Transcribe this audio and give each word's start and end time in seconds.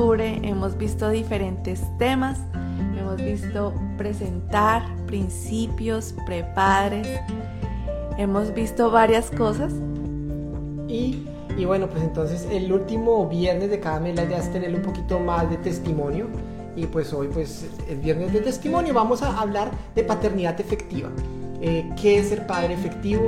Hemos 0.00 0.78
visto 0.78 1.10
diferentes 1.10 1.82
temas, 1.98 2.38
hemos 2.98 3.16
visto 3.16 3.74
presentar 3.98 4.82
principios, 5.06 6.14
prepadres, 6.24 7.06
hemos 8.16 8.54
visto 8.54 8.90
varias 8.90 9.30
cosas. 9.30 9.74
Y, 10.88 11.26
y, 11.54 11.66
bueno, 11.66 11.86
pues 11.86 12.02
entonces 12.02 12.48
el 12.50 12.72
último 12.72 13.28
viernes 13.28 13.68
de 13.68 13.78
cada 13.78 14.00
mes 14.00 14.16
la 14.16 14.24
idea 14.24 14.38
es 14.38 14.50
tener 14.50 14.74
un 14.74 14.80
poquito 14.80 15.20
más 15.20 15.50
de 15.50 15.58
testimonio. 15.58 16.28
Y 16.74 16.86
pues 16.86 17.12
hoy, 17.12 17.28
pues 17.28 17.66
el 17.86 17.98
viernes 17.98 18.32
de 18.32 18.40
testimonio, 18.40 18.94
vamos 18.94 19.22
a 19.22 19.38
hablar 19.38 19.70
de 19.94 20.02
paternidad 20.02 20.58
efectiva. 20.58 21.10
Eh, 21.60 21.86
¿Qué 22.00 22.20
es 22.20 22.30
ser 22.30 22.46
padre 22.46 22.72
efectivo? 22.72 23.24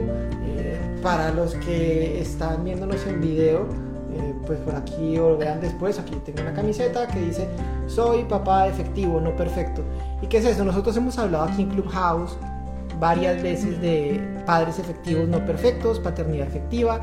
Eh, 0.46 0.80
para 1.02 1.32
los 1.32 1.54
que 1.56 2.18
están 2.18 2.64
viéndonos 2.64 3.06
en 3.06 3.20
video, 3.20 3.91
eh, 4.14 4.34
pues 4.46 4.58
por 4.60 4.74
aquí 4.74 5.18
o 5.18 5.30
lo 5.30 5.38
vean 5.38 5.60
después, 5.60 5.98
aquí 5.98 6.14
tengo 6.24 6.42
una 6.42 6.52
camiseta 6.52 7.06
que 7.06 7.20
dice 7.20 7.48
soy 7.86 8.24
papá 8.24 8.68
efectivo, 8.68 9.20
no 9.20 9.34
perfecto. 9.36 9.82
¿Y 10.20 10.26
qué 10.26 10.38
es 10.38 10.44
eso? 10.44 10.64
Nosotros 10.64 10.96
hemos 10.96 11.18
hablado 11.18 11.44
aquí 11.44 11.62
en 11.62 11.70
Clubhouse 11.70 12.36
varias 13.00 13.42
veces 13.42 13.80
de 13.80 14.20
padres 14.46 14.78
efectivos 14.78 15.28
no 15.28 15.44
perfectos, 15.44 15.98
paternidad 15.98 16.46
efectiva, 16.46 17.00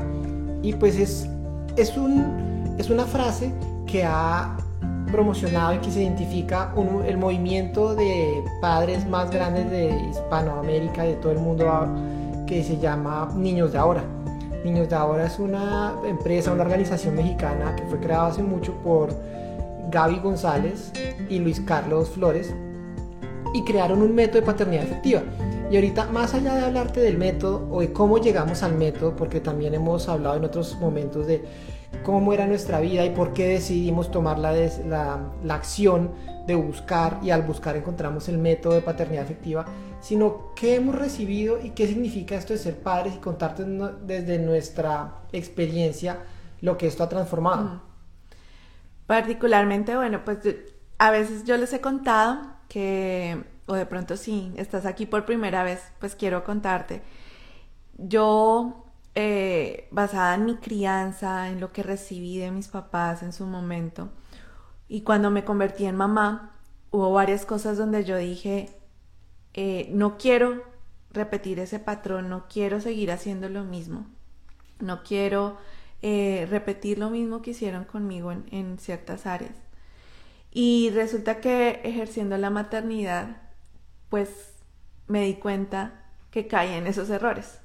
y 0.62 0.72
pues 0.74 0.96
es, 0.96 1.28
es, 1.76 1.96
un, 1.96 2.74
es 2.78 2.90
una 2.90 3.04
frase 3.04 3.52
que 3.86 4.04
ha 4.04 4.56
promocionado 5.10 5.74
y 5.74 5.78
que 5.78 5.90
se 5.90 6.02
identifica 6.02 6.72
el 7.06 7.18
movimiento 7.18 7.94
de 7.94 8.42
padres 8.60 9.06
más 9.08 9.30
grandes 9.30 9.70
de 9.70 9.90
Hispanoamérica 10.10 11.02
de 11.02 11.14
todo 11.14 11.32
el 11.32 11.38
mundo 11.38 11.66
que 12.46 12.62
se 12.62 12.78
llama 12.78 13.28
Niños 13.36 13.72
de 13.72 13.78
Ahora. 13.78 14.04
Niños 14.64 14.88
de 14.88 14.96
Ahora 14.96 15.26
es 15.26 15.38
una 15.38 15.94
empresa, 16.04 16.52
una 16.52 16.62
organización 16.62 17.16
mexicana 17.16 17.74
que 17.76 17.84
fue 17.84 17.98
creada 17.98 18.28
hace 18.28 18.42
mucho 18.42 18.74
por 18.82 19.14
Gaby 19.90 20.20
González 20.20 20.92
y 21.28 21.38
Luis 21.38 21.60
Carlos 21.60 22.10
Flores 22.10 22.54
y 23.54 23.64
crearon 23.64 24.02
un 24.02 24.14
método 24.14 24.40
de 24.40 24.46
paternidad 24.46 24.84
efectiva. 24.84 25.22
Y 25.70 25.76
ahorita, 25.76 26.06
más 26.06 26.34
allá 26.34 26.56
de 26.56 26.64
hablarte 26.64 27.00
del 27.00 27.16
método 27.16 27.66
o 27.70 27.80
de 27.80 27.92
cómo 27.92 28.18
llegamos 28.18 28.62
al 28.62 28.74
método, 28.74 29.14
porque 29.16 29.40
también 29.40 29.74
hemos 29.74 30.08
hablado 30.08 30.36
en 30.36 30.44
otros 30.44 30.76
momentos 30.80 31.26
de 31.26 31.44
cómo 32.04 32.32
era 32.32 32.46
nuestra 32.46 32.80
vida 32.80 33.04
y 33.04 33.10
por 33.10 33.32
qué 33.32 33.48
decidimos 33.48 34.10
tomar 34.10 34.38
la, 34.38 34.52
la, 34.88 35.54
acción 35.54 36.10
de 36.46 36.54
buscar 36.54 37.18
y 37.22 37.30
al 37.30 37.42
buscar 37.42 37.76
encontramos 37.76 38.28
el 38.28 38.38
método 38.38 38.74
de 38.74 38.80
paternidad 38.80 39.24
efectiva, 39.24 39.66
sino 40.00 40.54
qué 40.54 40.76
hemos 40.76 40.94
recibido 40.94 41.60
y 41.62 41.70
qué 41.70 41.86
significa 41.86 42.34
esto 42.34 42.52
de 42.52 42.58
ser 42.58 42.82
padres 42.82 43.14
y 43.14 43.18
contarte 43.18 43.64
desde 44.02 44.38
nuestra 44.38 45.22
experiencia 45.32 46.24
lo 46.60 46.76
que 46.78 46.86
esto 46.86 47.04
ha 47.04 47.08
transformado. 47.08 47.82
Particularmente, 49.06 49.96
bueno, 49.96 50.24
pues 50.24 50.38
a 50.98 51.10
veces 51.10 51.44
yo 51.44 51.56
les 51.56 51.72
he 51.72 51.80
contado 51.80 52.40
que, 52.68 53.44
o 53.66 53.74
de 53.74 53.86
pronto 53.86 54.16
sí, 54.16 54.52
estás 54.56 54.86
aquí 54.86 55.06
por 55.06 55.24
primera 55.24 55.64
vez, 55.64 55.80
pues 55.98 56.14
quiero 56.14 56.44
contarte. 56.44 57.02
Yo, 57.98 58.86
eh, 59.14 59.88
basada 59.90 60.34
en 60.34 60.44
mi 60.44 60.56
crianza, 60.56 61.48
en 61.48 61.60
lo 61.60 61.72
que 61.72 61.82
recibí 61.82 62.38
de 62.38 62.50
mis 62.50 62.68
papás 62.68 63.22
en 63.22 63.32
su 63.32 63.46
momento, 63.46 64.10
y 64.88 65.02
cuando 65.02 65.30
me 65.30 65.44
convertí 65.44 65.84
en 65.86 65.96
mamá, 65.96 66.56
hubo 66.90 67.12
varias 67.12 67.46
cosas 67.46 67.78
donde 67.78 68.04
yo 68.04 68.16
dije, 68.16 68.79
eh, 69.54 69.88
no 69.92 70.16
quiero 70.18 70.62
repetir 71.12 71.58
ese 71.58 71.78
patrón, 71.78 72.28
no 72.28 72.46
quiero 72.48 72.80
seguir 72.80 73.10
haciendo 73.10 73.48
lo 73.48 73.64
mismo, 73.64 74.06
no 74.78 75.02
quiero 75.02 75.58
eh, 76.02 76.46
repetir 76.48 76.98
lo 76.98 77.10
mismo 77.10 77.42
que 77.42 77.50
hicieron 77.50 77.84
conmigo 77.84 78.32
en, 78.32 78.78
ciertas 78.78 79.26
áreas. 79.26 79.54
Y 80.52 80.90
resulta 80.90 81.40
que 81.40 81.80
ejerciendo 81.84 82.36
la 82.38 82.50
maternidad, 82.50 83.42
pues 84.08 84.54
me 85.06 85.24
di 85.24 85.34
cuenta 85.34 86.04
que 86.30 86.46
caía 86.46 86.76
en 86.76 86.86
esos 86.86 87.10
errores. 87.10 87.58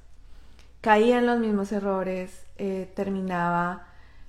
Caía 0.80 1.18
en 1.18 1.26
los 1.26 1.38
mismos 1.38 1.72
errores, 1.72 2.44
eh, 2.58 2.90
terminaba 2.94 3.88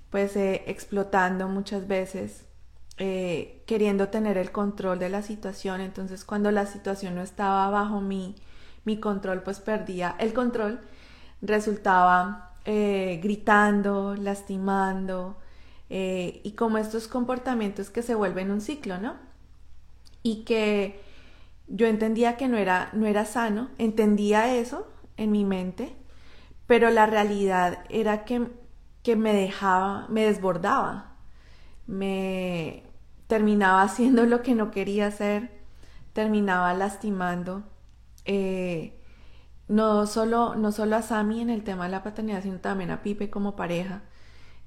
pues 0.10 0.36
explotando 0.36 1.50
muchas 1.50 1.88
veces, 1.88 2.47
eh, 2.98 3.64
queriendo 3.68 4.10
tener 4.10 4.38
el 4.38 4.52
control 4.52 5.00
de 5.00 5.10
la 5.10 5.22
situación. 5.22 5.82
Entonces 5.82 6.26
cuando 6.26 6.52
la 6.52 6.66
situación 6.66 7.16
no 7.16 7.22
estaba 7.22 7.70
bajo 7.70 8.02
mi, 8.02 8.36
mi 8.86 9.00
control, 9.00 9.44
pues 9.44 9.60
perdía 9.60 10.16
el 10.20 10.34
control. 10.34 10.80
Resultaba 11.42 12.56
eh, 12.66 13.20
gritando, 13.24 14.16
lastimando 14.16 15.38
eh, 15.90 16.42
y 16.44 16.52
como 16.52 16.78
estos 16.78 17.08
comportamientos 17.08 17.90
que 17.90 18.02
se 18.02 18.16
vuelven 18.16 18.52
un 18.52 18.62
ciclo, 18.62 18.98
¿no? 18.98 19.16
Y 20.24 20.44
que 20.44 21.00
yo 21.68 21.88
entendía 21.88 22.38
que 22.38 22.48
no 22.48 22.58
era, 22.58 22.90
no 22.94 23.06
era 23.06 23.26
sano, 23.26 23.70
entendía 23.78 24.56
eso 24.56 24.88
en 25.18 25.32
mi 25.32 25.46
mente, 25.46 25.96
pero 26.66 26.90
la 26.90 27.06
realidad 27.06 27.80
era 27.90 28.26
que, 28.26 28.48
que 29.04 29.16
me 29.16 29.34
dejaba, 29.34 30.08
me 30.10 30.26
desbordaba, 30.26 31.16
me, 31.86 32.84
terminaba 33.28 33.82
haciendo 33.84 34.26
lo 34.26 34.42
que 34.42 34.56
no 34.56 34.72
quería 34.72 35.08
hacer, 35.08 35.52
terminaba 36.14 36.74
lastimando. 36.74 37.64
Eh, 38.26 38.94
no 39.68 40.08
solo, 40.08 40.56
no 40.56 40.72
solo 40.72 40.96
a 40.96 41.02
Sammy 41.02 41.42
en 41.42 41.50
el 41.50 41.64
tema 41.64 41.86
de 41.86 41.92
la 41.92 42.04
paternidad, 42.04 42.42
sino 42.44 42.60
también 42.60 42.90
a 42.92 43.02
Pipe 43.04 43.30
como 43.30 43.56
pareja, 43.56 44.02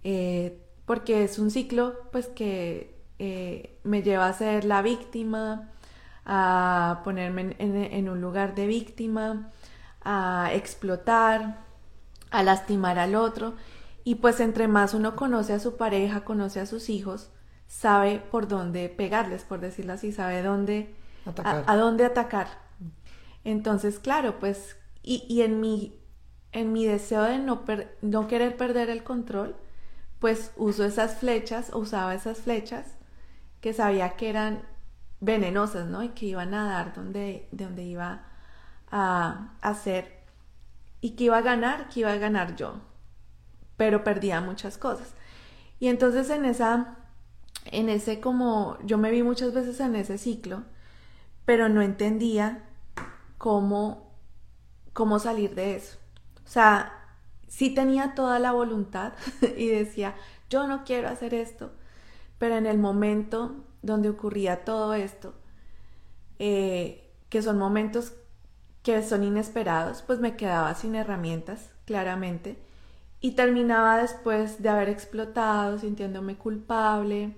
eh, 0.05 0.63
porque 0.85 1.25
es 1.25 1.39
un 1.39 1.51
ciclo 1.51 1.95
pues 2.13 2.27
que 2.29 3.01
eh, 3.19 3.79
me 3.83 4.03
lleva 4.03 4.29
a 4.29 4.33
ser 4.33 4.65
la 4.65 4.83
víctima, 4.83 5.71
a 6.27 7.01
ponerme 7.05 7.57
en, 7.59 8.09
un 8.09 8.21
lugar 8.21 8.55
de 8.55 8.67
víctima, 8.67 9.51
a 10.03 10.51
explotar, 10.53 11.65
a 12.31 12.43
lastimar 12.43 12.99
al 12.99 13.15
otro, 13.15 13.55
y 14.05 14.17
pues 14.17 14.41
entre 14.41 14.69
más 14.69 14.95
uno 14.95 15.17
conoce 15.17 15.55
a 15.55 15.61
su 15.61 15.77
pareja, 15.77 16.25
conoce 16.25 16.61
a 16.61 16.67
sus 16.67 16.91
hijos, 16.91 17.31
sabe 17.71 18.19
por 18.19 18.49
dónde 18.49 18.89
pegarles, 18.89 19.45
por 19.45 19.61
decirlo 19.61 19.93
así, 19.93 20.11
sabe 20.11 20.43
dónde, 20.43 20.93
A, 21.45 21.77
dónde 21.77 22.05
atacar. 22.05 22.49
Entonces, 23.45 24.01
claro, 24.01 24.41
pues, 24.41 24.77
y, 25.05 25.25
y 25.29 25.43
en, 25.43 25.61
mi, 25.61 25.97
en 26.51 26.73
mi 26.73 26.85
deseo 26.85 27.23
de 27.23 27.39
no, 27.39 27.63
no 28.03 28.27
querer 28.27 28.57
perder 28.57 28.91
el 28.91 29.05
control, 29.05 29.55
pues 30.19 30.51
uso 30.57 30.85
esas 30.85 31.19
flechas, 31.19 31.71
usaba 31.73 32.13
esas 32.13 32.39
flechas 32.39 32.97
que 33.61 33.73
sabía 33.73 34.17
que 34.17 34.31
eran 34.31 34.63
venenosas, 35.21 35.87
¿no? 35.87 36.03
Y 36.03 36.09
que 36.09 36.27
iban 36.27 36.53
a 36.55 36.69
dar 36.69 36.93
donde, 36.93 37.49
donde 37.53 37.85
iba 37.85 38.25
a 38.91 39.53
hacer 39.63 40.25
y 41.01 41.11
que 41.11 41.25
iba 41.25 41.39
a 41.39 41.43
ganar, 41.43 41.89
que 41.89 42.01
iba 42.01 42.11
a 42.11 42.17
ganar 42.17 42.57
yo, 42.57 42.81
pero 43.77 44.03
perdía 44.03 44.41
muchas 44.41 44.77
cosas. 44.77 45.15
Y 45.79 45.87
entonces 45.87 46.29
en 46.31 46.45
esa 46.45 46.97
en 47.67 47.89
ese 47.89 48.21
como, 48.21 48.79
yo 48.85 48.99
me 48.99 49.11
vi 49.11 49.23
muchas 49.23 49.53
veces 49.53 49.81
en 49.81 49.97
ese 49.97 50.19
ciclo, 50.19 50.63
pero 51.45 51.69
no 51.69 51.83
entendía 51.83 52.65
cómo, 53.39 54.13
cómo 54.93 55.19
salir 55.19 55.55
de 55.55 55.77
eso. 55.77 55.99
O 56.45 56.49
sea, 56.49 56.93
sí 57.49 57.75
tenía 57.75 58.15
toda 58.15 58.39
la 58.39 58.53
voluntad 58.53 59.13
y 59.57 59.69
decía, 59.69 60.15
yo 60.49 60.67
no 60.67 60.85
quiero 60.85 61.09
hacer 61.09 61.35
esto, 61.35 61.73
pero 62.39 62.57
en 62.57 62.67
el 62.67 62.79
momento 62.79 63.65
donde 63.83 64.09
ocurría 64.09 64.65
todo 64.65 64.95
esto, 64.95 65.35
eh, 66.39 67.11
que 67.29 67.43
son 67.43 67.59
momentos 67.59 68.15
que 68.83 69.03
son 69.03 69.25
inesperados, 69.25 70.03
pues 70.03 70.21
me 70.21 70.37
quedaba 70.37 70.75
sin 70.75 70.95
herramientas, 70.95 71.71
claramente, 71.85 72.59
y 73.21 73.33
terminaba 73.33 73.99
después 73.99 74.63
de 74.63 74.71
haber 74.71 74.89
explotado, 74.89 75.79
sintiéndome 75.79 76.37
culpable, 76.37 77.37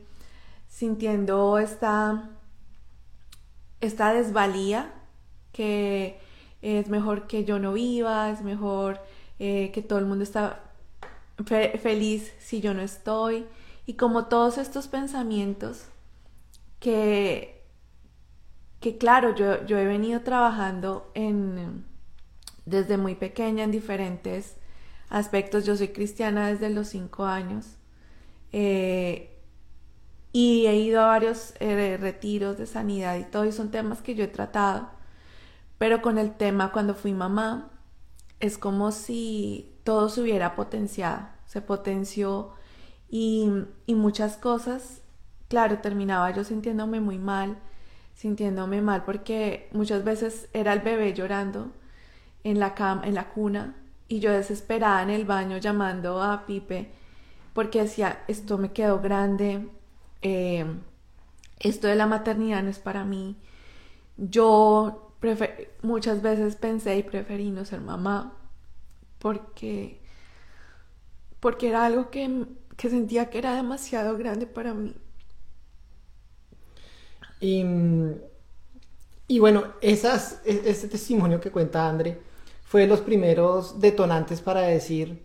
sintiendo 0.72 1.58
esta, 1.58 2.30
esta 3.82 4.14
desvalía 4.14 4.90
que 5.52 6.18
es 6.62 6.88
mejor 6.88 7.26
que 7.26 7.44
yo 7.44 7.58
no 7.58 7.74
viva, 7.74 8.30
es 8.30 8.40
mejor 8.40 8.98
eh, 9.38 9.70
que 9.72 9.82
todo 9.82 9.98
el 9.98 10.06
mundo 10.06 10.24
está 10.24 10.72
feliz 11.44 12.32
si 12.38 12.62
yo 12.62 12.72
no 12.72 12.80
estoy. 12.80 13.46
Y 13.84 13.94
como 13.94 14.26
todos 14.26 14.56
estos 14.56 14.88
pensamientos 14.88 15.84
que, 16.80 17.62
que 18.80 18.96
claro, 18.96 19.34
yo, 19.34 19.66
yo 19.66 19.76
he 19.76 19.84
venido 19.84 20.22
trabajando 20.22 21.10
en, 21.14 21.84
desde 22.64 22.96
muy 22.96 23.14
pequeña 23.14 23.64
en 23.64 23.72
diferentes 23.72 24.56
aspectos. 25.10 25.66
Yo 25.66 25.76
soy 25.76 25.88
cristiana 25.88 26.48
desde 26.48 26.70
los 26.70 26.88
cinco 26.88 27.26
años. 27.26 27.66
Eh, 28.52 29.31
y 30.32 30.66
he 30.66 30.76
ido 30.76 31.02
a 31.02 31.06
varios 31.06 31.54
eh, 31.60 31.98
retiros 32.00 32.58
de 32.58 32.66
sanidad 32.66 33.18
y 33.18 33.24
todo, 33.24 33.44
y 33.44 33.52
son 33.52 33.70
temas 33.70 34.02
que 34.02 34.14
yo 34.14 34.24
he 34.24 34.28
tratado. 34.28 34.90
Pero 35.78 36.02
con 36.02 36.18
el 36.18 36.34
tema, 36.36 36.72
cuando 36.72 36.94
fui 36.94 37.12
mamá, 37.12 37.70
es 38.40 38.58
como 38.58 38.92
si 38.92 39.74
todo 39.84 40.08
se 40.08 40.22
hubiera 40.22 40.54
potenciado, 40.54 41.28
se 41.46 41.60
potenció 41.60 42.52
y, 43.08 43.50
y 43.86 43.94
muchas 43.94 44.36
cosas 44.36 45.02
claro, 45.52 45.80
terminaba 45.80 46.30
yo 46.30 46.44
sintiéndome 46.44 47.02
muy 47.02 47.18
mal, 47.18 47.58
sintiéndome 48.14 48.80
mal 48.80 49.04
porque 49.04 49.68
muchas 49.72 50.02
veces 50.02 50.48
era 50.54 50.72
el 50.72 50.80
bebé 50.80 51.12
llorando 51.12 51.72
en 52.42 52.58
la 52.58 52.74
cama, 52.74 53.02
en 53.04 53.14
la 53.14 53.28
cuna 53.28 53.76
y 54.08 54.20
yo 54.20 54.32
desesperada 54.32 55.02
en 55.02 55.10
el 55.10 55.26
baño 55.26 55.58
llamando 55.58 56.22
a 56.22 56.46
Pipe 56.46 56.90
porque 57.52 57.82
decía, 57.82 58.24
esto 58.28 58.56
me 58.56 58.72
quedó 58.72 59.00
grande, 59.00 59.68
eh, 60.22 60.64
esto 61.60 61.86
de 61.88 61.94
la 61.96 62.06
maternidad 62.06 62.62
no 62.62 62.70
es 62.70 62.78
para 62.78 63.04
mí. 63.04 63.36
Yo 64.16 65.14
muchas 65.82 66.22
veces 66.22 66.56
pensé 66.56 66.96
y 66.96 67.02
preferí 67.02 67.50
no 67.50 67.64
ser 67.64 67.80
mamá 67.80 68.36
porque, 69.18 70.00
porque 71.38 71.68
era 71.68 71.86
algo 71.86 72.10
que, 72.10 72.46
que 72.76 72.90
sentía 72.90 73.30
que 73.30 73.38
era 73.38 73.54
demasiado 73.54 74.16
grande 74.18 74.46
para 74.46 74.74
mí. 74.74 74.94
Y, 77.40 79.38
bueno, 79.40 79.64
esas, 79.80 80.40
e, 80.44 80.62
ese 80.66 80.86
testimonio 80.86 81.40
que 81.40 81.50
cuenta 81.50 81.88
André 81.88 82.20
fue 82.64 82.82
de 82.82 82.86
los 82.86 83.00
primeros 83.00 83.80
detonantes 83.80 84.40
para 84.40 84.60
decir, 84.60 85.24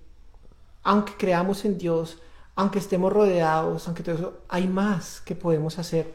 aunque 0.83 1.13
creamos 1.17 1.63
en 1.65 1.77
Dios, 1.77 2.19
aunque 2.57 2.80
estemos 2.80 3.13
rodeados, 3.13 3.88
aunque 3.88 4.01
todo 4.01 4.15
eso, 4.15 4.33
hay 4.50 4.68
más 4.68 5.21
que 5.21 5.36
podemos 5.36 5.77
hacer. 5.77 6.12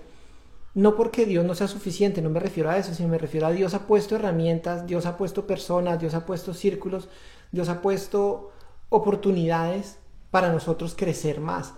No 0.75 0.97
porque 0.97 1.25
Dios 1.25 1.45
no 1.45 1.55
sea 1.55 1.69
suficiente, 1.69 2.21
no 2.21 2.31
me 2.31 2.41
refiero 2.41 2.69
a 2.69 2.77
eso, 2.77 2.93
sino 2.95 3.09
me 3.09 3.19
refiero 3.19 3.47
a 3.47 3.53
Dios 3.53 3.75
ha 3.75 3.87
puesto 3.87 4.17
herramientas, 4.17 4.85
Dios 4.85 5.07
ha 5.07 5.17
puesto 5.17 5.47
personas, 5.47 6.01
Dios 6.01 6.15
ha 6.15 6.27
puesto 6.27 6.53
círculos, 6.53 7.09
Dios 7.53 7.69
ha 7.69 7.81
puesto 7.81 8.51
oportunidades 8.89 9.99
para 10.33 10.51
nosotros 10.53 10.97
crecer 10.97 11.41
más. 11.41 11.75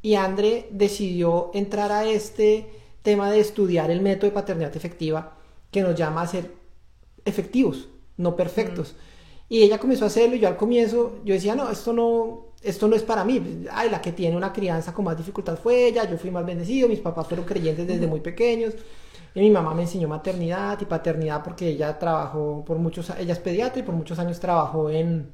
Y 0.00 0.14
André 0.14 0.68
decidió 0.70 1.50
entrar 1.52 1.92
a 1.92 2.06
este 2.06 2.70
tema 3.02 3.30
de 3.30 3.40
estudiar 3.40 3.90
el 3.90 4.00
método 4.00 4.30
de 4.30 4.34
paternidad 4.34 4.74
efectiva 4.74 5.36
que 5.70 5.82
nos 5.82 5.94
llama 5.94 6.22
a 6.22 6.26
ser 6.26 6.54
efectivos, 7.26 7.90
no 8.16 8.34
perfectos. 8.34 8.96
Y 9.50 9.62
ella 9.62 9.76
comenzó 9.76 10.04
a 10.04 10.08
hacerlo 10.08 10.36
y 10.36 10.40
yo 10.40 10.48
al 10.48 10.56
comienzo, 10.56 11.20
yo 11.22 11.34
decía, 11.34 11.54
no, 11.54 11.70
esto 11.70 11.92
no, 11.92 12.46
esto 12.66 12.88
no 12.88 12.96
es 12.96 13.02
para 13.02 13.24
mí. 13.24 13.64
Ay, 13.70 13.90
la 13.90 14.00
que 14.00 14.12
tiene 14.12 14.36
una 14.36 14.52
crianza 14.52 14.92
con 14.92 15.04
más 15.04 15.16
dificultad 15.16 15.58
fue 15.58 15.86
ella, 15.86 16.08
yo 16.08 16.18
fui 16.18 16.30
más 16.30 16.44
bendecido, 16.44 16.88
mis 16.88 17.00
papás 17.00 17.26
fueron 17.26 17.46
creyentes 17.46 17.86
desde 17.86 18.06
muy 18.06 18.20
pequeños. 18.20 18.74
Y 19.34 19.40
mi 19.40 19.50
mamá 19.50 19.74
me 19.74 19.82
enseñó 19.82 20.08
maternidad 20.08 20.80
y 20.80 20.86
paternidad 20.86 21.42
porque 21.44 21.68
ella 21.68 21.98
trabajó 21.98 22.64
por 22.64 22.78
muchos, 22.78 23.10
ella 23.18 23.34
es 23.34 23.38
pediatra 23.38 23.80
y 23.80 23.82
por 23.82 23.94
muchos 23.94 24.18
años 24.18 24.40
trabajó 24.40 24.88
en, 24.90 25.30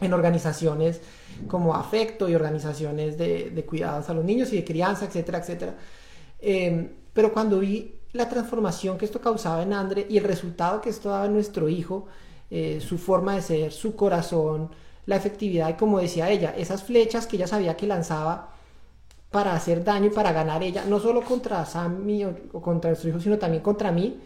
en 0.00 0.12
organizaciones 0.12 1.00
como 1.46 1.74
afecto 1.74 2.28
y 2.28 2.34
organizaciones 2.34 3.16
de, 3.16 3.50
de, 3.50 3.64
cuidados 3.64 4.10
a 4.10 4.14
los 4.14 4.24
niños 4.24 4.52
y 4.52 4.56
de 4.56 4.64
crianza, 4.64 5.06
etcétera, 5.06 5.38
etcétera. 5.38 5.74
Eh, 6.40 6.90
pero 7.12 7.32
cuando 7.32 7.60
vi 7.60 7.94
la 8.12 8.28
transformación 8.28 8.98
que 8.98 9.04
esto 9.04 9.20
causaba 9.20 9.62
en 9.62 9.72
Andre 9.72 10.06
y 10.08 10.18
el 10.18 10.24
resultado 10.24 10.80
que 10.80 10.90
esto 10.90 11.10
daba 11.10 11.26
en 11.26 11.34
nuestro 11.34 11.68
hijo, 11.68 12.06
eh, 12.50 12.80
su 12.80 12.98
forma 12.98 13.34
de 13.36 13.42
ser, 13.42 13.72
su 13.72 13.96
corazón, 13.96 14.70
la 15.06 15.16
efectividad 15.16 15.70
y 15.70 15.74
como 15.74 16.00
decía 16.00 16.30
ella, 16.30 16.54
esas 16.56 16.82
flechas 16.82 17.26
que 17.26 17.36
ella 17.36 17.46
sabía 17.46 17.76
que 17.76 17.86
lanzaba 17.86 18.50
para 19.30 19.54
hacer 19.54 19.84
daño 19.84 20.06
y 20.06 20.10
para 20.10 20.32
ganar 20.32 20.62
ella, 20.62 20.84
no 20.86 21.00
solo 21.00 21.22
contra 21.22 21.64
Sammy 21.64 22.24
o, 22.24 22.60
contra 22.60 22.90
nuestro 22.90 23.10
hijo, 23.10 23.20
sino 23.20 23.38
también 23.38 23.62
contra 23.62 23.92
mí, 23.92 24.18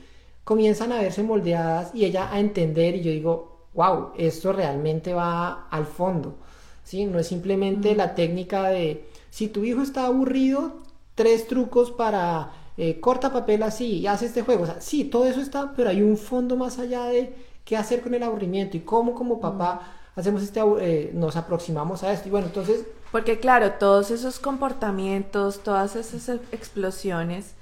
comienzan 0.44 0.92
a 0.92 1.00
verse 1.00 1.22
moldeadas 1.22 1.94
y 1.94 2.04
ella 2.04 2.32
a 2.32 2.40
entender 2.40 2.96
y 2.96 3.02
yo 3.02 3.10
digo, 3.10 3.66
wow, 3.74 4.10
esto 4.16 4.52
realmente 4.52 5.14
va 5.14 5.68
al 5.70 5.86
fondo, 5.86 6.36
¿sí? 6.84 7.04
No 7.06 7.18
es 7.18 7.28
simplemente 7.28 7.94
la 7.94 8.14
técnica 8.14 8.68
de, 8.68 9.08
si 9.30 9.48
tu 9.48 9.64
hijo 9.64 9.82
está 9.82 10.06
aburrido, 10.06 10.78
tres 11.14 11.46
trucos 11.46 11.90
para 11.90 12.52
eh, 12.76 12.98
corta 13.00 13.32
papel 13.32 13.62
así 13.62 13.98
y 13.98 14.06
hace 14.06 14.26
este 14.26 14.42
juego. 14.42 14.62
O 14.62 14.66
sea, 14.66 14.80
sí, 14.80 15.04
todo 15.04 15.26
eso 15.26 15.40
está, 15.40 15.72
pero 15.76 15.90
hay 15.90 16.02
un 16.02 16.16
fondo 16.16 16.56
más 16.56 16.78
allá 16.78 17.04
de 17.04 17.34
qué 17.64 17.76
hacer 17.76 18.00
con 18.00 18.14
el 18.14 18.22
aburrimiento 18.22 18.76
y 18.76 18.80
cómo 18.80 19.14
como 19.14 19.40
papá 19.40 19.99
hacemos 20.16 20.42
este, 20.42 20.60
eh, 20.80 21.10
nos 21.14 21.36
aproximamos 21.36 22.02
a 22.02 22.12
esto. 22.12 22.28
Y 22.28 22.30
bueno, 22.30 22.48
entonces... 22.48 22.84
Porque 23.12 23.40
claro, 23.40 23.72
todos 23.72 24.10
esos 24.10 24.38
comportamientos, 24.38 25.60
todas 25.60 25.96
esas 25.96 26.40
explosiones, 26.52 27.54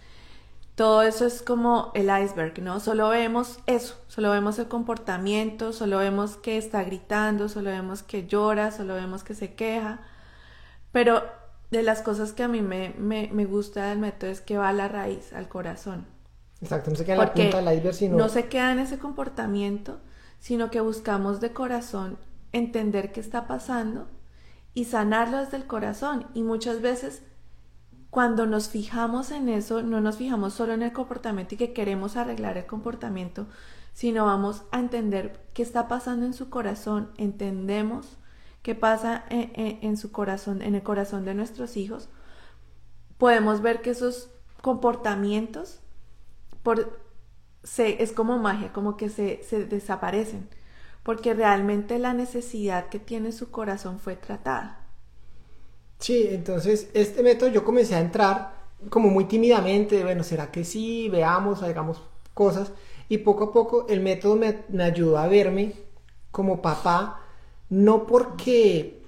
todo 0.74 1.02
eso 1.02 1.26
es 1.26 1.42
como 1.42 1.90
el 1.94 2.04
iceberg, 2.04 2.60
¿no? 2.62 2.80
Solo 2.80 3.08
vemos 3.08 3.58
eso, 3.66 3.96
solo 4.06 4.30
vemos 4.30 4.58
el 4.58 4.68
comportamiento, 4.68 5.72
solo 5.72 5.98
vemos 5.98 6.36
que 6.36 6.56
está 6.56 6.84
gritando, 6.84 7.48
solo 7.48 7.70
vemos 7.70 8.02
que 8.02 8.26
llora, 8.26 8.70
solo 8.70 8.94
vemos 8.94 9.24
que 9.24 9.34
se 9.34 9.54
queja, 9.54 10.00
pero 10.92 11.22
de 11.70 11.82
las 11.82 12.02
cosas 12.02 12.32
que 12.32 12.44
a 12.44 12.48
mí 12.48 12.62
me, 12.62 12.94
me, 12.98 13.44
gusta 13.44 13.88
del 13.88 13.98
método 13.98 14.30
es 14.30 14.40
que 14.40 14.56
va 14.56 14.68
a 14.68 14.72
la 14.72 14.86
raíz, 14.86 15.32
al 15.32 15.48
corazón. 15.48 16.06
Exacto, 16.60 16.90
no 16.90 16.96
se 16.96 17.04
queda 17.04 17.14
en 17.14 17.20
la 17.20 17.32
punta 17.32 17.56
del 17.60 17.74
iceberg, 17.74 17.94
sino... 17.94 18.16
No 18.16 18.28
se 18.28 18.46
queda 18.48 18.70
en 18.70 18.78
ese 18.78 18.98
comportamiento, 18.98 19.98
sino 20.38 20.70
que 20.70 20.80
buscamos 20.80 21.40
de 21.40 21.52
corazón 21.52 22.18
entender 22.52 23.12
qué 23.12 23.20
está 23.20 23.46
pasando 23.46 24.08
y 24.74 24.84
sanarlo 24.84 25.38
desde 25.38 25.56
el 25.56 25.66
corazón. 25.66 26.26
Y 26.34 26.42
muchas 26.42 26.80
veces 26.80 27.22
cuando 28.10 28.46
nos 28.46 28.68
fijamos 28.68 29.30
en 29.30 29.48
eso, 29.48 29.82
no 29.82 30.00
nos 30.00 30.16
fijamos 30.16 30.54
solo 30.54 30.72
en 30.72 30.82
el 30.82 30.92
comportamiento 30.92 31.54
y 31.54 31.58
que 31.58 31.72
queremos 31.72 32.16
arreglar 32.16 32.56
el 32.56 32.66
comportamiento, 32.66 33.46
sino 33.92 34.24
vamos 34.24 34.62
a 34.70 34.78
entender 34.80 35.40
qué 35.52 35.62
está 35.62 35.88
pasando 35.88 36.24
en 36.24 36.32
su 36.32 36.48
corazón, 36.48 37.10
entendemos 37.16 38.16
qué 38.62 38.74
pasa 38.74 39.24
en, 39.30 39.96
su 39.96 40.10
corazón, 40.10 40.62
en 40.62 40.74
el 40.74 40.82
corazón 40.82 41.24
de 41.24 41.34
nuestros 41.34 41.76
hijos, 41.76 42.08
podemos 43.18 43.60
ver 43.60 43.82
que 43.82 43.90
esos 43.90 44.30
comportamientos 44.62 45.80
por, 46.62 47.00
se, 47.62 48.02
es 48.02 48.12
como 48.12 48.38
magia, 48.38 48.72
como 48.72 48.96
que 48.96 49.10
se, 49.10 49.42
se 49.42 49.64
desaparecen, 49.64 50.48
porque 51.02 51.34
realmente 51.34 51.98
la 51.98 52.14
necesidad 52.14 52.88
que 52.88 52.98
tiene 52.98 53.32
su 53.32 53.50
corazón 53.50 53.98
fue 54.00 54.16
tratada. 54.16 54.86
Sí, 55.98 56.28
entonces 56.30 56.90
este 56.94 57.22
método 57.22 57.50
yo 57.50 57.64
comencé 57.64 57.94
a 57.94 58.00
entrar 58.00 58.52
como 58.90 59.08
muy 59.08 59.24
tímidamente, 59.24 60.02
bueno, 60.04 60.22
¿será 60.22 60.50
que 60.50 60.64
sí? 60.64 61.08
Veamos, 61.08 61.62
hagamos 61.62 62.02
cosas. 62.34 62.72
Y 63.08 63.18
poco 63.18 63.44
a 63.44 63.52
poco 63.52 63.86
el 63.88 64.00
método 64.00 64.36
me, 64.36 64.58
me 64.68 64.84
ayudó 64.84 65.18
a 65.18 65.26
verme 65.26 65.74
como 66.30 66.62
papá 66.62 67.22
no 67.70 68.06
porque, 68.06 69.02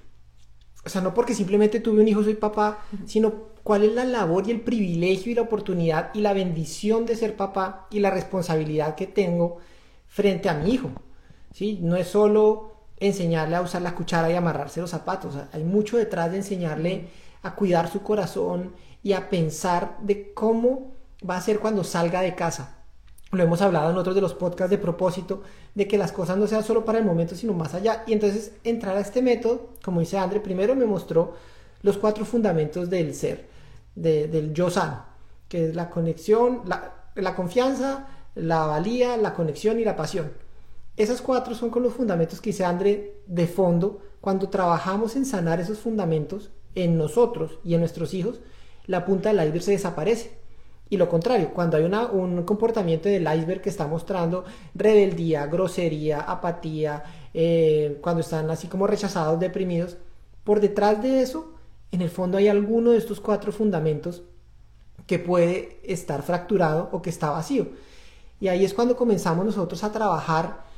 o 0.85 0.89
sea, 0.89 1.01
no 1.01 1.13
porque 1.13 1.35
simplemente 1.35 1.79
tuve 1.81 2.01
un 2.01 2.07
hijo, 2.07 2.23
soy 2.23 2.35
papá, 2.35 2.85
sino 3.05 3.33
cuál 3.63 3.83
es 3.83 3.93
la 3.93 4.05
labor 4.05 4.47
y 4.47 4.51
el 4.51 4.61
privilegio 4.61 5.31
y 5.31 5.35
la 5.35 5.43
oportunidad 5.43 6.11
y 6.15 6.21
la 6.21 6.33
bendición 6.33 7.05
de 7.05 7.15
ser 7.15 7.35
papá 7.37 7.87
y 7.91 7.99
la 7.99 8.11
responsabilidad 8.11 8.95
que 8.95 9.07
tengo 9.07 9.59
frente 10.07 10.49
a 10.49 10.55
mi 10.55 10.71
hijo. 10.73 10.91
¿Sí? 11.53 11.79
No 11.81 11.95
es 11.95 12.07
solo 12.07 12.71
enseñarle 12.97 13.55
a 13.55 13.61
usar 13.61 13.81
la 13.81 13.95
cuchara 13.95 14.29
y 14.29 14.35
amarrarse 14.35 14.81
los 14.81 14.91
zapatos, 14.91 15.35
hay 15.51 15.63
mucho 15.63 15.97
detrás 15.97 16.31
de 16.31 16.37
enseñarle 16.37 17.07
a 17.43 17.55
cuidar 17.55 17.89
su 17.89 18.01
corazón 18.01 18.73
y 19.01 19.13
a 19.13 19.29
pensar 19.29 19.97
de 20.01 20.33
cómo 20.33 20.91
va 21.27 21.37
a 21.37 21.41
ser 21.41 21.59
cuando 21.59 21.83
salga 21.83 22.21
de 22.21 22.35
casa 22.35 22.81
lo 23.31 23.43
hemos 23.43 23.61
hablado 23.61 23.91
en 23.91 23.97
otros 23.97 24.13
de 24.13 24.21
los 24.21 24.33
podcasts 24.33 24.71
de 24.71 24.77
propósito, 24.77 25.43
de 25.73 25.87
que 25.87 25.97
las 25.97 26.11
cosas 26.11 26.37
no 26.37 26.47
sean 26.47 26.63
solo 26.63 26.83
para 26.83 26.99
el 26.99 27.05
momento, 27.05 27.35
sino 27.35 27.53
más 27.53 27.73
allá. 27.73 28.03
Y 28.05 28.13
entonces 28.13 28.53
entrar 28.63 28.97
a 28.97 28.99
este 28.99 29.21
método, 29.21 29.69
como 29.83 30.01
dice 30.01 30.17
André, 30.17 30.41
primero 30.41 30.75
me 30.75 30.85
mostró 30.85 31.35
los 31.81 31.97
cuatro 31.97 32.25
fundamentos 32.25 32.89
del 32.89 33.15
ser, 33.15 33.47
del 33.95 34.53
yo 34.53 34.69
sano, 34.69 35.05
que 35.47 35.69
es 35.69 35.75
la 35.75 35.89
conexión, 35.89 36.63
la, 36.65 37.35
confianza, 37.35 38.07
la 38.35 38.65
valía, 38.65 39.15
la 39.15 39.33
conexión 39.33 39.79
y 39.79 39.85
la 39.85 39.95
pasión. 39.95 40.31
Esas 41.01 41.19
cuatro 41.19 41.55
son 41.55 41.71
con 41.71 41.81
los 41.81 41.93
fundamentos 41.93 42.39
que 42.39 42.51
dice 42.51 42.63
André 42.63 43.21
de 43.25 43.47
fondo. 43.47 44.01
Cuando 44.21 44.49
trabajamos 44.49 45.15
en 45.15 45.25
sanar 45.25 45.59
esos 45.59 45.79
fundamentos 45.79 46.51
en 46.75 46.95
nosotros 46.95 47.57
y 47.63 47.73
en 47.73 47.79
nuestros 47.79 48.13
hijos, 48.13 48.39
la 48.85 49.03
punta 49.03 49.29
del 49.29 49.43
iceberg 49.43 49.63
se 49.63 49.71
desaparece 49.71 50.37
y 50.91 50.97
lo 50.97 51.09
contrario, 51.09 51.55
cuando 51.55 51.77
hay 51.77 51.85
una, 51.85 52.05
un 52.05 52.43
comportamiento 52.43 53.09
del 53.09 53.23
iceberg 53.23 53.61
que 53.61 53.69
está 53.69 53.87
mostrando 53.87 54.45
rebeldía, 54.75 55.47
grosería, 55.47 56.19
apatía, 56.19 57.03
eh, 57.33 57.97
cuando 58.01 58.21
están 58.21 58.51
así 58.51 58.67
como 58.67 58.85
rechazados, 58.85 59.39
deprimidos, 59.39 59.97
por 60.43 60.59
detrás 60.59 61.01
de 61.01 61.23
eso, 61.23 61.53
en 61.91 62.03
el 62.03 62.11
fondo 62.11 62.37
hay 62.37 62.47
alguno 62.47 62.91
de 62.91 62.99
estos 62.99 63.19
cuatro 63.19 63.51
fundamentos 63.51 64.21
que 65.07 65.17
puede 65.17 65.79
estar 65.83 66.21
fracturado 66.21 66.89
o 66.91 67.01
que 67.01 67.09
está 67.09 67.31
vacío. 67.31 67.69
Y 68.39 68.49
ahí 68.49 68.63
es 68.63 68.75
cuando 68.75 68.95
comenzamos 68.95 69.43
nosotros 69.45 69.83
a 69.83 69.91
trabajar 69.91 70.69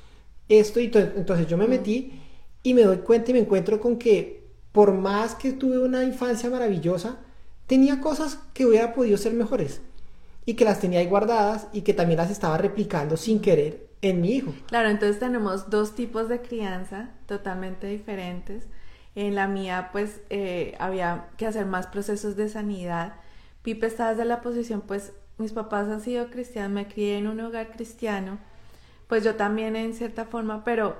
esto 0.50 0.80
y 0.80 0.92
entonces 0.94 1.48
yo 1.48 1.58
me 1.58 1.68
metí 1.68 2.22
y 2.64 2.74
me 2.74 2.84
doy 2.84 2.98
cuenta 2.98 3.32
y 3.32 3.34
me 3.34 3.40
encuentro 3.40 3.80
con 3.80 3.98
que 3.98 4.44
por 4.72 4.94
más 4.94 5.36
que 5.36 5.54
tuve 5.54 5.80
una 5.80 6.04
infancia 6.04 6.50
maravillosa, 6.50 7.18
tenía 7.68 8.02
cosas 8.02 8.40
que 8.54 8.66
hubiera 8.66 8.94
podido 8.94 9.18
ser 9.18 9.34
mejores 9.34 9.82
y 10.46 10.56
que 10.56 10.66
las 10.66 10.80
tenía 10.80 11.00
ahí 11.00 11.08
guardadas 11.08 11.68
y 11.74 11.82
que 11.82 11.94
también 11.94 12.18
las 12.18 12.32
estaba 12.32 12.58
replicando 12.58 13.16
sin 13.16 13.40
querer 13.40 13.88
en 14.02 14.20
mi 14.20 14.32
hijo. 14.32 14.54
Claro, 14.68 14.90
entonces 14.90 15.20
tenemos 15.20 15.70
dos 15.70 15.96
tipos 15.96 16.28
de 16.28 16.42
crianza 16.42 17.12
totalmente 17.28 17.88
diferentes. 17.88 18.68
En 19.16 19.36
la 19.36 19.48
mía, 19.48 19.90
pues, 19.92 20.22
eh, 20.32 20.76
había 20.80 21.28
que 21.38 21.46
hacer 21.46 21.68
más 21.68 21.86
procesos 21.88 22.36
de 22.36 22.50
sanidad, 22.50 23.14
Pipe 23.64 23.88
está 23.88 24.10
desde 24.10 24.26
la 24.26 24.42
posición, 24.42 24.82
pues 24.82 25.14
mis 25.38 25.54
papás 25.54 25.88
han 25.88 26.02
sido 26.02 26.30
cristianos, 26.30 26.72
me 26.72 26.88
crié 26.88 27.18
en 27.18 27.28
un 27.28 27.40
hogar 27.40 27.72
cristiano, 27.72 28.38
pues 29.14 29.24
yo 29.24 29.36
también 29.36 29.76
en 29.76 29.94
cierta 29.94 30.26
forma, 30.26 30.64
pero, 30.64 31.00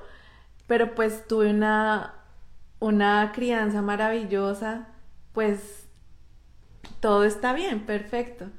pero 0.68 0.94
pues 0.94 1.28
tuve 1.28 1.50
una, 1.50 2.14
una 2.80 3.32
crianza 3.34 3.82
maravillosa, 3.82 4.90
pues 5.32 5.88
todo 7.00 7.24
está 7.24 7.54
bien, 7.54 7.88
perfecto, 7.88 8.52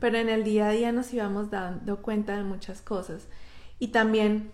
pero 0.00 0.16
en 0.16 0.30
el 0.30 0.44
día 0.44 0.68
a 0.68 0.70
día 0.70 0.92
nos 0.92 1.12
íbamos 1.12 1.50
dando 1.50 2.00
cuenta 2.00 2.38
de 2.38 2.42
muchas 2.42 2.80
cosas. 2.80 3.28
Y 3.78 3.88
también, 3.88 4.50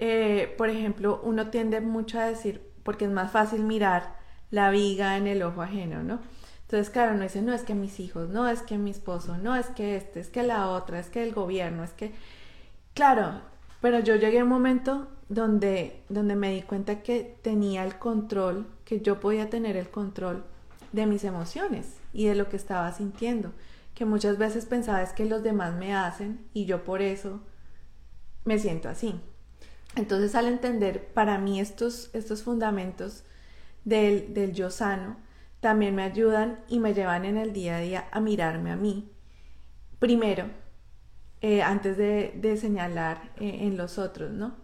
eh, 0.00 0.56
por 0.58 0.70
ejemplo, 0.70 1.20
uno 1.22 1.50
tiende 1.50 1.80
mucho 1.80 2.18
a 2.18 2.24
decir, 2.24 2.68
porque 2.82 3.04
es 3.04 3.12
más 3.12 3.30
fácil 3.30 3.62
mirar 3.62 4.16
la 4.50 4.70
viga 4.70 5.18
en 5.18 5.28
el 5.28 5.40
ojo 5.44 5.62
ajeno, 5.62 6.02
¿no? 6.02 6.18
Entonces, 6.62 6.90
claro, 6.90 7.14
no 7.14 7.22
dice, 7.22 7.42
no 7.42 7.52
es 7.52 7.62
que 7.62 7.76
mis 7.76 8.00
hijos, 8.00 8.28
no 8.28 8.48
es 8.48 8.62
que 8.62 8.76
mi 8.76 8.90
esposo, 8.90 9.38
no 9.38 9.54
es 9.54 9.66
que 9.66 9.94
este, 9.94 10.18
es 10.18 10.30
que 10.30 10.42
la 10.42 10.68
otra, 10.68 10.98
es 10.98 11.10
que 11.10 11.22
el 11.22 11.32
gobierno, 11.32 11.84
es 11.84 11.92
que... 11.92 12.12
Claro, 12.92 13.40
pero 13.80 14.00
yo 14.00 14.16
llegué 14.16 14.40
a 14.40 14.44
un 14.44 14.50
momento 14.50 15.08
donde, 15.28 16.02
donde 16.08 16.34
me 16.34 16.52
di 16.52 16.62
cuenta 16.62 17.02
que 17.02 17.36
tenía 17.42 17.84
el 17.84 17.98
control, 17.98 18.66
que 18.84 19.00
yo 19.00 19.20
podía 19.20 19.48
tener 19.48 19.76
el 19.76 19.88
control 19.88 20.44
de 20.92 21.06
mis 21.06 21.24
emociones 21.24 21.96
y 22.12 22.26
de 22.26 22.34
lo 22.34 22.48
que 22.48 22.56
estaba 22.56 22.92
sintiendo, 22.92 23.52
que 23.94 24.04
muchas 24.04 24.38
veces 24.38 24.66
pensaba 24.66 25.02
es 25.02 25.12
que 25.12 25.24
los 25.24 25.42
demás 25.42 25.74
me 25.74 25.94
hacen 25.94 26.46
y 26.52 26.64
yo 26.66 26.84
por 26.84 27.00
eso 27.00 27.40
me 28.44 28.58
siento 28.58 28.88
así. 28.88 29.20
Entonces 29.96 30.34
al 30.34 30.46
entender 30.46 31.12
para 31.12 31.38
mí 31.38 31.60
estos, 31.60 32.10
estos 32.12 32.42
fundamentos 32.42 33.24
del, 33.84 34.34
del 34.34 34.52
yo 34.52 34.70
sano, 34.70 35.16
también 35.60 35.94
me 35.94 36.02
ayudan 36.02 36.60
y 36.68 36.80
me 36.80 36.94
llevan 36.94 37.24
en 37.24 37.36
el 37.36 37.52
día 37.52 37.76
a 37.76 37.80
día 37.80 38.08
a 38.10 38.20
mirarme 38.20 38.70
a 38.70 38.76
mí. 38.76 39.12
Primero, 39.98 40.46
eh, 41.42 41.62
antes 41.62 41.96
de, 41.96 42.56
señalar 42.60 43.32
eh, 43.40 43.58
en 43.62 43.76
los 43.76 43.98
otros, 43.98 44.30
¿no? 44.30 44.54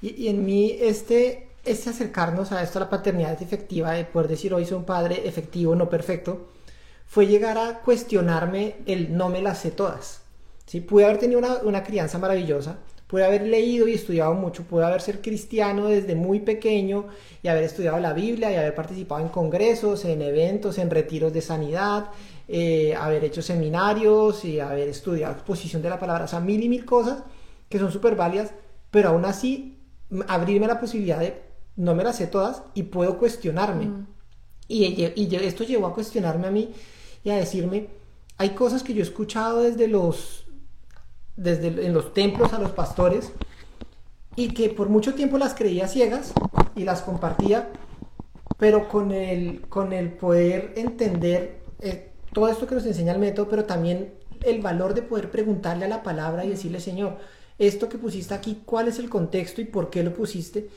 Y, 0.00 0.28
en 0.28 0.44
mí, 0.44 0.76
este, 0.80 1.48
este 1.64 1.90
acercarnos 1.90 2.52
a 2.52 2.62
esto, 2.62 2.78
a 2.78 2.82
la 2.82 2.90
paternidad 2.90 3.40
efectiva, 3.42 3.92
de 3.92 4.04
poder 4.04 4.28
decir 4.28 4.54
hoy 4.54 4.64
soy 4.64 4.78
un 4.78 4.84
padre 4.84 5.26
efectivo, 5.26 5.74
no 5.74 5.88
perfecto, 5.88 6.48
fue 7.06 7.26
llegar 7.26 7.58
a 7.58 7.80
cuestionarme 7.80 8.76
el 8.86 9.16
no 9.16 9.28
me 9.28 9.42
las 9.42 9.58
sé 9.58 9.70
todas. 9.70 10.22
¿sí? 10.66 10.80
Pude 10.80 11.04
haber 11.04 11.18
tenido 11.18 11.38
una, 11.38 11.56
una 11.62 11.82
crianza 11.82 12.18
maravillosa, 12.18 12.78
Pude 13.08 13.24
haber 13.24 13.46
leído 13.46 13.88
y 13.88 13.94
estudiado 13.94 14.34
mucho, 14.34 14.64
pude 14.64 14.84
haber 14.84 15.00
sido 15.00 15.22
cristiano 15.22 15.86
desde 15.86 16.14
muy 16.14 16.40
pequeño 16.40 17.06
y 17.42 17.48
haber 17.48 17.64
estudiado 17.64 17.98
la 18.00 18.12
Biblia 18.12 18.52
y 18.52 18.56
haber 18.56 18.74
participado 18.74 19.22
en 19.22 19.30
congresos, 19.30 20.04
en 20.04 20.20
eventos, 20.20 20.76
en 20.76 20.90
retiros 20.90 21.32
de 21.32 21.40
sanidad, 21.40 22.10
eh, 22.48 22.94
haber 22.94 23.24
hecho 23.24 23.42
seminarios 23.42 24.44
y 24.44 24.58
haber 24.58 24.88
estudiado 24.88 25.34
exposición 25.34 25.82
de 25.82 25.90
la 25.90 25.98
palabra, 25.98 26.24
o 26.24 26.28
sea, 26.28 26.40
mil 26.40 26.62
y 26.62 26.68
mil 26.68 26.84
cosas 26.84 27.22
que 27.68 27.78
son 27.78 27.92
súper 27.92 28.16
válidas, 28.16 28.52
pero 28.90 29.10
aún 29.10 29.24
así 29.24 29.78
abrirme 30.26 30.66
la 30.66 30.80
posibilidad 30.80 31.20
de, 31.20 31.42
no 31.76 31.94
me 31.94 32.02
las 32.02 32.16
sé 32.16 32.26
todas 32.26 32.62
y 32.74 32.84
puedo 32.84 33.18
cuestionarme. 33.18 33.86
Mm. 33.86 34.06
Y, 34.68 35.12
y 35.14 35.36
esto 35.36 35.64
llevó 35.64 35.86
a 35.86 35.94
cuestionarme 35.94 36.46
a 36.46 36.50
mí 36.50 36.72
y 37.22 37.30
a 37.30 37.36
decirme, 37.36 37.88
hay 38.36 38.50
cosas 38.50 38.82
que 38.82 38.94
yo 38.94 39.00
he 39.00 39.02
escuchado 39.02 39.62
desde 39.62 39.88
los 39.88 40.44
desde 41.36 41.86
en 41.86 41.94
los 41.94 42.12
templos 42.14 42.52
a 42.52 42.58
los 42.58 42.72
pastores 42.72 43.32
y 44.34 44.48
que 44.48 44.70
por 44.70 44.88
mucho 44.88 45.14
tiempo 45.14 45.38
las 45.38 45.54
creía 45.54 45.88
ciegas 45.88 46.32
y 46.74 46.84
las 46.84 47.02
compartía, 47.02 47.70
pero 48.56 48.88
con 48.88 49.12
el, 49.12 49.62
con 49.62 49.92
el 49.92 50.12
poder 50.12 50.74
entender 50.76 51.60
eh, 51.80 52.07
todo 52.32 52.48
esto 52.48 52.66
que 52.66 52.74
nos 52.74 52.86
enseña 52.86 53.12
el 53.12 53.18
método, 53.18 53.48
pero 53.48 53.64
también 53.64 54.14
el 54.42 54.60
valor 54.60 54.94
de 54.94 55.02
poder 55.02 55.30
preguntarle 55.30 55.84
a 55.84 55.88
la 55.88 56.02
palabra 56.02 56.44
y 56.44 56.50
decirle, 56.50 56.80
Señor, 56.80 57.16
esto 57.58 57.88
que 57.88 57.98
pusiste 57.98 58.34
aquí, 58.34 58.62
¿cuál 58.64 58.88
es 58.88 58.98
el 58.98 59.08
contexto 59.08 59.60
y 59.60 59.64
por 59.64 59.90
qué 59.90 60.02
lo 60.02 60.14
pusiste? 60.14 60.68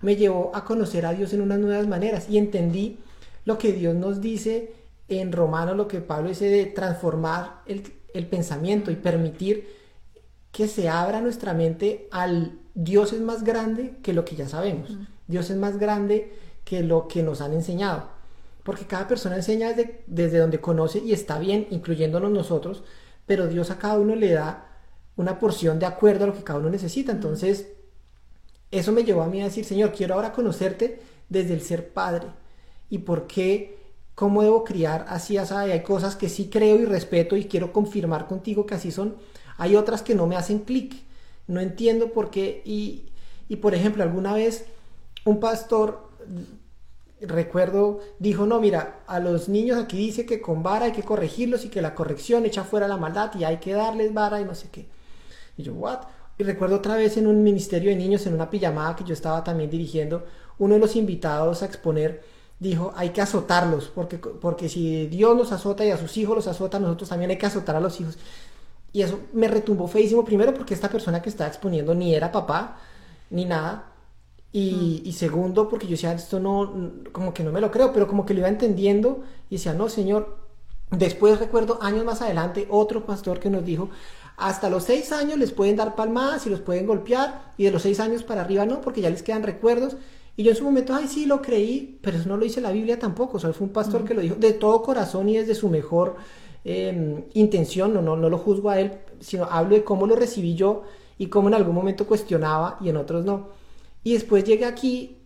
Me 0.00 0.16
llevó 0.16 0.50
a 0.54 0.64
conocer 0.64 1.04
a 1.04 1.12
Dios 1.12 1.32
en 1.32 1.42
unas 1.42 1.58
nuevas 1.58 1.86
maneras 1.86 2.28
y 2.30 2.38
entendí 2.38 2.98
lo 3.44 3.58
que 3.58 3.72
Dios 3.72 3.94
nos 3.94 4.20
dice 4.20 4.72
en 5.08 5.32
Romano, 5.32 5.74
lo 5.74 5.88
que 5.88 6.00
Pablo 6.00 6.28
dice 6.28 6.48
de 6.48 6.66
transformar 6.66 7.62
el, 7.66 7.82
el 8.14 8.26
pensamiento 8.26 8.90
y 8.90 8.96
permitir 8.96 9.68
que 10.52 10.68
se 10.68 10.88
abra 10.88 11.20
nuestra 11.20 11.52
mente 11.52 12.08
al 12.10 12.58
Dios 12.74 13.12
es 13.12 13.20
más 13.20 13.44
grande 13.44 13.96
que 14.02 14.12
lo 14.12 14.24
que 14.24 14.36
ya 14.36 14.48
sabemos. 14.48 14.96
Dios 15.26 15.50
es 15.50 15.56
más 15.56 15.78
grande 15.78 16.32
que 16.64 16.82
lo 16.82 17.08
que 17.08 17.22
nos 17.22 17.40
han 17.40 17.52
enseñado. 17.52 18.19
Porque 18.70 18.86
cada 18.86 19.08
persona 19.08 19.34
enseña 19.34 19.72
desde, 19.72 20.04
desde 20.06 20.38
donde 20.38 20.60
conoce 20.60 21.00
y 21.00 21.12
está 21.12 21.40
bien, 21.40 21.66
incluyéndonos 21.70 22.30
nosotros, 22.30 22.84
pero 23.26 23.48
Dios 23.48 23.72
a 23.72 23.78
cada 23.80 23.98
uno 23.98 24.14
le 24.14 24.30
da 24.30 24.68
una 25.16 25.40
porción 25.40 25.80
de 25.80 25.86
acuerdo 25.86 26.22
a 26.22 26.26
lo 26.28 26.34
que 26.34 26.44
cada 26.44 26.60
uno 26.60 26.70
necesita. 26.70 27.10
Entonces, 27.10 27.72
eso 28.70 28.92
me 28.92 29.02
llevó 29.02 29.22
a 29.22 29.26
mí 29.26 29.40
a 29.40 29.46
decir, 29.46 29.64
Señor, 29.64 29.90
quiero 29.90 30.14
ahora 30.14 30.32
conocerte 30.32 31.00
desde 31.28 31.52
el 31.54 31.62
ser 31.62 31.92
padre. 31.92 32.28
¿Y 32.88 32.98
por 32.98 33.26
qué? 33.26 33.76
¿Cómo 34.14 34.44
debo 34.44 34.62
criar 34.62 35.06
así? 35.08 35.36
así? 35.36 35.52
Hay 35.54 35.82
cosas 35.82 36.14
que 36.14 36.28
sí 36.28 36.48
creo 36.48 36.76
y 36.76 36.84
respeto 36.84 37.36
y 37.36 37.46
quiero 37.46 37.72
confirmar 37.72 38.28
contigo 38.28 38.66
que 38.66 38.76
así 38.76 38.92
son 38.92 39.16
hay 39.58 39.74
otras 39.74 40.02
que 40.02 40.14
no 40.14 40.28
me 40.28 40.36
hacen 40.36 40.60
clic. 40.60 40.94
No 41.48 41.60
entiendo 41.60 42.12
por 42.12 42.30
qué. 42.30 42.62
Y, 42.64 43.10
y 43.48 43.56
por 43.56 43.74
ejemplo, 43.74 44.04
alguna 44.04 44.32
vez 44.32 44.64
un 45.24 45.40
pastor, 45.40 46.08
recuerdo, 47.20 48.00
dijo, 48.18 48.46
no, 48.46 48.60
mira, 48.60 49.00
a 49.06 49.20
los 49.20 49.48
niños 49.48 49.78
aquí 49.78 49.96
dice 49.96 50.26
que 50.26 50.40
con 50.40 50.62
vara 50.62 50.86
hay 50.86 50.92
que 50.92 51.02
corregirlos 51.02 51.64
y 51.64 51.68
que 51.68 51.82
la 51.82 51.94
corrección 51.94 52.46
echa 52.46 52.64
fuera 52.64 52.88
la 52.88 52.96
maldad 52.96 53.32
y 53.38 53.44
hay 53.44 53.58
que 53.58 53.72
darles 53.72 54.12
vara 54.14 54.40
y 54.40 54.44
no 54.44 54.54
sé 54.54 54.68
qué. 54.70 54.86
Y 55.56 55.62
yo, 55.62 55.74
¿what? 55.74 56.00
Y 56.38 56.42
recuerdo 56.42 56.76
otra 56.76 56.96
vez 56.96 57.16
en 57.16 57.26
un 57.26 57.42
ministerio 57.42 57.90
de 57.90 57.96
niños, 57.96 58.26
en 58.26 58.34
una 58.34 58.48
pijamada 58.48 58.96
que 58.96 59.04
yo 59.04 59.12
estaba 59.12 59.44
también 59.44 59.68
dirigiendo, 59.68 60.24
uno 60.58 60.74
de 60.74 60.80
los 60.80 60.96
invitados 60.96 61.62
a 61.62 61.66
exponer 61.66 62.22
dijo, 62.58 62.92
hay 62.94 63.10
que 63.10 63.22
azotarlos, 63.22 63.88
porque, 63.88 64.18
porque 64.18 64.68
si 64.68 65.06
Dios 65.06 65.36
nos 65.36 65.50
azota 65.52 65.84
y 65.84 65.90
a 65.90 65.96
sus 65.96 66.16
hijos 66.18 66.36
los 66.36 66.46
azota, 66.46 66.78
nosotros 66.78 67.08
también 67.08 67.30
hay 67.30 67.38
que 67.38 67.46
azotar 67.46 67.76
a 67.76 67.80
los 67.80 68.00
hijos. 68.00 68.18
Y 68.92 69.02
eso 69.02 69.20
me 69.32 69.48
retumbó 69.48 69.88
feísimo, 69.88 70.24
primero 70.24 70.52
porque 70.54 70.74
esta 70.74 70.88
persona 70.88 71.22
que 71.22 71.28
estaba 71.28 71.48
exponiendo 71.48 71.94
ni 71.94 72.14
era 72.14 72.30
papá, 72.32 72.78
ni 73.30 73.44
nada. 73.44 73.89
Y, 74.52 75.02
mm. 75.04 75.08
y, 75.08 75.12
segundo, 75.12 75.68
porque 75.68 75.86
yo 75.86 75.92
decía, 75.92 76.12
esto 76.12 76.40
no, 76.40 76.92
como 77.12 77.32
que 77.32 77.44
no 77.44 77.52
me 77.52 77.60
lo 77.60 77.70
creo, 77.70 77.92
pero 77.92 78.06
como 78.06 78.26
que 78.26 78.34
lo 78.34 78.40
iba 78.40 78.48
entendiendo 78.48 79.22
y 79.48 79.56
decía, 79.56 79.74
no, 79.74 79.88
señor. 79.88 80.38
Después 80.90 81.38
recuerdo 81.38 81.78
años 81.80 82.04
más 82.04 82.20
adelante 82.20 82.66
otro 82.68 83.06
pastor 83.06 83.38
que 83.38 83.48
nos 83.48 83.64
dijo, 83.64 83.90
hasta 84.36 84.68
los 84.68 84.82
seis 84.82 85.12
años 85.12 85.38
les 85.38 85.52
pueden 85.52 85.76
dar 85.76 85.94
palmadas 85.94 86.46
y 86.46 86.50
los 86.50 86.60
pueden 86.60 86.84
golpear, 86.86 87.52
y 87.56 87.64
de 87.64 87.70
los 87.70 87.82
seis 87.82 88.00
años 88.00 88.24
para 88.24 88.40
arriba 88.40 88.66
no, 88.66 88.80
porque 88.80 89.00
ya 89.00 89.08
les 89.08 89.22
quedan 89.22 89.44
recuerdos. 89.44 89.96
Y 90.36 90.42
yo 90.42 90.50
en 90.50 90.56
su 90.56 90.64
momento, 90.64 90.92
ay, 90.94 91.06
sí, 91.06 91.26
lo 91.26 91.42
creí, 91.42 91.98
pero 92.02 92.16
eso 92.16 92.28
no 92.28 92.36
lo 92.36 92.44
dice 92.44 92.60
la 92.60 92.72
Biblia 92.72 92.98
tampoco, 92.98 93.36
o 93.36 93.40
sea, 93.40 93.52
fue 93.52 93.68
un 93.68 93.72
pastor 93.72 94.02
mm. 94.02 94.04
que 94.04 94.14
lo 94.14 94.20
dijo 94.20 94.34
de 94.34 94.52
todo 94.52 94.82
corazón 94.82 95.28
y 95.28 95.36
desde 95.36 95.54
su 95.54 95.68
mejor 95.68 96.16
Em, 96.64 97.24
intención, 97.32 97.94
no, 97.94 98.02
no, 98.02 98.16
no 98.16 98.28
lo 98.28 98.36
juzgo 98.36 98.68
a 98.68 98.78
él, 98.78 98.92
sino 99.20 99.44
hablo 99.44 99.76
de 99.76 99.84
cómo 99.84 100.06
lo 100.06 100.14
recibí 100.14 100.54
yo 100.54 100.82
y 101.16 101.28
cómo 101.28 101.48
en 101.48 101.54
algún 101.54 101.74
momento 101.74 102.06
cuestionaba 102.06 102.76
y 102.80 102.90
en 102.90 102.98
otros 102.98 103.24
no. 103.24 103.48
Y 104.02 104.14
después 104.14 104.44
llegué 104.44 104.64
aquí, 104.64 105.18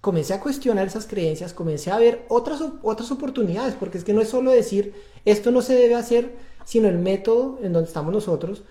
comencé 0.00 0.34
a 0.34 0.40
cuestionar 0.40 0.86
esas 0.86 1.06
creencias, 1.06 1.52
comencé 1.52 1.90
a 1.90 1.98
ver 1.98 2.24
otras, 2.28 2.62
otras 2.82 3.10
oportunidades, 3.10 3.74
porque 3.74 3.98
es 3.98 4.04
que 4.04 4.12
no 4.12 4.20
es 4.20 4.28
solo 4.28 4.50
decir 4.50 4.94
esto 5.24 5.50
no 5.50 5.62
se 5.62 5.74
debe 5.74 5.94
hacer, 5.94 6.36
sino 6.64 6.88
el 6.88 6.98
método 6.98 7.58
en 7.62 7.72
donde 7.72 7.88
estamos 7.88 8.12
nosotros 8.12 8.62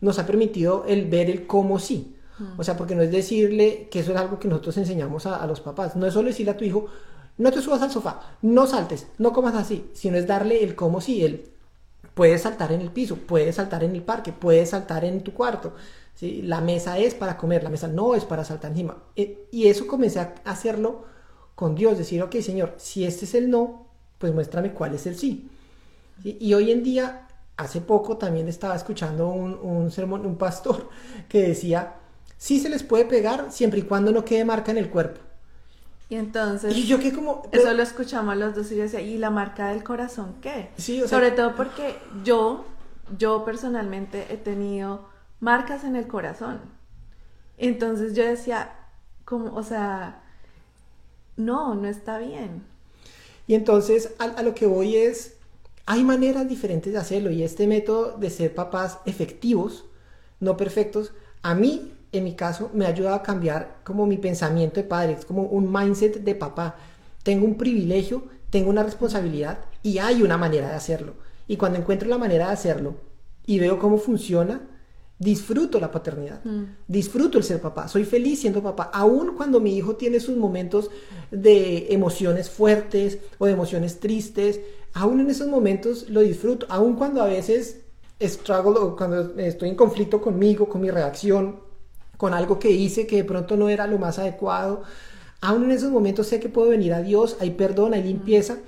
nos 0.00 0.18
ha 0.18 0.26
permitido 0.26 0.84
el 0.86 1.06
ver 1.06 1.30
el 1.30 1.46
cómo 1.46 1.78
sí. 1.78 2.12
O 2.58 2.64
sea, 2.64 2.76
porque 2.76 2.94
no 2.94 3.00
es 3.00 3.10
decirle 3.10 3.88
que 3.90 4.00
eso 4.00 4.12
es 4.12 4.18
algo 4.18 4.38
que 4.38 4.46
nosotros 4.46 4.76
enseñamos 4.76 5.24
a, 5.24 5.36
a 5.36 5.46
los 5.46 5.60
papás, 5.60 5.96
no 5.96 6.06
es 6.06 6.12
solo 6.12 6.28
decirle 6.28 6.52
a 6.52 6.56
tu 6.58 6.64
hijo, 6.64 6.86
no 7.38 7.50
te 7.50 7.62
subas 7.62 7.80
al 7.80 7.90
sofá, 7.90 8.20
no 8.42 8.66
saltes, 8.66 9.06
no 9.16 9.32
comas 9.32 9.54
así, 9.54 9.88
sino 9.94 10.18
es 10.18 10.26
darle 10.26 10.62
el 10.62 10.74
cómo 10.74 11.00
sí, 11.00 11.24
el 11.24 11.56
Puedes 12.16 12.40
saltar 12.40 12.72
en 12.72 12.80
el 12.80 12.90
piso, 12.90 13.16
puedes 13.16 13.56
saltar 13.56 13.84
en 13.84 13.94
el 13.94 14.02
parque, 14.02 14.32
puedes 14.32 14.70
saltar 14.70 15.04
en 15.04 15.22
tu 15.22 15.34
cuarto. 15.34 15.74
¿Sí? 16.16 16.42
La 16.42 16.60
mesa 16.60 16.98
es 16.98 17.14
para 17.14 17.36
comer, 17.36 17.62
la 17.62 17.70
mesa 17.70 17.86
no 17.86 18.16
es 18.16 18.24
para 18.24 18.44
saltar 18.44 18.72
encima. 18.72 18.96
E, 19.14 19.46
y 19.52 19.68
eso 19.68 19.86
comencé 19.86 20.18
a 20.18 20.34
hacerlo 20.44 21.04
con 21.54 21.76
Dios, 21.76 21.96
decir, 21.96 22.20
ok, 22.22 22.34
Señor, 22.40 22.74
si 22.78 23.04
este 23.04 23.24
es 23.24 23.34
el 23.34 23.48
no, 23.48 23.86
pues 24.18 24.34
muéstrame 24.34 24.72
cuál 24.72 24.94
es 24.94 25.06
el 25.06 25.16
sí. 25.16 25.48
Y 26.24 26.52
hoy 26.54 26.72
en 26.72 26.82
día, 26.82 27.28
hace 27.56 27.80
poco 27.80 28.16
también 28.16 28.48
estaba 28.48 28.74
escuchando 28.74 29.28
un, 29.28 29.54
un 29.54 29.90
sermón, 29.92 30.26
un 30.26 30.36
pastor 30.36 30.88
que 31.28 31.42
decía, 31.42 31.94
sí 32.36 32.58
se 32.58 32.68
les 32.68 32.82
puede 32.82 33.04
pegar 33.04 33.52
siempre 33.52 33.80
y 33.80 33.82
cuando 33.82 34.10
no 34.10 34.24
quede 34.24 34.44
marca 34.44 34.72
en 34.72 34.78
el 34.78 34.90
cuerpo. 34.90 35.20
Y 36.08 36.14
entonces. 36.14 36.76
Y 36.76 36.86
yo 36.86 36.98
que 37.00 37.12
como. 37.12 37.42
Eso 37.50 37.72
lo 37.74 37.82
escuchamos 37.82 38.36
los 38.36 38.54
dos 38.54 38.70
y 38.70 38.76
yo 38.76 38.82
decía, 38.82 39.00
¿y 39.00 39.18
la 39.18 39.30
marca 39.30 39.68
del 39.68 39.82
corazón 39.82 40.36
qué? 40.40 40.70
Sí, 40.76 41.02
o 41.02 41.08
sea, 41.08 41.18
Sobre 41.18 41.32
todo 41.32 41.56
porque 41.56 41.96
yo, 42.24 42.64
yo 43.18 43.44
personalmente 43.44 44.26
he 44.30 44.36
tenido 44.36 45.08
marcas 45.40 45.84
en 45.84 45.96
el 45.96 46.06
corazón. 46.06 46.60
Entonces 47.58 48.14
yo 48.14 48.24
decía, 48.24 48.72
como, 49.24 49.54
o 49.54 49.62
sea, 49.62 50.22
no, 51.36 51.74
no 51.74 51.88
está 51.88 52.18
bien. 52.18 52.64
Y 53.46 53.54
entonces 53.54 54.14
a, 54.18 54.42
lo 54.42 54.54
que 54.54 54.66
voy 54.66 54.96
es, 54.96 55.36
hay 55.86 56.02
maneras 56.02 56.48
diferentes 56.48 56.92
de 56.92 56.98
hacerlo 56.98 57.30
y 57.30 57.42
este 57.42 57.66
método 57.66 58.16
de 58.18 58.30
ser 58.30 58.54
papás 58.54 58.98
efectivos, 59.06 59.84
no 60.40 60.56
perfectos, 60.56 61.12
a 61.42 61.54
mí, 61.54 61.92
en 62.12 62.24
mi 62.24 62.34
caso, 62.34 62.70
me 62.74 62.86
ha 62.86 62.88
ayudado 62.88 63.14
a 63.14 63.22
cambiar 63.22 63.78
como 63.84 64.06
mi 64.06 64.16
pensamiento 64.16 64.80
de 64.80 64.88
padre, 64.88 65.12
es 65.12 65.24
como 65.24 65.42
un 65.42 65.72
mindset 65.72 66.24
de 66.24 66.34
papá. 66.34 66.76
Tengo 67.22 67.44
un 67.44 67.56
privilegio, 67.56 68.24
tengo 68.50 68.70
una 68.70 68.82
responsabilidad 68.82 69.58
y 69.82 69.98
hay 69.98 70.22
una 70.22 70.36
manera 70.36 70.68
de 70.68 70.74
hacerlo. 70.74 71.14
Y 71.46 71.56
cuando 71.56 71.78
encuentro 71.78 72.08
la 72.08 72.18
manera 72.18 72.48
de 72.48 72.52
hacerlo 72.52 72.96
y 73.46 73.60
veo 73.60 73.78
cómo 73.78 73.98
funciona, 73.98 74.60
disfruto 75.18 75.80
la 75.80 75.90
paternidad, 75.90 76.44
mm. 76.44 76.64
disfruto 76.88 77.38
el 77.38 77.44
ser 77.44 77.60
papá, 77.60 77.88
soy 77.88 78.04
feliz 78.04 78.40
siendo 78.40 78.62
papá, 78.62 78.90
aun 78.92 79.34
cuando 79.36 79.60
mi 79.60 79.76
hijo 79.76 79.96
tiene 79.96 80.20
sus 80.20 80.36
momentos 80.36 80.90
de 81.30 81.92
emociones 81.92 82.50
fuertes 82.50 83.18
o 83.38 83.46
de 83.46 83.52
emociones 83.52 83.98
tristes, 83.98 84.60
aún 84.92 85.20
en 85.20 85.30
esos 85.30 85.48
momentos 85.48 86.10
lo 86.10 86.20
disfruto, 86.20 86.66
aún 86.68 86.96
cuando 86.96 87.22
a 87.22 87.26
veces 87.26 87.80
struggle 88.20 88.78
o 88.78 88.96
cuando 88.96 89.38
estoy 89.38 89.70
en 89.70 89.76
conflicto 89.76 90.20
conmigo, 90.20 90.68
con 90.68 90.82
mi 90.82 90.90
reacción, 90.90 91.60
con 92.16 92.34
algo 92.34 92.58
que 92.58 92.70
hice 92.70 93.06
que 93.06 93.16
de 93.16 93.24
pronto 93.24 93.56
no 93.56 93.68
era 93.68 93.86
lo 93.86 93.98
más 93.98 94.18
adecuado, 94.18 94.82
aún 95.40 95.64
en 95.64 95.70
esos 95.70 95.90
momentos 95.90 96.26
sé 96.26 96.40
que 96.40 96.48
puedo 96.48 96.68
venir 96.68 96.92
a 96.92 97.02
Dios, 97.02 97.36
hay 97.40 97.50
perdón, 97.50 97.94
hay 97.94 98.02
limpieza, 98.02 98.58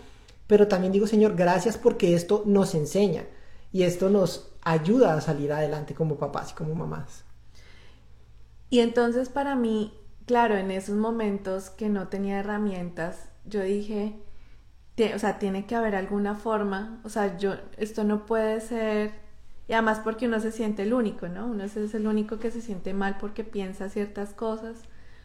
pero 0.46 0.66
también 0.66 0.92
digo, 0.92 1.06
Señor, 1.06 1.34
gracias 1.36 1.76
porque 1.76 2.14
esto 2.14 2.42
nos 2.46 2.74
enseña 2.74 3.24
y 3.70 3.82
esto 3.82 4.08
nos 4.08 4.47
ayuda 4.62 5.14
a 5.14 5.20
salir 5.20 5.52
adelante 5.52 5.94
como 5.94 6.16
papás 6.16 6.52
y 6.52 6.54
como 6.54 6.74
mamás. 6.74 7.24
Y 8.70 8.80
entonces 8.80 9.28
para 9.28 9.56
mí, 9.56 9.94
claro, 10.26 10.56
en 10.56 10.70
esos 10.70 10.96
momentos 10.96 11.70
que 11.70 11.88
no 11.88 12.08
tenía 12.08 12.38
herramientas, 12.38 13.28
yo 13.44 13.62
dije, 13.62 14.16
o 15.14 15.18
sea, 15.18 15.38
tiene 15.38 15.66
que 15.66 15.74
haber 15.74 15.94
alguna 15.94 16.34
forma, 16.34 17.00
o 17.04 17.08
sea, 17.08 17.38
yo, 17.38 17.54
esto 17.76 18.04
no 18.04 18.26
puede 18.26 18.60
ser, 18.60 19.12
y 19.68 19.72
además 19.72 20.00
porque 20.02 20.26
uno 20.26 20.40
se 20.40 20.50
siente 20.50 20.82
el 20.82 20.92
único, 20.92 21.28
¿no? 21.28 21.46
Uno 21.46 21.64
es 21.64 21.76
el 21.76 22.06
único 22.06 22.38
que 22.38 22.50
se 22.50 22.60
siente 22.60 22.94
mal 22.94 23.16
porque 23.18 23.44
piensa 23.44 23.88
ciertas 23.88 24.34
cosas, 24.34 24.76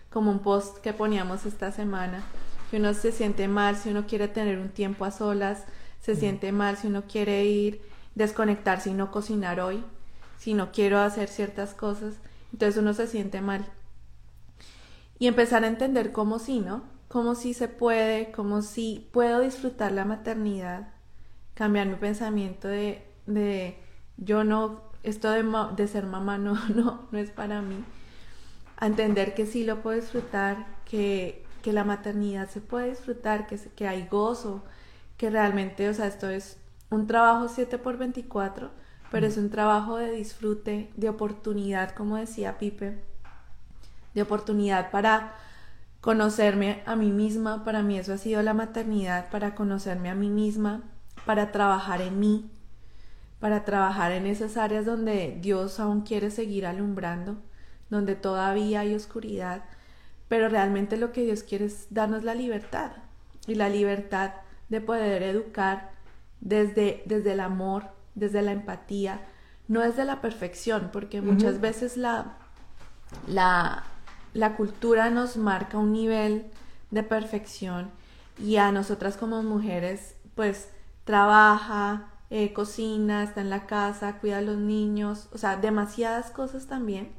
como 0.09 0.31
un 0.31 0.39
post 0.39 0.77
que 0.77 0.93
poníamos 0.93 1.45
esta 1.45 1.71
semana, 1.71 2.23
que 2.69 2.77
uno 2.77 2.93
se 2.93 3.11
siente 3.11 3.47
mal 3.47 3.75
si 3.75 3.89
uno 3.89 4.05
quiere 4.05 4.27
tener 4.27 4.59
un 4.59 4.69
tiempo 4.69 5.05
a 5.05 5.11
solas, 5.11 5.65
se 5.99 6.15
siente 6.15 6.51
mal 6.51 6.77
si 6.77 6.87
uno 6.87 7.03
quiere 7.07 7.45
ir, 7.45 7.81
desconectarse 8.15 8.89
y 8.89 8.93
no 8.93 9.12
cocinar 9.12 9.60
hoy, 9.60 9.84
si 10.38 10.53
no 10.53 10.72
quiero 10.72 11.00
hacer 11.00 11.29
ciertas 11.29 11.74
cosas, 11.74 12.15
entonces 12.51 12.82
uno 12.82 12.93
se 12.93 13.08
siente 13.08 13.41
mal. 13.41 13.65
Y 15.20 15.27
empezar 15.27 15.63
a 15.63 15.67
entender 15.67 16.12
cómo 16.12 16.39
sí, 16.39 16.60
¿no? 16.60 16.93
como 17.13 17.36
si 17.36 17.53
se 17.53 17.67
puede, 17.67 18.32
como 18.32 18.63
si 18.63 19.08
puedo 19.13 19.41
disfrutar 19.41 19.91
la 19.91 20.03
maternidad, 20.03 20.88
cambiar 21.53 21.86
mi 21.86 21.93
pensamiento 21.93 22.67
de, 22.67 23.03
de 23.27 23.77
yo 24.17 24.43
no, 24.43 24.82
esto 25.03 25.29
de, 25.29 25.43
de, 25.75 25.88
ser 25.88 26.08
mamá 26.08 26.39
no, 26.39 26.55
no, 26.75 27.08
no 27.12 27.20
es 27.20 27.29
para 27.29 27.62
mí, 27.62 27.86
a 28.77 28.88
entender 28.88 29.36
que 29.36 29.46
sí 29.46 29.63
lo 29.63 29.84
puedo 29.84 30.01
disfrutar, 30.01 30.65
que, 30.86 31.46
que 31.62 31.72
la 31.72 31.84
maternidad 31.84 32.50
se 32.50 32.62
puede 32.62 32.89
disfrutar, 32.89 33.46
que, 33.46 33.60
que 33.60 33.88
hay 33.88 34.08
gozo, 34.08 34.63
que 35.15 35.29
realmente, 35.29 35.88
o 35.89 35.93
sea, 35.93 36.08
esto 36.08 36.32
es 36.32 36.58
un 36.93 37.07
trabajo 37.07 37.50
7 37.50 37.77
por 37.79 37.97
24, 37.97 38.69
pero 39.12 39.27
es 39.27 39.38
un 39.38 39.50
trabajo 39.50 39.97
de 39.97 40.12
disfrute, 40.12 40.91
de 40.95 41.09
oportunidad, 41.09 41.91
como 41.91 42.17
decía 42.17 42.57
Pipe, 42.57 43.03
de 44.13 44.21
oportunidad 44.21 44.91
para 44.91 45.35
conocerme 46.01 46.83
a 46.85 46.95
mí 46.95 47.12
misma, 47.12 47.63
para 47.63 47.81
mí 47.81 47.97
eso 47.97 48.13
ha 48.13 48.17
sido 48.17 48.41
la 48.43 48.53
maternidad, 48.53 49.29
para 49.29 49.55
conocerme 49.55 50.09
a 50.09 50.15
mí 50.15 50.29
misma, 50.29 50.83
para 51.25 51.51
trabajar 51.51 52.01
en 52.01 52.19
mí, 52.19 52.51
para 53.39 53.65
trabajar 53.65 54.12
en 54.12 54.27
esas 54.27 54.57
áreas 54.57 54.85
donde 54.85 55.38
Dios 55.41 55.79
aún 55.79 56.01
quiere 56.01 56.29
seguir 56.29 56.65
alumbrando, 56.65 57.38
donde 57.89 58.15
todavía 58.15 58.82
hay 58.82 58.93
oscuridad, 58.93 59.63
pero 60.27 60.49
realmente 60.49 60.97
lo 60.97 61.12
que 61.12 61.23
Dios 61.23 61.43
quiere 61.43 61.65
es 61.65 61.88
darnos 61.89 62.23
la 62.23 62.36
libertad 62.36 62.91
y 63.47 63.56
la 63.56 63.69
libertad 63.69 64.34
de 64.69 64.82
poder 64.82 65.23
educar 65.23 65.93
desde, 66.43 67.03
desde 67.06 67.34
el 67.34 67.39
amor, 67.39 67.86
desde 68.15 68.41
la 68.41 68.51
empatía, 68.51 69.21
no 69.67 69.79
desde 69.82 70.06
la 70.06 70.21
perfección, 70.21 70.89
porque 70.91 71.21
muchas 71.21 71.62
veces 71.62 71.97
la, 71.97 72.38
la, 73.27 73.84
la 74.34 74.56
cultura 74.56 75.10
nos 75.10 75.38
marca 75.38 75.77
un 75.77 75.93
nivel 75.93 76.45
de 76.91 77.03
perfección 77.03 77.89
y 78.38 78.58
a 78.58 78.71
nosotras 78.71 79.17
como 79.17 79.41
mujeres 79.41 80.15
pues 80.36 80.69
trabaja, 81.06 82.10
eh, 82.29 82.51
cocina, 82.53 83.23
está 83.23 83.41
en 83.41 83.49
la 83.49 83.65
casa, 83.65 84.19
cuida 84.19 84.39
a 84.39 84.41
los 84.41 84.58
niños, 84.58 85.29
o 85.34 85.38
sea, 85.38 85.58
demasiadas 85.58 86.32
cosas 86.32 86.67
también 86.67 87.12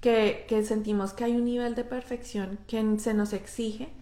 que, 0.00 0.64
sentimos 0.66 1.12
que 1.12 1.24
hay 1.24 1.36
un 1.36 1.44
nivel 1.44 1.74
de 1.74 1.84
perfección 1.84 2.58
que 2.66 2.98
se 2.98 3.14
nos 3.14 3.32
exige 3.32 3.92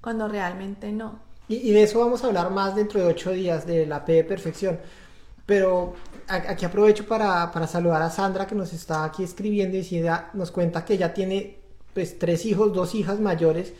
cuando 0.00 0.28
realmente 0.28 0.92
no. 0.92 1.18
Y, 1.48 1.72
de 1.72 1.82
eso 1.82 2.00
vamos 2.00 2.24
a 2.24 2.28
hablar 2.28 2.50
más 2.50 2.74
dentro 2.74 3.00
de 3.00 3.06
ocho 3.06 3.30
días, 3.30 3.66
de 3.66 3.86
la 3.86 4.04
P 4.04 4.12
de 4.12 4.24
perfección. 4.24 4.78
Pero 5.46 5.94
aquí 6.26 6.64
aprovecho 6.64 7.06
para, 7.06 7.50
saludar 7.66 8.02
a 8.02 8.10
Sandra 8.10 8.46
que 8.46 8.54
nos 8.54 8.72
está 8.72 9.04
aquí 9.04 9.22
escribiendo 9.22 9.76
y 9.76 10.06
nos 10.32 10.50
cuenta 10.50 10.84
que 10.84 10.94
ella 10.94 11.12
tiene 11.12 11.58
pues 11.92 12.18
tres 12.18 12.46
hijos, 12.46 12.72
dos 12.72 12.94
hijas 12.94 13.20
mayores, 13.20 13.74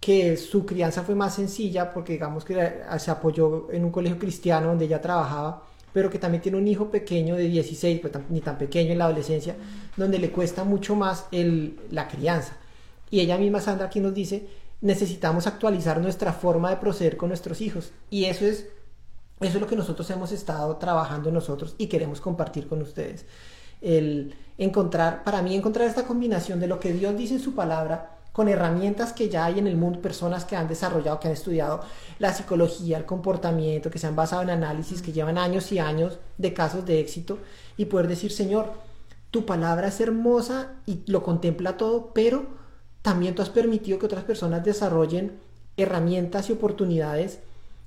que 0.00 0.36
su 0.36 0.66
crianza 0.66 1.02
fue 1.02 1.14
más 1.14 1.34
sencilla 1.34 1.92
porque 1.92 2.14
digamos 2.14 2.44
que 2.44 2.82
se 2.98 3.10
apoyó 3.10 3.70
en 3.70 3.84
un 3.84 3.92
colegio 3.92 4.18
cristiano 4.18 4.68
donde 4.68 4.86
ella 4.86 5.00
trabajaba, 5.00 5.64
pero 5.92 6.10
que 6.10 6.18
también 6.18 6.42
tiene 6.42 6.58
un 6.58 6.66
hijo 6.66 6.90
pequeño 6.90 7.36
de 7.36 7.44
16, 7.44 8.00
pues 8.00 8.12
ni 8.30 8.40
tan 8.40 8.56
pequeño 8.58 8.92
en 8.92 8.98
la 8.98 9.04
adolescencia, 9.04 9.54
donde 9.96 10.18
le 10.18 10.30
cuesta 10.30 10.64
mucho 10.64 10.96
más 10.96 11.26
el, 11.30 11.78
la 11.90 12.08
crianza. 12.08 12.56
Y 13.10 13.20
ella 13.20 13.36
misma, 13.36 13.60
Sandra, 13.60 13.86
aquí 13.86 14.00
nos 14.00 14.14
dice, 14.14 14.46
necesitamos 14.82 15.46
actualizar 15.46 16.00
nuestra 16.00 16.34
forma 16.34 16.68
de 16.68 16.76
proceder 16.76 17.16
con 17.16 17.30
nuestros 17.30 17.62
hijos. 17.62 17.92
Y 18.10 18.26
eso 18.26 18.44
es 18.44 18.66
eso 19.42 19.56
es 19.56 19.60
lo 19.60 19.66
que 19.66 19.76
nosotros 19.76 20.08
hemos 20.10 20.30
estado 20.30 20.76
trabajando 20.76 21.32
nosotros 21.32 21.74
y 21.76 21.88
queremos 21.88 22.20
compartir 22.20 22.68
con 22.68 22.80
ustedes. 22.80 23.24
El 23.80 24.34
encontrar, 24.56 25.24
para 25.24 25.42
mí, 25.42 25.56
encontrar 25.56 25.88
esta 25.88 26.04
combinación 26.04 26.60
de 26.60 26.68
lo 26.68 26.78
que 26.78 26.92
Dios 26.92 27.16
dice 27.16 27.34
en 27.34 27.40
su 27.40 27.54
palabra 27.54 28.18
con 28.32 28.48
herramientas 28.48 29.12
que 29.12 29.28
ya 29.28 29.44
hay 29.44 29.58
en 29.58 29.66
el 29.66 29.76
mundo, 29.76 30.00
personas 30.00 30.44
que 30.44 30.56
han 30.56 30.68
desarrollado, 30.68 31.18
que 31.20 31.28
han 31.28 31.34
estudiado 31.34 31.80
la 32.18 32.32
psicología, 32.32 32.96
el 32.96 33.04
comportamiento, 33.04 33.90
que 33.90 33.98
se 33.98 34.06
han 34.06 34.16
basado 34.16 34.42
en 34.42 34.50
análisis, 34.50 35.02
que 35.02 35.12
llevan 35.12 35.36
años 35.36 35.70
y 35.72 35.78
años 35.80 36.18
de 36.38 36.54
casos 36.54 36.86
de 36.86 37.00
éxito 37.00 37.38
y 37.76 37.86
poder 37.86 38.08
decir, 38.08 38.30
Señor, 38.30 38.72
tu 39.30 39.44
palabra 39.44 39.88
es 39.88 40.00
hermosa 40.00 40.74
y 40.86 41.02
lo 41.06 41.22
contempla 41.22 41.76
todo, 41.76 42.12
pero 42.14 42.61
también 43.02 43.34
tú 43.34 43.42
has 43.42 43.50
permitido 43.50 43.98
que 43.98 44.06
otras 44.06 44.24
personas 44.24 44.64
desarrollen 44.64 45.40
herramientas 45.76 46.48
y 46.48 46.52
oportunidades 46.52 47.40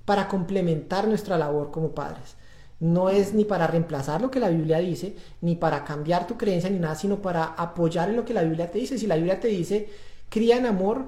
para 0.06 0.28
complementar 0.28 1.08
nuestra 1.08 1.38
labor 1.38 1.71
como 1.71 1.95
padres. 1.95 2.36
No 2.80 3.10
es 3.10 3.34
ni 3.34 3.45
para 3.45 3.67
reemplazar 3.67 4.21
lo 4.21 4.30
que 4.30 4.39
la 4.39 4.49
Biblia 4.49 4.80
dice, 4.80 5.15
ni 5.41 5.56
para 5.56 5.86
cambiar 5.86 6.28
tu 6.28 6.38
creencia, 6.38 6.69
ni 6.69 6.80
nada, 6.80 6.95
sino 6.95 7.21
para 7.21 7.45
apoyar 7.45 8.10
en 8.10 8.17
lo 8.17 8.25
que 8.25 8.34
la 8.34 8.43
Biblia 8.43 8.69
te 8.69 8.80
dice. 8.80 8.97
Si 8.97 9.08
la 9.08 9.15
Biblia 9.15 9.39
te 9.39 9.47
dice, 9.47 9.89
cría 10.30 10.58
en 10.58 10.65
amor, 10.65 11.06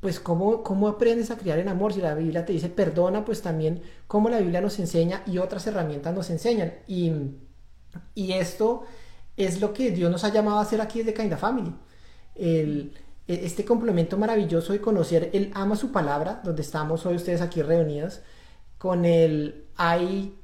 pues 0.00 0.18
¿cómo, 0.18 0.62
cómo 0.62 0.88
aprendes 0.88 1.30
a 1.30 1.38
criar 1.38 1.58
en 1.60 1.68
amor? 1.68 1.94
Si 1.94 2.00
la 2.00 2.14
Biblia 2.14 2.44
te 2.44 2.52
dice, 2.52 2.68
perdona, 2.68 3.24
pues 3.24 3.42
también 3.42 3.82
cómo 4.08 4.28
la 4.28 4.40
Biblia 4.40 4.60
nos 4.60 4.78
enseña 4.80 5.22
y 5.26 5.38
otras 5.38 5.66
herramientas 5.66 6.12
nos 6.12 6.28
enseñan. 6.30 6.74
Y, 6.88 7.12
y 8.14 8.32
esto 8.32 8.82
es 9.36 9.60
lo 9.60 9.72
que 9.72 9.92
Dios 9.92 10.10
nos 10.10 10.24
ha 10.24 10.30
llamado 10.30 10.58
a 10.58 10.62
hacer 10.62 10.80
aquí 10.80 10.98
desde 10.98 11.14
Kinda 11.14 11.36
Family. 11.36 11.72
El, 12.34 12.92
este 13.26 13.64
complemento 13.64 14.18
maravilloso 14.18 14.72
de 14.72 14.80
conocer 14.80 15.30
el 15.32 15.50
ama 15.54 15.76
su 15.76 15.92
palabra, 15.92 16.40
donde 16.44 16.62
estamos 16.62 17.06
hoy 17.06 17.16
ustedes 17.16 17.40
aquí 17.40 17.62
reunidos, 17.62 18.20
con 18.78 19.04
el 19.04 19.64
hay 19.76 20.36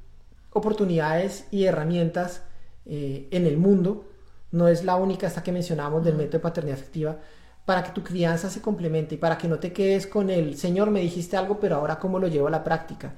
oportunidades 0.51 1.45
y 1.51 1.65
herramientas 1.65 2.41
eh, 2.85 3.27
en 3.31 3.45
el 3.45 3.57
mundo, 3.57 4.09
no 4.51 4.67
es 4.67 4.83
la 4.83 4.95
única 4.95 5.27
esta 5.27 5.43
que 5.43 5.51
mencionamos 5.51 6.03
del 6.03 6.15
método 6.15 6.39
de 6.39 6.39
paternidad 6.39 6.79
afectiva, 6.79 7.19
para 7.65 7.83
que 7.83 7.91
tu 7.91 8.03
crianza 8.03 8.49
se 8.49 8.61
complemente 8.61 9.15
y 9.15 9.17
para 9.17 9.37
que 9.37 9.47
no 9.47 9.59
te 9.59 9.71
quedes 9.71 10.07
con 10.07 10.29
el, 10.29 10.57
Señor, 10.57 10.89
me 10.89 11.01
dijiste 11.01 11.37
algo, 11.37 11.59
pero 11.59 11.75
ahora 11.75 11.99
cómo 11.99 12.19
lo 12.19 12.27
llevo 12.27 12.47
a 12.47 12.51
la 12.51 12.63
práctica. 12.63 13.13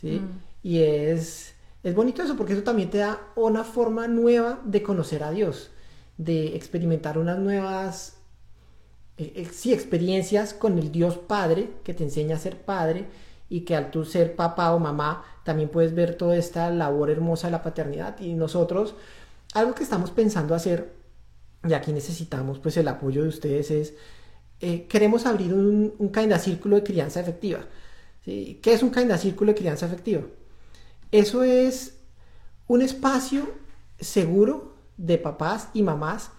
¿Sí? 0.00 0.20
Mm. 0.20 0.40
Y 0.62 0.78
es, 0.82 1.54
es 1.82 1.94
bonito 1.94 2.22
eso, 2.22 2.36
porque 2.36 2.52
eso 2.52 2.62
también 2.62 2.88
te 2.88 2.98
da 2.98 3.20
una 3.34 3.64
forma 3.64 4.06
nueva 4.06 4.60
de 4.64 4.82
conocer 4.82 5.24
a 5.24 5.32
Dios, 5.32 5.70
de 6.16 6.54
experimentar 6.56 7.18
unas 7.18 7.38
nuevas 7.38 8.21
eh, 9.18 9.32
eh, 9.36 9.48
sí, 9.52 9.72
experiencias 9.72 10.54
con 10.54 10.78
el 10.78 10.90
Dios 10.90 11.18
Padre, 11.18 11.70
que 11.84 11.94
te 11.94 12.04
enseña 12.04 12.36
a 12.36 12.38
ser 12.38 12.56
padre, 12.62 13.06
y 13.48 13.60
que 13.62 13.76
al 13.76 13.90
tú 13.90 14.04
ser 14.04 14.34
papá 14.34 14.72
o 14.74 14.78
mamá 14.78 15.24
también 15.44 15.68
puedes 15.68 15.94
ver 15.94 16.16
toda 16.16 16.36
esta 16.36 16.70
labor 16.70 17.10
hermosa 17.10 17.48
de 17.48 17.52
la 17.52 17.62
paternidad. 17.62 18.18
Y 18.20 18.34
nosotros, 18.34 18.94
algo 19.54 19.74
que 19.74 19.82
estamos 19.82 20.10
pensando 20.10 20.54
hacer, 20.54 20.94
y 21.68 21.74
aquí 21.74 21.92
necesitamos 21.92 22.58
pues 22.58 22.76
el 22.78 22.88
apoyo 22.88 23.22
de 23.22 23.28
ustedes, 23.28 23.70
es, 23.70 23.94
eh, 24.60 24.86
queremos 24.86 25.26
abrir 25.26 25.52
un, 25.52 25.94
un 25.98 26.38
círculo 26.38 26.76
de 26.76 26.82
crianza 26.82 27.20
efectiva. 27.20 27.66
¿Qué 28.24 28.60
es 28.64 28.82
un 28.82 28.92
kinda 28.92 29.18
círculo 29.18 29.52
de 29.52 29.58
crianza 29.58 29.86
efectiva? 29.86 30.22
Eso 31.10 31.42
es 31.42 31.98
un 32.68 32.80
espacio 32.80 33.50
seguro 33.98 34.76
de 34.96 35.18
papás 35.18 35.68
y 35.74 35.82
mamás 35.82 36.30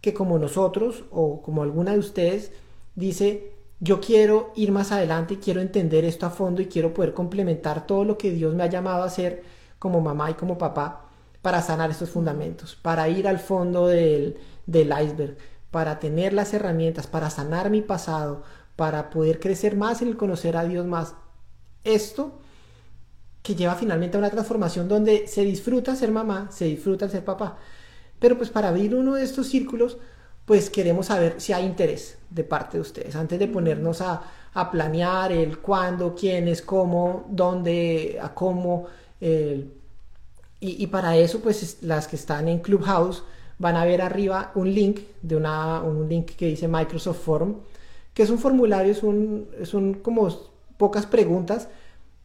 que 0.00 0.14
como 0.14 0.38
nosotros 0.38 1.04
o 1.10 1.42
como 1.42 1.62
alguna 1.62 1.92
de 1.92 1.98
ustedes 1.98 2.52
dice, 2.94 3.52
yo 3.80 4.00
quiero 4.00 4.52
ir 4.56 4.72
más 4.72 4.92
adelante, 4.92 5.38
quiero 5.38 5.60
entender 5.60 6.04
esto 6.04 6.26
a 6.26 6.30
fondo 6.30 6.62
y 6.62 6.66
quiero 6.66 6.94
poder 6.94 7.12
complementar 7.14 7.86
todo 7.86 8.04
lo 8.04 8.16
que 8.18 8.30
Dios 8.30 8.54
me 8.54 8.62
ha 8.62 8.68
llamado 8.68 9.02
a 9.02 9.06
hacer 9.06 9.42
como 9.78 10.00
mamá 10.00 10.30
y 10.30 10.34
como 10.34 10.58
papá 10.58 11.06
para 11.42 11.62
sanar 11.62 11.90
estos 11.90 12.10
fundamentos, 12.10 12.74
para 12.76 13.08
ir 13.08 13.28
al 13.28 13.38
fondo 13.38 13.86
del, 13.86 14.38
del 14.66 14.88
iceberg, 14.88 15.36
para 15.70 15.98
tener 15.98 16.32
las 16.32 16.54
herramientas, 16.54 17.06
para 17.06 17.30
sanar 17.30 17.70
mi 17.70 17.82
pasado, 17.82 18.42
para 18.76 19.10
poder 19.10 19.38
crecer 19.40 19.76
más 19.76 20.02
en 20.02 20.08
el 20.08 20.16
conocer 20.16 20.56
a 20.56 20.64
Dios 20.64 20.86
más. 20.86 21.14
Esto 21.84 22.40
que 23.42 23.54
lleva 23.54 23.76
finalmente 23.76 24.16
a 24.16 24.20
una 24.20 24.30
transformación 24.30 24.88
donde 24.88 25.28
se 25.28 25.44
disfruta 25.44 25.94
ser 25.94 26.10
mamá, 26.10 26.48
se 26.50 26.64
disfruta 26.64 27.08
ser 27.08 27.24
papá. 27.24 27.58
Pero 28.18 28.36
pues 28.36 28.50
para 28.50 28.68
abrir 28.68 28.94
uno 28.94 29.14
de 29.14 29.24
estos 29.24 29.48
círculos, 29.48 29.98
pues 30.44 30.70
queremos 30.70 31.06
saber 31.06 31.40
si 31.40 31.52
hay 31.52 31.64
interés 31.64 32.18
de 32.30 32.44
parte 32.44 32.78
de 32.78 32.82
ustedes. 32.82 33.16
Antes 33.16 33.38
de 33.38 33.48
ponernos 33.48 34.00
a, 34.00 34.22
a 34.54 34.70
planear 34.70 35.32
el 35.32 35.58
cuándo, 35.58 36.14
quiénes, 36.14 36.62
cómo, 36.62 37.26
dónde, 37.28 38.18
a 38.20 38.32
cómo. 38.34 38.86
y, 39.20 39.64
y, 40.60 40.86
para 40.86 41.16
eso, 41.16 41.40
pues 41.40 41.78
las 41.82 42.08
que 42.08 42.16
están 42.16 42.48
en 42.48 42.60
Clubhouse 42.60 43.22
van 43.58 43.76
a 43.76 43.84
ver 43.84 44.02
arriba 44.02 44.52
un 44.54 44.72
link 44.72 45.00
de 45.22 45.36
una, 45.36 45.82
un 45.82 46.08
link 46.08 46.32
que 46.36 46.46
dice 46.46 46.68
Microsoft 46.68 47.22
Form, 47.24 47.56
que 48.14 48.22
es 48.22 48.30
un 48.30 48.38
formulario, 48.38 48.92
es 48.92 49.02
un, 49.02 49.48
son 49.64 49.94
como 49.94 50.28
pocas 50.78 51.06
preguntas 51.06 51.68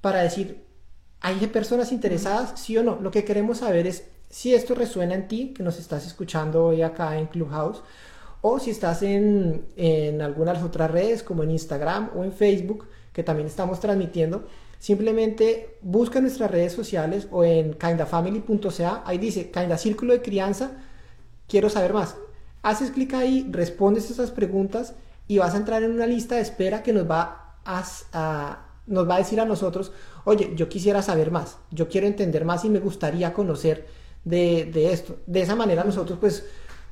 para 0.02 0.22
decir 0.22 0.64
¿Hay 1.22 1.36
personas 1.48 1.92
interesadas? 1.92 2.60
Sí 2.60 2.76
o 2.78 2.84
no. 2.84 3.00
Lo 3.00 3.12
que 3.12 3.24
queremos 3.24 3.60
saber 3.60 3.86
es 3.86 4.06
si 4.32 4.56
esto 4.56 4.74
resuena 4.74 5.14
en 5.14 5.28
ti, 5.28 5.54
que 5.54 5.62
nos 5.62 5.78
estás 5.78 6.08
escuchando 6.08 6.66
hoy 6.66 6.82
acá 6.82 7.18
en 7.20 7.28
Clubhouse, 7.28 7.84
o 8.42 8.60
si 8.60 8.72
estás 8.72 9.04
en, 9.04 9.66
en 9.76 10.22
algunas 10.22 10.64
otras 10.64 10.90
redes, 10.90 11.22
como 11.22 11.44
en 11.44 11.52
Instagram 11.52 12.10
o 12.16 12.24
en 12.24 12.32
Facebook, 12.32 12.88
que 13.14 13.24
también 13.24 13.48
estamos 13.48 13.80
transmitiendo. 13.80 14.48
Simplemente 14.80 15.78
busca 15.82 16.22
nuestras 16.22 16.50
redes 16.50 16.74
sociales 16.74 17.28
o 17.30 17.44
en 17.44 17.74
kindafamily.ca. 17.74 19.04
Ahí 19.06 19.20
dice 19.20 19.52
Kinda 19.52 19.78
Círculo 19.78 20.14
de 20.14 20.24
Crianza. 20.24 20.72
Quiero 21.48 21.70
saber 21.70 21.94
más. 21.94 22.16
Haces 22.64 22.90
clic 22.90 23.14
ahí, 23.14 23.48
respondes 23.52 24.10
esas 24.10 24.32
preguntas 24.32 24.96
y 25.28 25.38
vas 25.38 25.54
a 25.54 25.58
entrar 25.58 25.84
en 25.84 25.92
una 25.92 26.08
lista 26.08 26.36
de 26.36 26.42
espera 26.42 26.82
que 26.82 26.94
nos 26.94 27.10
va 27.10 27.58
a 27.64 28.68
nos 28.88 29.10
va 29.10 29.16
a 29.16 29.20
decir 29.20 29.40
a 29.40 29.46
nosotros, 29.46 29.92
oye, 30.26 30.54
yo 30.56 30.68
quisiera 30.68 31.02
saber 31.02 31.32
más, 31.32 31.58
yo 31.70 31.88
quiero 31.88 32.08
entender 32.08 32.46
más 32.46 32.66
y 32.66 32.70
me 32.70 32.80
gustaría 32.80 33.34
conocer 33.34 33.88
de, 34.24 34.92
esto. 34.92 35.20
De 35.26 35.42
esa 35.42 35.56
manera 35.56 35.84
nosotros 35.84 36.20
pues 36.20 36.46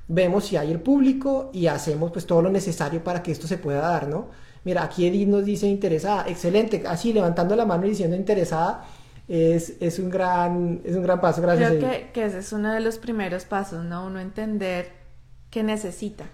vemos 0.07 0.45
si 0.45 0.57
hay 0.57 0.71
el 0.71 0.79
público 0.79 1.51
y 1.53 1.67
hacemos 1.67 2.11
pues 2.11 2.25
todo 2.25 2.41
lo 2.41 2.49
necesario 2.49 3.03
para 3.03 3.21
que 3.21 3.31
esto 3.31 3.47
se 3.47 3.57
pueda 3.57 3.81
dar, 3.81 4.07
¿no? 4.07 4.27
Mira, 4.63 4.83
aquí 4.83 5.05
Edith 5.05 5.27
nos 5.27 5.45
dice 5.45 5.67
interesada, 5.67 6.27
excelente, 6.27 6.83
así 6.85 7.13
levantando 7.13 7.55
la 7.55 7.65
mano 7.65 7.85
y 7.85 7.91
diciendo 7.91 8.15
interesada, 8.15 8.85
es, 9.27 9.75
es, 9.79 9.99
un, 9.99 10.09
gran, 10.09 10.81
es 10.83 10.95
un 10.95 11.03
gran 11.03 11.21
paso, 11.21 11.41
gracias. 11.41 11.73
Creo 11.73 11.91
que, 11.91 12.09
que 12.11 12.25
ese 12.25 12.39
es 12.39 12.51
uno 12.51 12.73
de 12.73 12.79
los 12.79 12.97
primeros 12.97 13.45
pasos, 13.45 13.85
¿no? 13.85 14.05
Uno 14.05 14.19
entender 14.19 14.91
que 15.49 15.63
necesita 15.63 16.25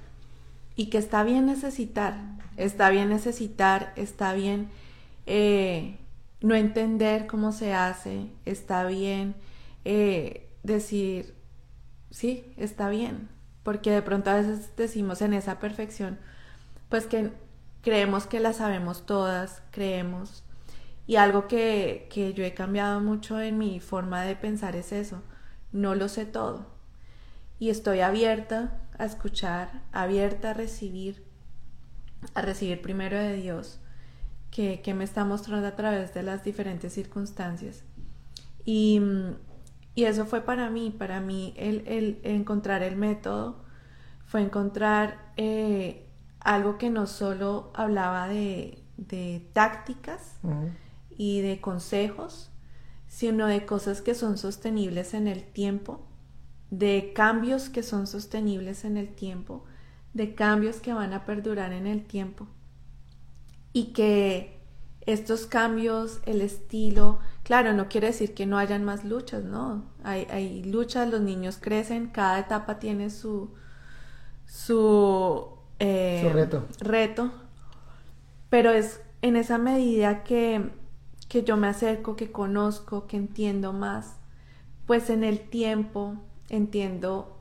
y 0.76 0.88
que 0.88 0.98
está 0.98 1.24
bien 1.24 1.46
necesitar, 1.46 2.16
está 2.58 2.90
bien 2.90 3.10
necesitar, 3.10 3.94
está 3.96 4.34
bien 4.34 4.70
eh, 5.26 5.98
no 6.42 6.56
entender 6.56 7.28
cómo 7.28 7.52
se 7.52 7.74
hace, 7.74 8.28
está 8.46 8.86
bien 8.86 9.36
eh, 9.86 10.45
decir, 10.66 11.36
sí, 12.10 12.54
está 12.58 12.90
bien, 12.90 13.30
porque 13.64 13.92
de 13.92 14.02
pronto 14.02 14.30
a 14.30 14.36
veces 14.36 14.76
decimos 14.76 15.22
en 15.22 15.34
esa 15.34 15.60
perfección, 15.60 16.20
pues 16.90 17.08
que 17.08 17.32
creemos 17.82 18.28
que 18.28 18.40
la 18.40 18.54
sabemos 18.54 19.06
todas, 19.06 19.62
creemos, 19.72 20.44
y 21.08 21.18
algo 21.18 21.48
que, 21.48 22.08
que 22.12 22.34
yo 22.34 22.44
he 22.44 22.54
cambiado 22.54 23.00
mucho 23.00 23.40
en 23.40 23.58
mi 23.58 23.80
forma 23.80 24.24
de 24.24 24.36
pensar 24.36 24.76
es 24.76 24.92
eso, 24.92 25.22
no 25.72 25.96
lo 25.96 26.10
sé 26.10 26.26
todo, 26.26 26.68
y 27.60 27.70
estoy 27.70 28.00
abierta 28.00 28.82
a 28.98 29.06
escuchar, 29.06 29.84
abierta 29.92 30.52
a 30.52 30.54
recibir, 30.54 31.24
a 32.34 32.42
recibir 32.42 32.82
primero 32.82 33.18
de 33.18 33.36
Dios 33.36 33.80
que, 34.56 34.94
me 34.94 35.04
está 35.04 35.26
mostrando 35.26 35.68
a 35.68 35.76
través 35.76 36.14
de 36.14 36.24
las 36.24 36.46
diferentes 36.46 36.94
circunstancias. 36.94 37.84
Y, 38.64 39.02
eso 40.04 40.26
fue 40.26 40.42
para 40.42 40.70
mí, 40.70 40.94
para 40.96 41.22
mí 41.22 41.54
el, 41.58 42.20
encontrar 42.24 42.84
el 42.84 42.98
método, 42.98 43.64
fue 44.26 44.42
encontrar 44.42 45.32
eh, 45.38 46.10
algo 46.42 46.78
que 46.78 46.90
no 46.90 47.08
solo 47.08 47.72
hablaba 47.74 48.28
de, 48.28 48.82
tácticas 49.54 50.36
y 51.18 51.42
de 51.42 51.62
consejos, 51.62 52.52
sino 53.08 53.48
de 53.48 53.66
cosas 53.66 54.02
que 54.02 54.16
son 54.16 54.38
sostenibles 54.38 55.14
en 55.14 55.28
el 55.28 55.44
tiempo, 55.44 56.06
de 56.72 57.14
cambios 57.16 57.70
que 57.70 57.82
son 57.82 58.08
sostenibles 58.08 58.84
en 58.84 58.98
el 58.98 59.16
tiempo, 59.16 59.64
de 60.14 60.36
cambios 60.36 60.82
que 60.82 60.94
van 60.94 61.14
a 61.14 61.26
perdurar 61.26 61.72
en 61.72 61.88
el 61.88 62.06
tiempo. 62.06 62.48
Y 63.72 63.94
que 63.94 64.60
estos 65.06 65.46
cambios, 65.46 66.20
el 66.26 66.42
estilo, 66.42 67.20
claro, 67.44 67.74
no 67.74 67.88
quiere 67.90 68.08
decir 68.08 68.34
que 68.34 68.46
no 68.46 68.58
hayan 68.58 68.84
más 68.84 69.06
luchas, 69.06 69.44
¿no? 69.44 69.84
Hay, 70.04 70.28
hay 70.32 70.64
luchas, 70.64 71.10
los 71.10 71.22
niños 71.22 71.58
crecen, 71.62 72.08
cada 72.08 72.40
etapa 72.40 72.80
tiene 72.80 73.10
su, 73.10 73.52
su, 74.48 75.48
eh, 75.80 76.30
reto. 76.34 76.66
reto, 76.80 77.32
pero 78.50 78.72
es 78.72 79.02
en 79.22 79.36
esa 79.36 79.58
medida 79.58 80.24
que, 80.24 80.72
que 81.30 81.44
yo 81.44 81.56
me 81.58 81.68
acerco, 81.68 82.16
que 82.16 82.32
conozco, 82.32 83.06
que 83.06 83.18
entiendo 83.18 83.74
más, 83.74 84.16
pues 84.88 85.10
en 85.10 85.24
el 85.24 85.40
tiempo 85.40 86.16
entiendo 86.50 87.38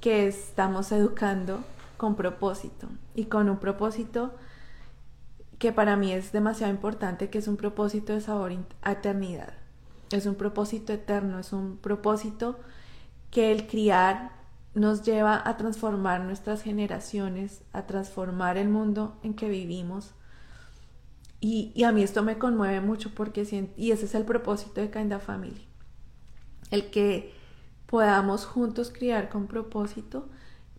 que 0.00 0.26
estamos 0.26 0.92
educando 0.92 1.60
con 1.96 2.14
propósito 2.14 2.88
y 3.14 3.26
con 3.26 3.50
un 3.50 3.58
propósito 3.58 4.34
que 5.60 5.72
para 5.72 5.94
mí 5.94 6.10
es 6.10 6.32
demasiado 6.32 6.72
importante, 6.72 7.28
que 7.28 7.36
es 7.36 7.46
un 7.46 7.58
propósito 7.58 8.14
de 8.14 8.22
sabor 8.22 8.50
a 8.80 8.92
eternidad. 8.92 9.52
Es 10.10 10.24
un 10.24 10.34
propósito 10.34 10.94
eterno, 10.94 11.38
es 11.38 11.52
un 11.52 11.76
propósito 11.76 12.58
que 13.30 13.52
el 13.52 13.66
criar 13.66 14.32
nos 14.74 15.02
lleva 15.02 15.40
a 15.44 15.58
transformar 15.58 16.22
nuestras 16.22 16.62
generaciones, 16.62 17.60
a 17.74 17.86
transformar 17.86 18.56
el 18.56 18.70
mundo 18.70 19.18
en 19.22 19.34
que 19.34 19.50
vivimos. 19.50 20.14
Y, 21.40 21.84
a 21.84 21.92
mí 21.92 22.02
esto 22.02 22.22
me 22.22 22.38
conmueve 22.38 22.80
mucho 22.80 23.14
porque, 23.14 23.70
y 23.76 23.90
ese 23.90 24.06
es 24.06 24.14
el 24.14 24.24
propósito 24.24 24.80
de 24.80 24.90
Kinda 24.90 25.18
Family, 25.18 25.68
el 26.70 26.90
que 26.90 27.34
podamos 27.84 28.46
juntos 28.46 28.90
criar 28.90 29.28
con 29.28 29.46
propósito, 29.46 30.26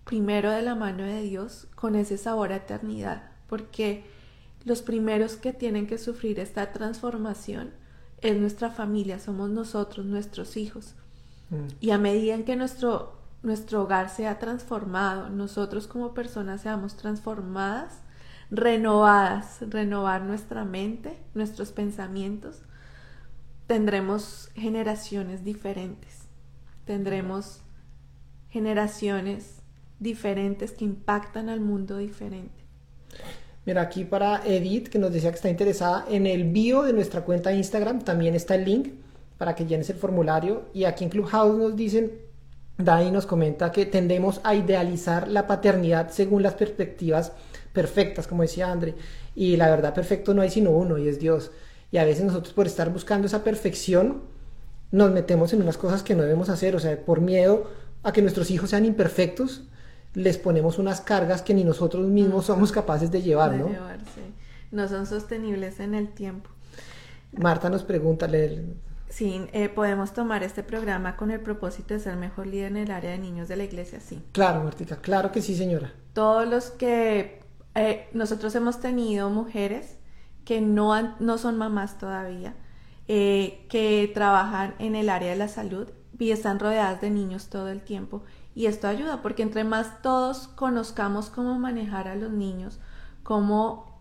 primero 0.05 0.49
de 0.49 0.63
la 0.63 0.73
mano 0.73 1.03
de 1.03 1.21
Dios, 1.21 1.67
con 1.75 1.93
ese 1.93 2.17
sabor 2.17 2.51
a 2.51 2.55
eternidad, 2.55 3.29
porque 3.47 4.10
los 4.63 4.81
primeros 4.81 5.35
que 5.35 5.53
tienen 5.53 5.87
que 5.87 5.97
sufrir 5.97 6.39
esta 6.39 6.71
transformación 6.71 7.71
es 8.21 8.37
nuestra 8.37 8.69
familia, 8.69 9.19
somos 9.19 9.49
nosotros, 9.49 10.05
nuestros 10.05 10.57
hijos. 10.57 10.93
Mm. 11.49 11.67
Y 11.79 11.91
a 11.91 11.97
medida 11.97 12.35
en 12.35 12.45
que 12.45 12.55
nuestro, 12.55 13.19
nuestro 13.41 13.83
hogar 13.83 14.09
sea 14.09 14.39
transformado, 14.39 15.29
nosotros 15.29 15.87
como 15.87 16.13
personas 16.13 16.61
seamos 16.61 16.95
transformadas, 16.95 17.99
renovadas, 18.51 19.57
renovar 19.61 20.21
nuestra 20.23 20.65
mente, 20.65 21.17
nuestros 21.33 21.71
pensamientos, 21.71 22.61
tendremos 23.65 24.51
generaciones 24.53 25.43
diferentes, 25.43 26.27
tendremos 26.85 27.61
generaciones 28.49 29.61
diferentes 29.99 30.73
que 30.73 30.83
impactan 30.83 31.47
al 31.47 31.61
mundo 31.61 31.97
diferente. 31.97 32.61
Mira, 33.65 33.81
aquí 33.81 34.05
para 34.05 34.41
Edith, 34.45 34.89
que 34.89 34.97
nos 34.97 35.13
decía 35.13 35.29
que 35.29 35.35
está 35.35 35.49
interesada, 35.49 36.05
en 36.09 36.25
el 36.25 36.45
bio 36.45 36.81
de 36.81 36.93
nuestra 36.93 37.21
cuenta 37.21 37.51
de 37.51 37.57
Instagram 37.57 38.01
también 38.01 38.33
está 38.33 38.55
el 38.55 38.65
link 38.65 38.89
para 39.37 39.55
que 39.55 39.65
llenes 39.65 39.89
el 39.89 39.97
formulario. 39.97 40.63
Y 40.73 40.85
aquí 40.85 41.03
en 41.03 41.09
Clubhouse 41.11 41.57
nos 41.57 41.75
dicen, 41.75 42.11
Dani 42.77 43.11
nos 43.11 43.25
comenta 43.25 43.71
que 43.71 43.85
tendemos 43.85 44.41
a 44.43 44.55
idealizar 44.55 45.27
la 45.27 45.45
paternidad 45.45 46.09
según 46.09 46.41
las 46.41 46.55
perspectivas 46.55 47.33
perfectas, 47.71 48.27
como 48.27 48.41
decía 48.41 48.71
André. 48.71 48.95
Y 49.35 49.57
la 49.57 49.69
verdad, 49.69 49.93
perfecto 49.93 50.33
no 50.33 50.41
hay 50.41 50.49
sino 50.49 50.71
uno, 50.71 50.97
y 50.97 51.07
es 51.07 51.19
Dios. 51.19 51.51
Y 51.91 51.97
a 51.97 52.05
veces 52.05 52.23
nosotros 52.25 52.53
por 52.53 52.65
estar 52.65 52.91
buscando 52.91 53.27
esa 53.27 53.43
perfección, 53.43 54.23
nos 54.91 55.11
metemos 55.11 55.53
en 55.53 55.61
unas 55.61 55.77
cosas 55.77 56.03
que 56.03 56.15
no 56.15 56.23
debemos 56.23 56.49
hacer, 56.49 56.75
o 56.75 56.79
sea, 56.79 56.99
por 56.99 57.21
miedo 57.21 57.69
a 58.03 58.11
que 58.11 58.21
nuestros 58.21 58.51
hijos 58.51 58.71
sean 58.71 58.85
imperfectos, 58.85 59.63
les 60.13 60.37
ponemos 60.37 60.77
unas 60.77 61.01
cargas 61.01 61.41
que 61.41 61.53
ni 61.53 61.63
nosotros 61.63 62.07
mismos 62.07 62.45
somos 62.45 62.71
capaces 62.71 63.11
de 63.11 63.21
llevar, 63.21 63.53
¿no? 63.55 63.69
No 64.71 64.87
son 64.87 65.05
sostenibles 65.05 65.79
en 65.79 65.93
el 65.93 66.09
tiempo. 66.09 66.49
Marta 67.33 67.69
nos 67.69 67.83
pregunta, 67.83 68.27
Sí, 69.09 69.45
eh, 69.51 69.67
podemos 69.67 70.13
tomar 70.13 70.41
este 70.41 70.63
programa 70.63 71.17
con 71.17 71.31
el 71.31 71.41
propósito 71.41 71.93
de 71.93 71.99
ser 71.99 72.15
mejor 72.15 72.47
líder 72.47 72.71
en 72.71 72.77
el 72.77 72.91
área 72.91 73.11
de 73.11 73.17
niños 73.17 73.49
de 73.49 73.57
la 73.57 73.65
iglesia, 73.65 73.99
sí. 73.99 74.23
Claro, 74.31 74.63
Martica, 74.63 74.97
claro 74.97 75.33
que 75.33 75.41
sí, 75.41 75.55
señora. 75.55 75.93
Todos 76.13 76.47
los 76.47 76.71
que 76.71 77.41
eh, 77.75 78.07
nosotros 78.13 78.55
hemos 78.55 78.79
tenido 78.79 79.29
mujeres 79.29 79.97
que 80.45 80.61
no, 80.61 81.17
no 81.19 81.37
son 81.37 81.57
mamás 81.57 81.97
todavía, 81.97 82.55
eh, 83.09 83.65
que 83.69 84.09
trabajan 84.13 84.75
en 84.79 84.95
el 84.95 85.09
área 85.09 85.31
de 85.31 85.35
la 85.35 85.49
salud 85.49 85.89
y 86.21 86.31
están 86.31 86.59
rodeadas 86.59 87.01
de 87.01 87.09
niños 87.09 87.47
todo 87.47 87.69
el 87.69 87.81
tiempo. 87.81 88.21
Y 88.53 88.67
esto 88.67 88.87
ayuda 88.87 89.21
porque 89.21 89.43
entre 89.43 89.63
más 89.63 90.01
todos 90.01 90.47
conozcamos 90.49 91.29
cómo 91.29 91.57
manejar 91.57 92.07
a 92.07 92.15
los 92.15 92.31
niños, 92.31 92.79
cómo 93.23 93.91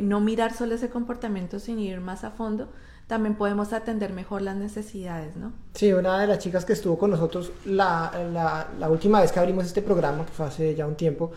no 0.00 0.20
mirar 0.20 0.54
solo 0.54 0.74
ese 0.74 0.88
comportamiento 0.88 1.58
sin 1.60 1.78
ir 1.78 2.00
más 2.00 2.24
a 2.24 2.30
fondo, 2.30 2.68
también 3.06 3.36
podemos 3.36 3.72
atender 3.72 4.12
mejor 4.12 4.42
las 4.42 4.56
necesidades, 4.56 5.36
¿no? 5.36 5.52
Sí, 5.74 5.92
una 5.92 6.20
de 6.20 6.26
las 6.26 6.38
chicas 6.38 6.64
que 6.64 6.72
estuvo 6.72 6.98
con 6.98 7.10
nosotros 7.10 7.52
la, 7.64 8.66
la, 8.78 8.90
última 8.90 9.20
vez 9.20 9.30
que 9.30 9.38
abrimos 9.38 9.66
este 9.66 9.82
programa, 9.82 10.24
que 10.26 10.32
fue 10.32 10.46
hace 10.46 10.74
ya 10.74 10.86
un 10.86 10.94
tiempo, 10.94 11.32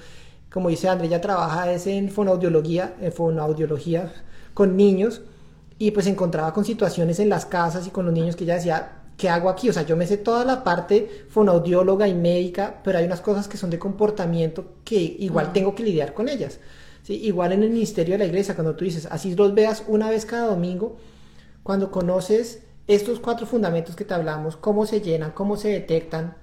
como 0.51 0.69
dice 0.69 0.89
André, 0.89 1.07
ella 1.07 1.21
trabaja 1.21 1.71
es 1.71 1.87
en 1.87 2.09
fonoaudiología, 2.09 2.95
en 2.99 3.11
fonoaudiología 3.11 4.11
con 4.53 4.75
niños 4.75 5.21
y 5.77 5.91
pues 5.91 6.05
se 6.05 6.11
encontraba 6.11 6.53
con 6.53 6.65
situaciones 6.65 7.19
en 7.19 7.29
las 7.29 7.45
casas 7.45 7.87
y 7.87 7.89
con 7.89 8.05
los 8.05 8.13
niños 8.13 8.35
que 8.35 8.43
ella 8.43 8.55
decía, 8.55 9.00
¿qué 9.21 9.29
hago 9.29 9.49
aquí? 9.49 9.69
O 9.69 9.73
sea, 9.73 9.83
yo 9.83 9.95
me 9.95 10.07
sé 10.07 10.17
toda 10.17 10.43
la 10.43 10.63
parte 10.63 11.25
fonoaudióloga 11.29 12.07
y 12.07 12.15
médica, 12.15 12.81
pero 12.83 12.97
hay 12.97 13.05
unas 13.05 13.21
cosas 13.21 13.47
que 13.47 13.55
son 13.55 13.69
de 13.69 13.77
comportamiento 13.77 14.77
que 14.83 14.95
igual 14.95 15.53
tengo 15.53 15.75
que 15.75 15.83
lidiar 15.83 16.15
con 16.15 16.27
ellas. 16.27 16.59
¿sí? 17.03 17.13
Igual 17.23 17.51
en 17.51 17.61
el 17.61 17.69
ministerio 17.69 18.15
de 18.15 18.17
la 18.17 18.25
iglesia, 18.25 18.55
cuando 18.55 18.75
tú 18.75 18.83
dices, 18.83 19.07
así 19.11 19.35
los 19.35 19.53
veas 19.53 19.83
una 19.87 20.09
vez 20.09 20.25
cada 20.25 20.47
domingo, 20.47 20.97
cuando 21.61 21.91
conoces 21.91 22.63
estos 22.87 23.19
cuatro 23.19 23.45
fundamentos 23.45 23.95
que 23.95 24.05
te 24.05 24.15
hablamos, 24.15 24.57
cómo 24.57 24.87
se 24.87 25.01
llenan, 25.01 25.33
cómo 25.33 25.55
se 25.55 25.69
detectan, 25.69 26.35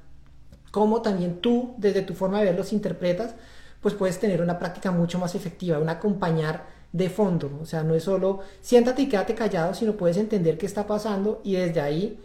cómo 0.71 1.03
también 1.03 1.41
tú 1.41 1.75
desde 1.79 2.03
tu 2.03 2.15
forma 2.15 2.39
de 2.39 2.45
ver 2.45 2.57
los 2.57 2.73
interpretas, 2.73 3.35
pues 3.81 3.95
puedes 3.95 4.21
tener 4.21 4.41
una 4.41 4.61
práctica 4.61 4.93
mucho 4.93 5.19
más 5.19 5.35
efectiva, 5.35 5.81
un 5.81 5.89
acompañar 5.89 6.67
de 6.93 7.11
fondo. 7.11 7.59
O 7.61 7.67
sea, 7.67 7.83
no 7.83 7.97
es 7.97 8.05
solo 8.05 8.39
siéntate 8.61 9.03
y 9.03 9.09
quédate 9.09 9.35
callado, 9.35 9.75
sino 9.75 9.97
puedes 9.97 10.17
entender 10.17 10.59
qué 10.59 10.67
está 10.67 10.87
pasando 10.87 11.41
y 11.43 11.55
desde 11.55 11.81
ahí, 11.81 12.21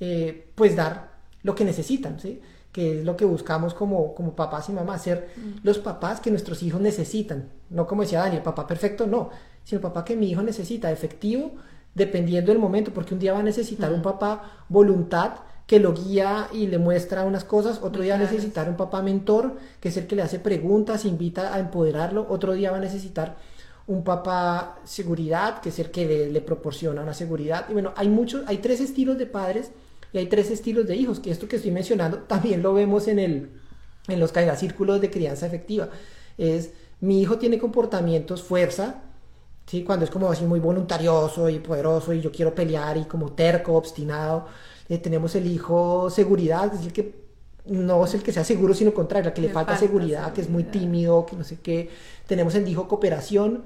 eh, 0.00 0.50
pues 0.54 0.76
dar 0.76 1.16
lo 1.42 1.54
que 1.54 1.64
necesitan, 1.64 2.18
¿sí? 2.20 2.40
que 2.72 2.98
es 2.98 3.04
lo 3.06 3.16
que 3.16 3.24
buscamos 3.24 3.72
como, 3.72 4.14
como 4.14 4.36
papás 4.36 4.68
y 4.68 4.72
mamás, 4.72 5.02
ser 5.02 5.30
mm. 5.36 5.64
los 5.64 5.78
papás 5.78 6.20
que 6.20 6.30
nuestros 6.30 6.62
hijos 6.62 6.80
necesitan. 6.80 7.48
No 7.70 7.86
como 7.86 8.02
decía 8.02 8.20
Daniel, 8.20 8.42
papá 8.42 8.66
perfecto, 8.66 9.06
no, 9.06 9.30
sino 9.64 9.80
papá 9.80 10.04
que 10.04 10.16
mi 10.16 10.30
hijo 10.30 10.42
necesita, 10.42 10.92
efectivo, 10.92 11.52
dependiendo 11.94 12.52
del 12.52 12.60
momento, 12.60 12.92
porque 12.92 13.14
un 13.14 13.20
día 13.20 13.32
va 13.32 13.38
a 13.38 13.42
necesitar 13.42 13.92
un 13.92 14.02
papá 14.02 14.64
voluntad 14.68 15.36
que 15.66 15.80
lo 15.80 15.94
guía 15.94 16.48
y 16.52 16.66
le 16.66 16.78
muestra 16.78 17.24
unas 17.24 17.44
cosas, 17.44 17.80
otro 17.82 18.02
día 18.02 18.14
va 18.14 18.20
a 18.20 18.30
necesitar 18.30 18.68
un 18.68 18.76
papá 18.76 19.02
mentor, 19.02 19.56
que 19.80 19.88
es 19.88 19.96
el 19.96 20.06
que 20.06 20.14
le 20.14 20.22
hace 20.22 20.38
preguntas, 20.38 21.04
invita 21.04 21.54
a 21.54 21.58
empoderarlo, 21.58 22.26
otro 22.28 22.52
día 22.52 22.70
va 22.70 22.76
a 22.76 22.80
necesitar 22.80 23.36
un 23.86 24.04
papá 24.04 24.78
seguridad, 24.84 25.60
que 25.60 25.70
es 25.70 25.78
el 25.78 25.90
que 25.90 26.28
le, 26.30 26.40
proporciona 26.40 27.02
una 27.02 27.14
seguridad. 27.14 27.66
Y 27.68 27.72
bueno, 27.72 27.92
hay 27.96 28.08
muchos, 28.08 28.44
hay 28.46 28.58
tres 28.58 28.80
estilos 28.80 29.18
de 29.18 29.26
padres 29.26 29.70
y 30.16 30.18
hay 30.18 30.26
tres 30.28 30.50
estilos 30.50 30.86
de 30.86 30.96
hijos, 30.96 31.20
que 31.20 31.30
esto 31.30 31.46
que 31.46 31.56
estoy 31.56 31.72
mencionando 31.72 32.20
también 32.20 32.62
lo 32.62 32.72
vemos 32.72 33.06
en, 33.06 33.18
el, 33.18 33.50
en 34.08 34.18
los 34.18 34.32
círculos 34.56 34.98
de 35.02 35.10
crianza 35.10 35.46
efectiva. 35.46 35.90
Es, 36.38 36.70
mi 37.00 37.20
hijo 37.20 37.36
tiene 37.36 37.58
comportamientos 37.58 38.42
fuerza, 38.42 39.02
¿sí? 39.66 39.84
Cuando 39.84 40.06
es 40.06 40.10
como 40.10 40.30
así 40.30 40.46
muy 40.46 40.58
voluntarioso 40.58 41.50
y 41.50 41.58
poderoso 41.58 42.14
y 42.14 42.22
yo 42.22 42.32
quiero 42.32 42.54
pelear 42.54 42.96
y 42.96 43.04
como 43.04 43.32
terco, 43.32 43.74
obstinado. 43.74 44.46
Eh, 44.88 44.96
tenemos 44.96 45.34
el 45.34 45.46
hijo 45.46 46.08
seguridad, 46.08 46.64
es 46.72 46.78
decir, 46.78 46.94
que 46.94 47.26
no 47.66 48.02
es 48.02 48.14
el 48.14 48.22
que 48.22 48.32
sea 48.32 48.44
seguro, 48.44 48.72
sino 48.72 48.94
contrario, 48.94 49.34
que 49.34 49.42
le, 49.42 49.50
falta, 49.50 49.76
seguridad, 49.76 50.32
que 50.32 50.40
es 50.40 50.48
muy 50.48 50.64
tímido, 50.64 51.26
que 51.26 51.36
no 51.36 51.44
sé 51.44 51.58
qué. 51.60 51.90
Tenemos 52.26 52.54
el 52.54 52.66
hijo 52.66 52.88
cooperación, 52.88 53.64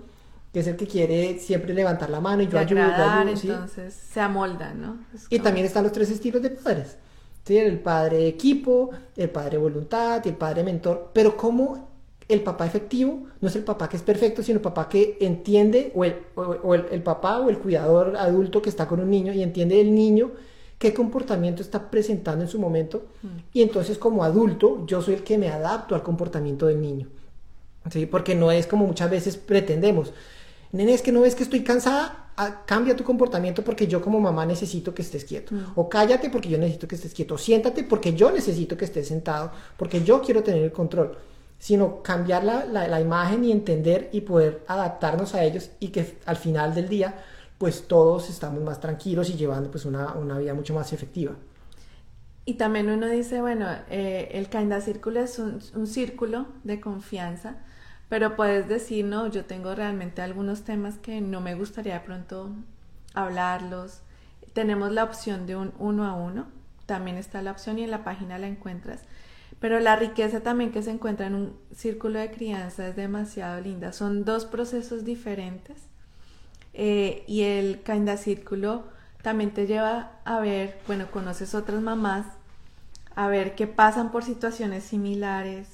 que 0.53 0.61
es 0.61 0.67
el 0.67 0.77
que 0.77 0.87
quiere 0.87 1.39
siempre 1.39 1.73
levantar 1.75 2.11
la 2.11 2.21
mano 2.21 2.43
y 2.43 2.49
yo 2.49 2.59
ayudo, 2.59 2.83
Entonces 2.83 3.95
se 3.95 4.21
amolda, 4.21 4.75
¿no? 4.75 4.99
Y 5.29 5.39
también 5.39 5.67
están 5.67 5.85
los 5.85 5.93
tres 5.93 6.11
estilos 6.11 6.43
de 6.43 6.51
padres. 6.51 6.97
¿sí? 7.45 7.57
El 7.57 7.79
padre 7.79 8.27
equipo, 8.27 8.91
el 9.17 9.31
padre 9.31 9.59
voluntad 9.59 10.23
y 10.25 10.31
el 10.31 10.35
padre 10.35 10.65
mentor. 10.65 11.11
Pero 11.13 11.37
cómo 11.37 11.89
el 12.29 12.43
papá 12.43 12.67
efectivo 12.67 13.27
no 13.41 13.49
es 13.49 13.57
el 13.57 13.65
papá 13.65 13.89
que 13.89 13.97
es 13.97 14.03
perfecto, 14.03 14.43
sino 14.43 14.57
el 14.57 14.63
papá 14.63 14.89
que 14.89 15.19
entiende, 15.21 15.93
o 15.95 16.05
el, 16.05 16.17
o, 16.35 16.75
el, 16.75 17.03
papá 17.03 17.39
o 17.39 17.49
el 17.49 17.59
cuidador 17.59 18.17
adulto 18.17 18.61
que 18.61 18.71
está 18.71 18.87
con 18.87 19.01
un 19.01 19.11
niño 19.11 19.33
y 19.33 19.43
entiende 19.43 19.81
el 19.81 19.95
niño 19.95 20.33
qué 20.79 20.95
comportamiento 20.95 21.63
está 21.63 21.91
presentando 21.91 22.45
en 22.45 22.51
su 22.51 22.59
momento. 22.59 23.05
Mm. 23.23 23.29
Y 23.53 23.63
entonces 23.63 23.99
como 23.99 24.25
adulto 24.25 24.85
yo 24.87 25.01
soy 25.03 25.15
el 25.15 25.23
que 25.23 25.39
me 25.39 25.49
adapto 25.49 25.95
al 25.95 26.03
comportamiento 26.03 26.67
del 26.67 26.81
niño. 26.81 27.07
¿sí? 27.91 28.07
Porque 28.07 28.35
no 28.35 28.51
es 28.51 28.67
como 28.67 28.87
muchas 28.87 29.11
veces 29.11 29.37
pretendemos. 29.37 30.13
Nene, 30.73 30.95
es 30.95 31.03
que 31.03 31.13
no 31.13 31.23
ves 31.23 31.35
que 31.35 31.43
estoy 31.43 31.65
cansada, 31.65 32.31
ah, 32.37 32.63
cambia 32.65 32.95
tu 32.95 33.05
comportamiento 33.05 33.63
porque 33.65 33.87
yo 33.87 34.01
como 34.01 34.21
mamá 34.21 34.47
necesito 34.47 34.95
que 34.95 35.03
estés 35.03 35.25
quieto. 35.25 35.55
Mm. 35.55 35.73
O 35.75 35.89
cállate 35.89 36.31
porque 36.31 36.49
yo 36.49 36.59
necesito 36.59 36.87
que 36.87 36.95
estés 36.95 37.13
quieto. 37.13 37.35
O 37.35 37.39
siéntate 37.39 37.85
porque 37.85 38.15
yo 38.15 38.31
necesito 38.31 38.77
que 38.77 38.85
estés 38.85 39.09
sentado, 39.09 39.51
porque 39.77 40.03
yo 40.03 40.23
quiero 40.23 40.43
tener 40.43 40.63
el 40.63 40.73
control 40.73 41.17
sino 41.61 42.03
cambiar 42.03 42.43
la, 42.43 42.65
la, 42.65 43.01
imagen 43.03 43.45
y 43.45 43.53
entender 43.53 44.09
y 44.13 44.23
poder 44.23 44.65
adaptarnos 44.67 45.35
a 45.35 45.45
ellos 45.45 45.71
y 45.79 45.89
que 45.89 46.17
al 46.25 46.37
final 46.37 46.75
del 46.75 46.89
día 46.89 47.15
pues 47.59 47.87
todos 47.87 48.31
estamos 48.31 48.63
más 48.63 48.81
tranquilos 48.81 49.29
y 49.29 49.35
llevando 49.35 49.71
pues 49.71 49.85
una, 49.85 50.15
una 50.15 50.39
vida 50.39 50.55
mucho 50.55 50.73
más 50.73 50.95
efectiva. 50.95 51.33
Y 52.47 52.55
también 52.55 52.89
uno 52.89 53.07
dice, 53.07 53.43
bueno, 53.43 53.67
eh, 53.91 54.31
el 54.33 54.49
Kinda 54.49 54.81
Círculo 54.81 55.21
es 55.21 55.39
un, 55.39 55.61
un, 55.75 55.87
círculo 55.87 56.47
de 56.65 56.81
confianza, 56.81 57.59
pero 58.11 58.37
puedes 58.37 58.69
decir, 58.69 59.07
no, 59.07 59.29
yo 59.29 59.47
tengo 59.47 59.75
realmente 59.75 60.21
algunos 60.21 60.65
temas 60.65 60.99
que 60.99 61.23
no 61.23 61.41
me 61.41 61.55
gustaría 61.55 61.95
de 61.95 62.01
pronto 62.01 62.51
hablarlos. 63.15 64.03
Tenemos 64.53 64.93
la 64.93 65.05
opción 65.05 65.47
de 65.47 65.57
un 65.57 65.73
uno 65.79 66.05
a 66.05 66.15
uno, 66.15 66.49
también 66.85 67.17
está 67.17 67.41
la 67.41 67.53
opción 67.53 67.79
y 67.79 67.85
en 67.85 67.91
la 67.91 68.05
página 68.05 68.37
la 68.37 68.49
encuentras 68.49 69.01
pero 69.61 69.79
la 69.79 69.95
riqueza 69.95 70.41
también 70.41 70.73
que 70.73 70.83
se 70.83 70.91
encuentra 70.91 71.27
en 71.27 71.35
un 71.35 71.57
círculo 71.75 72.19
de 72.19 72.31
crianza 72.31 72.89
es 72.89 72.97
demasiado 72.97 73.61
linda. 73.61 73.93
Son 73.93 74.25
dos 74.25 74.47
procesos 74.47 75.05
diferentes 75.05 75.77
eh, 76.73 77.25
y 77.29 77.43
el 77.43 77.81
Kinda 77.81 78.17
Círculo 78.17 78.85
también 79.23 79.51
te 79.51 79.67
lleva 79.67 80.13
a 80.25 80.41
ver, 80.41 80.79
bueno, 80.87 81.11
conoces 81.11 81.55
otras 81.55 81.83
mamás, 81.83 82.27
a 83.15 83.29
ver 83.29 83.55
qué 83.55 83.67
pasan 83.67 84.11
por 84.11 84.25
situaciones 84.25 84.85
similares, 84.85 85.69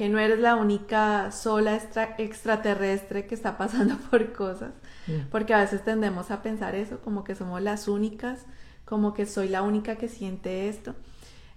que 0.00 0.08
no 0.08 0.18
eres 0.18 0.38
la 0.38 0.56
única 0.56 1.30
sola 1.30 1.78
extraterrestre 2.16 3.26
que 3.26 3.34
está 3.34 3.58
pasando 3.58 3.98
por 4.10 4.32
cosas, 4.32 4.72
mm. 5.06 5.28
porque 5.30 5.52
a 5.52 5.58
veces 5.58 5.84
tendemos 5.84 6.30
a 6.30 6.40
pensar 6.40 6.74
eso, 6.74 7.02
como 7.02 7.22
que 7.22 7.34
somos 7.34 7.60
las 7.60 7.86
únicas, 7.86 8.46
como 8.86 9.12
que 9.12 9.26
soy 9.26 9.50
la 9.50 9.60
única 9.60 9.96
que 9.96 10.08
siente 10.08 10.70
esto. 10.70 10.94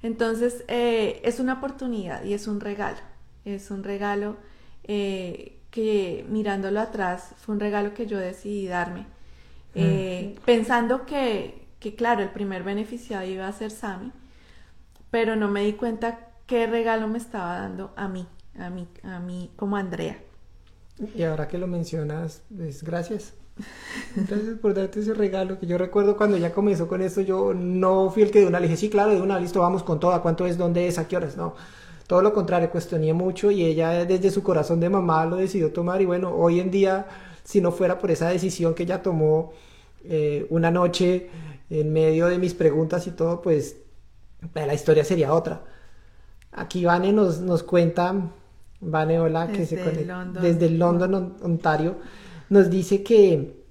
Entonces, 0.01 0.65
eh, 0.67 1.21
es 1.23 1.39
una 1.39 1.53
oportunidad 1.53 2.25
y 2.25 2.33
es 2.33 2.47
un 2.47 2.59
regalo. 2.59 2.97
Es 3.45 3.71
un 3.71 3.81
regalo 3.81 4.35
eh, 4.83 5.61
que 5.71 6.25
mirándolo 6.27 6.81
atrás 6.81 7.35
fue 7.37 7.55
un 7.55 7.61
regalo 7.61 7.93
que 7.93 8.07
yo 8.07 8.17
decidí 8.17 8.67
darme. 8.67 9.05
Eh, 9.73 10.35
pensando 10.43 11.05
que, 11.05 11.65
que, 11.79 11.95
claro, 11.95 12.21
el 12.21 12.31
primer 12.31 12.63
beneficiado 12.63 13.25
iba 13.25 13.47
a 13.47 13.53
ser 13.53 13.71
Sami, 13.71 14.11
pero 15.11 15.37
no 15.37 15.47
me 15.47 15.63
di 15.63 15.71
cuenta 15.71 16.32
qué 16.53 16.67
regalo 16.67 17.07
me 17.07 17.17
estaba 17.17 17.61
dando 17.61 17.93
a 17.95 18.07
mí, 18.07 18.27
a 18.59 18.69
mí, 18.69 18.87
a 19.01 19.19
mí 19.19 19.49
como 19.55 19.75
Andrea. 19.75 20.19
Y 21.15 21.23
ahora 21.23 21.47
que 21.47 21.57
lo 21.57 21.65
mencionas, 21.65 22.43
pues 22.55 22.83
gracias. 22.83 23.33
Gracias 24.15 24.59
por 24.61 24.75
darte 24.75 24.99
ese 24.99 25.15
regalo 25.15 25.59
que 25.59 25.65
yo 25.65 25.79
recuerdo 25.79 26.15
cuando 26.15 26.37
ya 26.37 26.53
comenzó 26.53 26.87
con 26.87 27.01
esto, 27.01 27.21
yo 27.21 27.55
no 27.55 28.11
fui 28.11 28.21
el 28.21 28.29
que 28.29 28.41
de 28.41 28.45
una 28.45 28.59
le 28.59 28.67
dije, 28.67 28.77
sí, 28.77 28.89
claro, 28.91 29.15
de 29.15 29.21
una, 29.21 29.39
listo, 29.39 29.61
vamos 29.61 29.81
con 29.81 29.99
toda, 29.99 30.21
¿cuánto 30.21 30.45
es? 30.45 30.55
¿Dónde 30.55 30.87
es? 30.87 30.99
¿A 30.99 31.07
qué 31.07 31.17
horas? 31.17 31.37
No, 31.37 31.55
todo 32.05 32.21
lo 32.21 32.33
contrario, 32.33 32.69
cuestioné 32.69 33.13
mucho 33.13 33.49
y 33.49 33.63
ella 33.65 34.05
desde 34.05 34.29
su 34.29 34.43
corazón 34.43 34.79
de 34.79 34.89
mamá 34.89 35.25
lo 35.25 35.37
decidió 35.37 35.73
tomar 35.73 36.03
y 36.03 36.05
bueno, 36.05 36.35
hoy 36.35 36.59
en 36.59 36.69
día, 36.69 37.07
si 37.43 37.61
no 37.61 37.71
fuera 37.71 37.97
por 37.97 38.11
esa 38.11 38.29
decisión 38.29 38.75
que 38.75 38.83
ella 38.83 39.01
tomó 39.01 39.53
eh, 40.03 40.45
una 40.51 40.69
noche 40.69 41.31
en 41.71 41.91
medio 41.91 42.27
de 42.27 42.37
mis 42.37 42.53
preguntas 42.53 43.07
y 43.07 43.11
todo, 43.11 43.41
pues 43.41 43.77
la 44.53 44.75
historia 44.75 45.03
sería 45.03 45.33
otra. 45.33 45.72
Aquí 46.55 46.85
Vane 46.85 47.11
nos, 47.11 47.39
nos 47.39 47.63
cuenta, 47.63 48.31
Vane, 48.79 49.19
hola, 49.19 49.51
que 49.51 49.65
se 49.65 49.81
conecta 49.81 50.25
desde 50.41 50.69
London, 50.69 51.35
Ontario 51.41 51.97
nos 52.49 52.69
dice 52.69 53.03
que, 53.03 53.63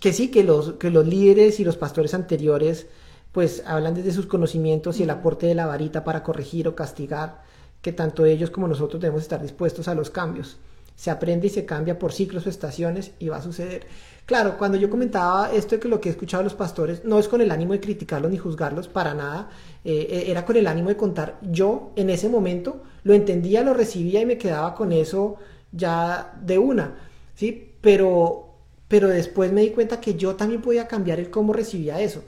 que 0.00 0.12
sí, 0.12 0.30
que 0.30 0.42
los, 0.42 0.72
que 0.72 0.90
los 0.90 1.06
líderes 1.06 1.60
y 1.60 1.64
los 1.64 1.76
pastores 1.76 2.14
anteriores 2.14 2.86
pues 3.30 3.62
hablan 3.64 3.94
desde 3.94 4.12
sus 4.12 4.26
conocimientos 4.26 5.00
y 5.00 5.04
el 5.04 5.10
aporte 5.10 5.46
de 5.46 5.54
la 5.54 5.66
varita 5.66 6.04
para 6.04 6.22
corregir 6.22 6.68
o 6.68 6.74
castigar, 6.74 7.42
que 7.80 7.92
tanto 7.92 8.26
ellos 8.26 8.50
como 8.50 8.68
nosotros 8.68 9.00
debemos 9.00 9.22
estar 9.22 9.40
dispuestos 9.40 9.88
a 9.88 9.94
los 9.94 10.10
cambios. 10.10 10.58
se 10.94 11.10
aprende 11.10 11.46
y 11.46 11.50
se 11.50 11.64
cambia 11.64 11.98
por 11.98 12.12
ciclos 12.12 12.46
o 12.46 12.50
estaciones 12.50 13.12
y 13.18 13.28
va 13.28 13.38
a 13.38 13.42
suceder. 13.42 13.86
Claro, 14.26 14.56
cuando 14.58 14.76
yo 14.78 14.90
comentaba 14.90 15.50
esto 15.52 15.76
de 15.76 15.80
que 15.80 15.88
lo 15.88 16.00
que 16.00 16.08
he 16.08 16.12
escuchado 16.12 16.42
a 16.42 16.44
los 16.44 16.54
pastores 16.54 17.04
no 17.04 17.18
es 17.18 17.28
con 17.28 17.40
el 17.40 17.50
ánimo 17.50 17.72
de 17.72 17.80
criticarlos 17.80 18.30
ni 18.30 18.38
juzgarlos 18.38 18.88
para 18.88 19.14
nada, 19.14 19.50
eh, 19.84 20.06
eh, 20.10 20.24
era 20.28 20.44
con 20.44 20.56
el 20.56 20.66
ánimo 20.66 20.88
de 20.88 20.96
contar. 20.96 21.38
Yo 21.42 21.92
en 21.96 22.10
ese 22.10 22.28
momento 22.28 22.82
lo 23.02 23.14
entendía, 23.14 23.62
lo 23.62 23.74
recibía 23.74 24.20
y 24.20 24.26
me 24.26 24.38
quedaba 24.38 24.74
con 24.74 24.92
eso 24.92 25.36
ya 25.72 26.38
de 26.42 26.58
una, 26.58 26.98
¿sí? 27.34 27.72
Pero, 27.80 28.54
pero 28.88 29.08
después 29.08 29.52
me 29.52 29.62
di 29.62 29.70
cuenta 29.70 30.00
que 30.00 30.14
yo 30.14 30.36
también 30.36 30.62
podía 30.62 30.86
cambiar 30.86 31.18
el 31.18 31.30
cómo 31.30 31.52
recibía 31.52 32.00
eso. 32.00 32.22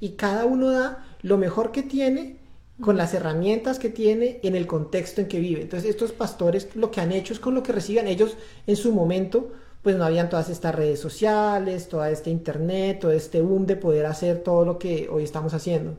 Y 0.00 0.10
cada 0.10 0.44
uno 0.46 0.70
da 0.70 1.06
lo 1.22 1.38
mejor 1.38 1.72
que 1.72 1.82
tiene 1.82 2.38
con 2.80 2.96
las 2.96 3.14
herramientas 3.14 3.78
que 3.78 3.88
tiene 3.88 4.40
en 4.42 4.56
el 4.56 4.66
contexto 4.66 5.20
en 5.20 5.28
que 5.28 5.40
vive. 5.40 5.62
Entonces 5.62 5.90
estos 5.90 6.12
pastores 6.12 6.74
lo 6.74 6.90
que 6.90 7.00
han 7.00 7.12
hecho 7.12 7.32
es 7.32 7.38
con 7.38 7.54
lo 7.54 7.62
que 7.62 7.72
reciban 7.72 8.08
ellos 8.08 8.36
en 8.66 8.76
su 8.76 8.92
momento, 8.92 9.52
pues 9.82 9.96
no 9.96 10.04
habían 10.04 10.30
todas 10.30 10.48
estas 10.48 10.74
redes 10.74 10.98
sociales, 11.00 11.88
toda 11.88 12.10
este 12.10 12.30
internet, 12.30 12.98
todo 13.00 13.12
este 13.12 13.42
boom 13.42 13.66
de 13.66 13.76
poder 13.76 14.06
hacer 14.06 14.42
todo 14.42 14.64
lo 14.64 14.78
que 14.78 15.08
hoy 15.10 15.24
estamos 15.24 15.54
haciendo. 15.54 15.96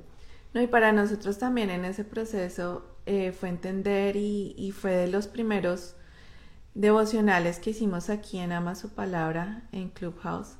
No, 0.56 0.62
y 0.62 0.68
para 0.68 0.94
nosotros 0.94 1.38
también 1.38 1.70
en 1.70 1.84
ese 1.84 2.06
proceso 2.06 2.86
eh, 3.06 3.34
fue 3.34 3.50
entender 3.50 4.16
y, 4.16 4.72
fue 4.72 4.92
de 4.92 5.08
los 5.10 5.28
primeros 5.28 5.98
devocionales 6.76 7.60
que 7.60 7.72
hicimos 7.72 8.10
aquí 8.10 8.38
en 8.38 8.54
Ama 8.54 8.76
su 8.76 8.88
Palabra, 8.92 9.68
en 9.74 9.90
Clubhouse, 9.90 10.56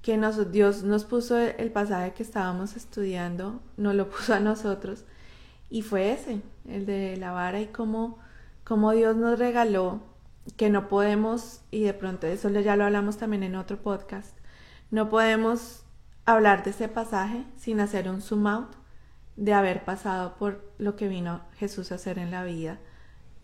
que 0.00 0.18
Dios 0.50 0.82
nos 0.82 1.04
puso 1.04 1.36
el 1.36 1.70
pasaje 1.70 2.14
que 2.14 2.22
estábamos 2.22 2.74
estudiando, 2.74 3.60
nos 3.76 3.94
lo 3.94 4.08
puso 4.10 4.32
a 4.32 4.40
nosotros 4.40 5.04
y 5.68 5.82
fue 5.82 6.12
ese, 6.12 6.40
el 6.66 6.86
de 6.86 7.18
la 7.18 7.32
vara 7.32 7.60
y 7.60 7.66
cómo, 7.66 8.18
cómo 8.64 8.92
Dios 8.92 9.14
nos 9.14 9.38
regaló 9.38 10.00
que 10.56 10.70
no 10.70 10.88
podemos, 10.88 11.60
y 11.70 11.82
de 11.82 11.92
pronto 11.92 12.26
eso 12.26 12.48
ya 12.48 12.76
lo 12.76 12.84
hablamos 12.84 13.18
también 13.18 13.42
en 13.42 13.56
otro 13.56 13.76
podcast, 13.76 14.34
no 14.90 15.10
podemos 15.10 15.84
hablar 16.24 16.64
de 16.64 16.70
ese 16.70 16.88
pasaje 16.88 17.44
sin 17.58 17.78
hacer 17.80 18.08
un 18.08 18.22
zoom 18.22 18.46
out 18.46 18.77
de 19.38 19.54
haber 19.54 19.84
pasado 19.84 20.34
por 20.36 20.68
lo 20.78 20.96
que 20.96 21.06
vino 21.06 21.42
Jesús 21.54 21.92
a 21.92 21.94
hacer 21.94 22.18
en 22.18 22.32
la 22.32 22.42
vida 22.42 22.80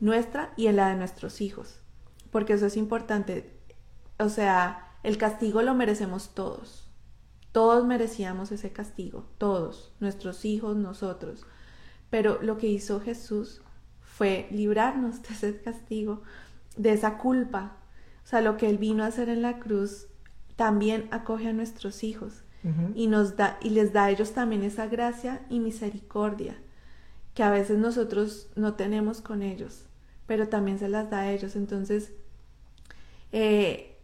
nuestra 0.01 0.53
y 0.57 0.67
en 0.67 0.77
la 0.77 0.89
de 0.89 0.97
nuestros 0.97 1.41
hijos. 1.41 1.81
Porque 2.33 2.55
eso 2.55 2.67
es 2.67 2.77
importante. 2.77 3.57
O 4.19 4.29
sea, 4.29 4.91
el 5.05 5.19
castigo 5.19 5.63
lo 5.63 5.73
merecemos 5.75 6.35
todos. 6.35 6.91
Todos 7.53 7.87
merecíamos 7.87 8.51
ese 8.51 8.73
castigo, 8.73 9.29
todos, 9.39 9.95
nuestros 10.01 10.45
hijos, 10.45 10.77
nosotros. 10.77 11.47
Pero 12.11 12.43
lo 12.43 12.59
que 12.59 12.67
hizo 12.67 13.01
Jesús 13.01 13.63
fue 14.01 14.49
librarnos 14.51 15.23
de 15.23 15.29
ese 15.29 15.63
castigo, 15.63 16.23
de 16.77 16.93
esa 16.93 17.19
culpa. 17.19 17.77
O 18.25 18.27
sea, 18.27 18.41
lo 18.41 18.57
que 18.57 18.69
Él 18.69 18.79
vino 18.79 19.05
a 19.05 19.09
hacer 19.09 19.29
en 19.29 19.43
la 19.43 19.61
cruz 19.61 20.09
también 20.57 21.07
acoge 21.13 21.49
a 21.49 21.53
nuestros 21.53 22.03
hijos 22.03 22.43
y 22.95 23.09
nos 23.09 23.37
da 23.37 23.59
y 23.61 23.71
les 23.71 23.93
da 23.93 24.05
a 24.05 24.11
ellos 24.11 24.33
también 24.33 24.63
esa 24.63 24.87
gracia 24.87 25.43
y 25.51 25.61
misericordia 25.61 26.57
que 27.35 27.43
a 27.43 27.51
veces 27.51 27.79
nosotros 27.79 28.49
no 28.55 28.75
tenemos 28.75 29.21
con 29.21 29.43
ellos, 29.43 29.85
pero 30.27 30.49
también 30.49 30.79
se 30.79 30.89
las 30.89 31.11
da 31.11 31.21
a 31.21 31.33
ellos. 31.33 31.57
Entonces, 31.57 32.13
eh, 33.33 33.99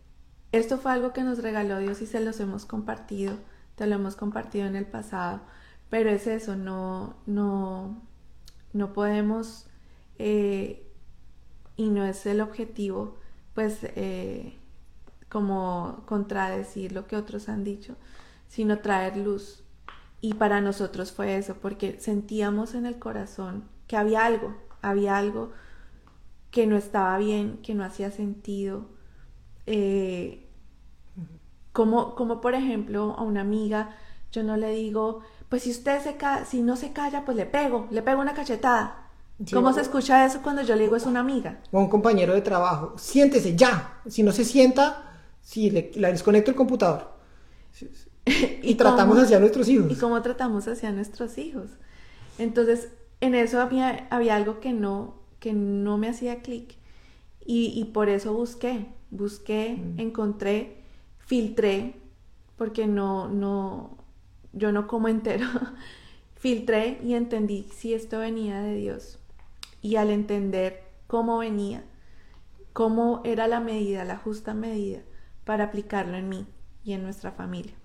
esto 0.52 0.78
fue 0.78 0.92
algo 0.92 1.12
que 1.12 1.22
nos 1.22 1.38
regaló 1.38 1.78
Dios 1.78 2.02
y 2.02 2.06
se 2.06 2.20
los 2.20 2.40
hemos 2.40 2.66
compartido, 2.66 3.38
te 3.76 3.86
lo 3.86 3.94
hemos 3.94 4.16
compartido 4.16 4.66
en 4.66 4.76
el 4.76 4.84
pasado 4.84 5.40
pero 5.90 6.08
es 6.08 6.26
eso, 6.28 6.56
no, 6.56 7.16
no, 7.26 8.00
no 8.72 8.92
podemos, 8.92 9.66
eh, 10.18 10.86
y 11.76 11.90
no 11.90 12.04
es 12.06 12.24
el 12.26 12.40
objetivo, 12.40 13.18
pues, 13.54 13.80
eh, 13.82 14.56
como 15.28 16.04
contradecir 16.06 16.92
lo 16.92 17.06
que 17.06 17.16
otros 17.16 17.48
han 17.48 17.64
dicho, 17.64 17.96
sino 18.50 18.80
traer 18.80 19.16
luz. 19.16 19.62
Y 20.20 20.34
para 20.34 20.60
nosotros 20.60 21.12
fue 21.12 21.36
eso, 21.36 21.54
porque 21.54 21.98
sentíamos 21.98 22.74
en 22.74 22.84
el 22.84 22.98
corazón 22.98 23.64
que 23.86 23.96
había 23.96 24.26
algo, 24.26 24.54
había 24.82 25.16
algo 25.16 25.52
que 26.50 26.66
no 26.66 26.76
estaba 26.76 27.16
bien, 27.16 27.60
que 27.62 27.74
no 27.74 27.84
hacía 27.84 28.10
sentido. 28.10 28.88
Eh, 29.66 30.48
como, 31.72 32.16
como 32.16 32.40
por 32.40 32.54
ejemplo 32.54 33.14
a 33.16 33.22
una 33.22 33.40
amiga, 33.40 33.96
yo 34.32 34.42
no 34.42 34.56
le 34.56 34.72
digo, 34.72 35.20
pues 35.48 35.62
si 35.62 35.70
usted 35.70 36.00
se 36.02 36.16
si 36.44 36.60
no 36.60 36.76
se 36.76 36.92
calla, 36.92 37.24
pues 37.24 37.36
le 37.36 37.46
pego, 37.46 37.86
le 37.90 38.02
pego 38.02 38.20
una 38.20 38.34
cachetada. 38.34 39.06
¿Cómo 39.54 39.72
se 39.72 39.80
escucha 39.80 40.26
eso 40.26 40.42
cuando 40.42 40.60
yo 40.62 40.76
le 40.76 40.82
digo 40.82 40.96
es 40.96 41.06
una 41.06 41.20
amiga? 41.20 41.60
O 41.72 41.78
un 41.78 41.88
compañero 41.88 42.34
de 42.34 42.42
trabajo, 42.42 42.98
siéntese 42.98 43.56
ya. 43.56 44.02
Si 44.06 44.22
no 44.22 44.32
se 44.32 44.44
sienta, 44.44 45.22
si 45.40 45.70
le, 45.70 45.92
desconecto 45.94 46.50
el 46.50 46.56
computador. 46.56 47.16
y, 48.62 48.74
tratamos 48.74 49.18
hacia 49.18 49.38
nuestros 49.38 49.68
hijos. 49.68 49.90
Y 49.90 49.96
cómo 49.96 50.20
tratamos 50.22 50.68
hacia 50.68 50.92
nuestros 50.92 51.38
hijos. 51.38 51.70
Entonces, 52.38 52.88
en 53.20 53.34
eso 53.34 53.60
había, 53.60 54.06
había 54.10 54.36
algo 54.36 54.60
que 54.60 54.72
no, 54.72 55.14
que 55.38 55.52
no 55.52 55.98
me 55.98 56.08
hacía 56.08 56.42
clic. 56.42 56.76
Y, 57.52 57.84
por 57.86 58.08
eso 58.08 58.32
busqué, 58.32 58.86
busqué, 59.10 59.76
mm. 59.76 59.98
encontré, 59.98 60.84
filtré, 61.18 61.96
porque 62.56 62.86
no, 62.86 63.28
no, 63.28 63.98
yo 64.52 64.70
no 64.70 64.86
como 64.86 65.08
entero, 65.08 65.46
filtré 66.36 67.00
y 67.02 67.14
entendí 67.14 67.66
si 67.74 67.92
esto 67.92 68.20
venía 68.20 68.60
de 68.60 68.76
Dios. 68.76 69.18
Y 69.82 69.96
al 69.96 70.10
entender 70.10 70.84
cómo 71.08 71.38
venía, 71.38 71.82
cómo 72.72 73.20
era 73.24 73.48
la 73.48 73.58
medida, 73.58 74.04
la 74.04 74.16
justa 74.16 74.54
medida, 74.54 75.00
para 75.44 75.64
aplicarlo 75.64 76.16
en 76.16 76.28
mí 76.28 76.46
y 76.84 76.92
en 76.92 77.02
nuestra 77.02 77.32
familia. 77.32 77.79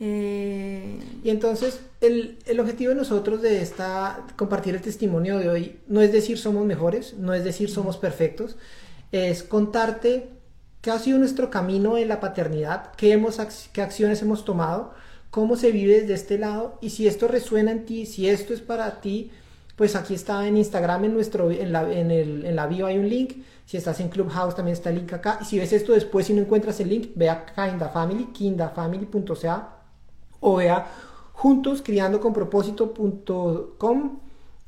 Eh, 0.00 0.98
y 1.22 1.30
entonces 1.30 1.80
el, 2.00 2.38
el, 2.46 2.58
objetivo 2.58 2.90
de 2.90 2.96
nosotros 2.96 3.40
de 3.42 3.62
esta 3.62 4.26
compartir 4.34 4.74
el 4.74 4.82
testimonio 4.82 5.38
de 5.38 5.48
hoy 5.48 5.78
no 5.86 6.00
es 6.00 6.10
decir 6.10 6.36
somos 6.36 6.66
mejores, 6.66 7.14
no 7.14 7.32
es 7.32 7.44
decir 7.44 7.70
somos 7.70 7.96
perfectos, 7.96 8.56
es 9.12 9.44
contarte 9.44 10.30
qué 10.80 10.90
ha 10.90 10.98
sido 10.98 11.18
nuestro 11.18 11.48
camino 11.48 11.96
en 11.96 12.08
la 12.08 12.18
paternidad, 12.18 12.90
qué, 12.96 13.12
hemos, 13.12 13.38
qué 13.72 13.82
acciones 13.82 14.20
hemos 14.20 14.44
tomado, 14.44 14.94
cómo 15.30 15.54
se 15.56 15.70
vive 15.70 16.00
desde 16.00 16.14
este 16.14 16.38
lado 16.38 16.76
y 16.80 16.90
si 16.90 17.06
esto 17.06 17.28
resuena 17.28 17.70
en 17.70 17.84
ti, 17.84 18.04
si 18.04 18.28
esto 18.28 18.52
es 18.52 18.60
para 18.60 19.00
ti, 19.00 19.30
pues 19.76 19.94
aquí 19.94 20.14
está 20.14 20.46
en 20.46 20.56
Instagram, 20.56 21.04
en, 21.04 21.14
nuestro, 21.14 21.52
en, 21.52 21.72
la, 21.72 21.90
en, 21.92 22.10
el, 22.10 22.44
en 22.44 22.56
la 22.56 22.66
bio 22.66 22.86
hay 22.86 22.98
un 22.98 23.08
link. 23.08 23.34
Si 23.64 23.76
estás 23.76 23.98
en 24.00 24.08
Clubhouse 24.08 24.54
también 24.54 24.74
está 24.74 24.90
el 24.90 24.96
link 24.96 25.12
acá. 25.12 25.38
Y 25.40 25.44
si 25.44 25.58
ves 25.58 25.72
esto 25.72 25.92
después 25.92 26.28
y 26.30 26.32
no 26.32 26.42
encuentras 26.42 26.78
el 26.80 26.90
link, 26.90 27.08
ve 27.16 27.28
a 27.28 27.44
Kinda 27.46 27.88
Family, 27.88 28.26
kindafamily.ca 28.26 29.83
o 30.44 30.56
vea 30.56 30.86
juntos 31.32 31.82
criando 31.82 32.20
con 32.20 32.32
propósito.com 32.32 34.18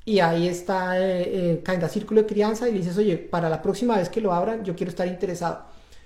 y 0.04 0.20
ahí 0.20 0.48
está 0.48 0.98
eh, 1.00 1.62
eh, 1.62 1.88
Círculo 1.88 2.22
de 2.22 2.26
Crianza 2.26 2.68
y 2.68 2.72
dices, 2.72 2.96
oye, 2.96 3.18
para 3.18 3.50
la 3.50 3.60
próxima 3.60 3.96
vez 3.96 4.08
que 4.08 4.20
lo 4.20 4.32
abran, 4.32 4.64
yo 4.64 4.74
quiero 4.74 4.90
estar 4.90 5.06
interesado. 5.06 5.64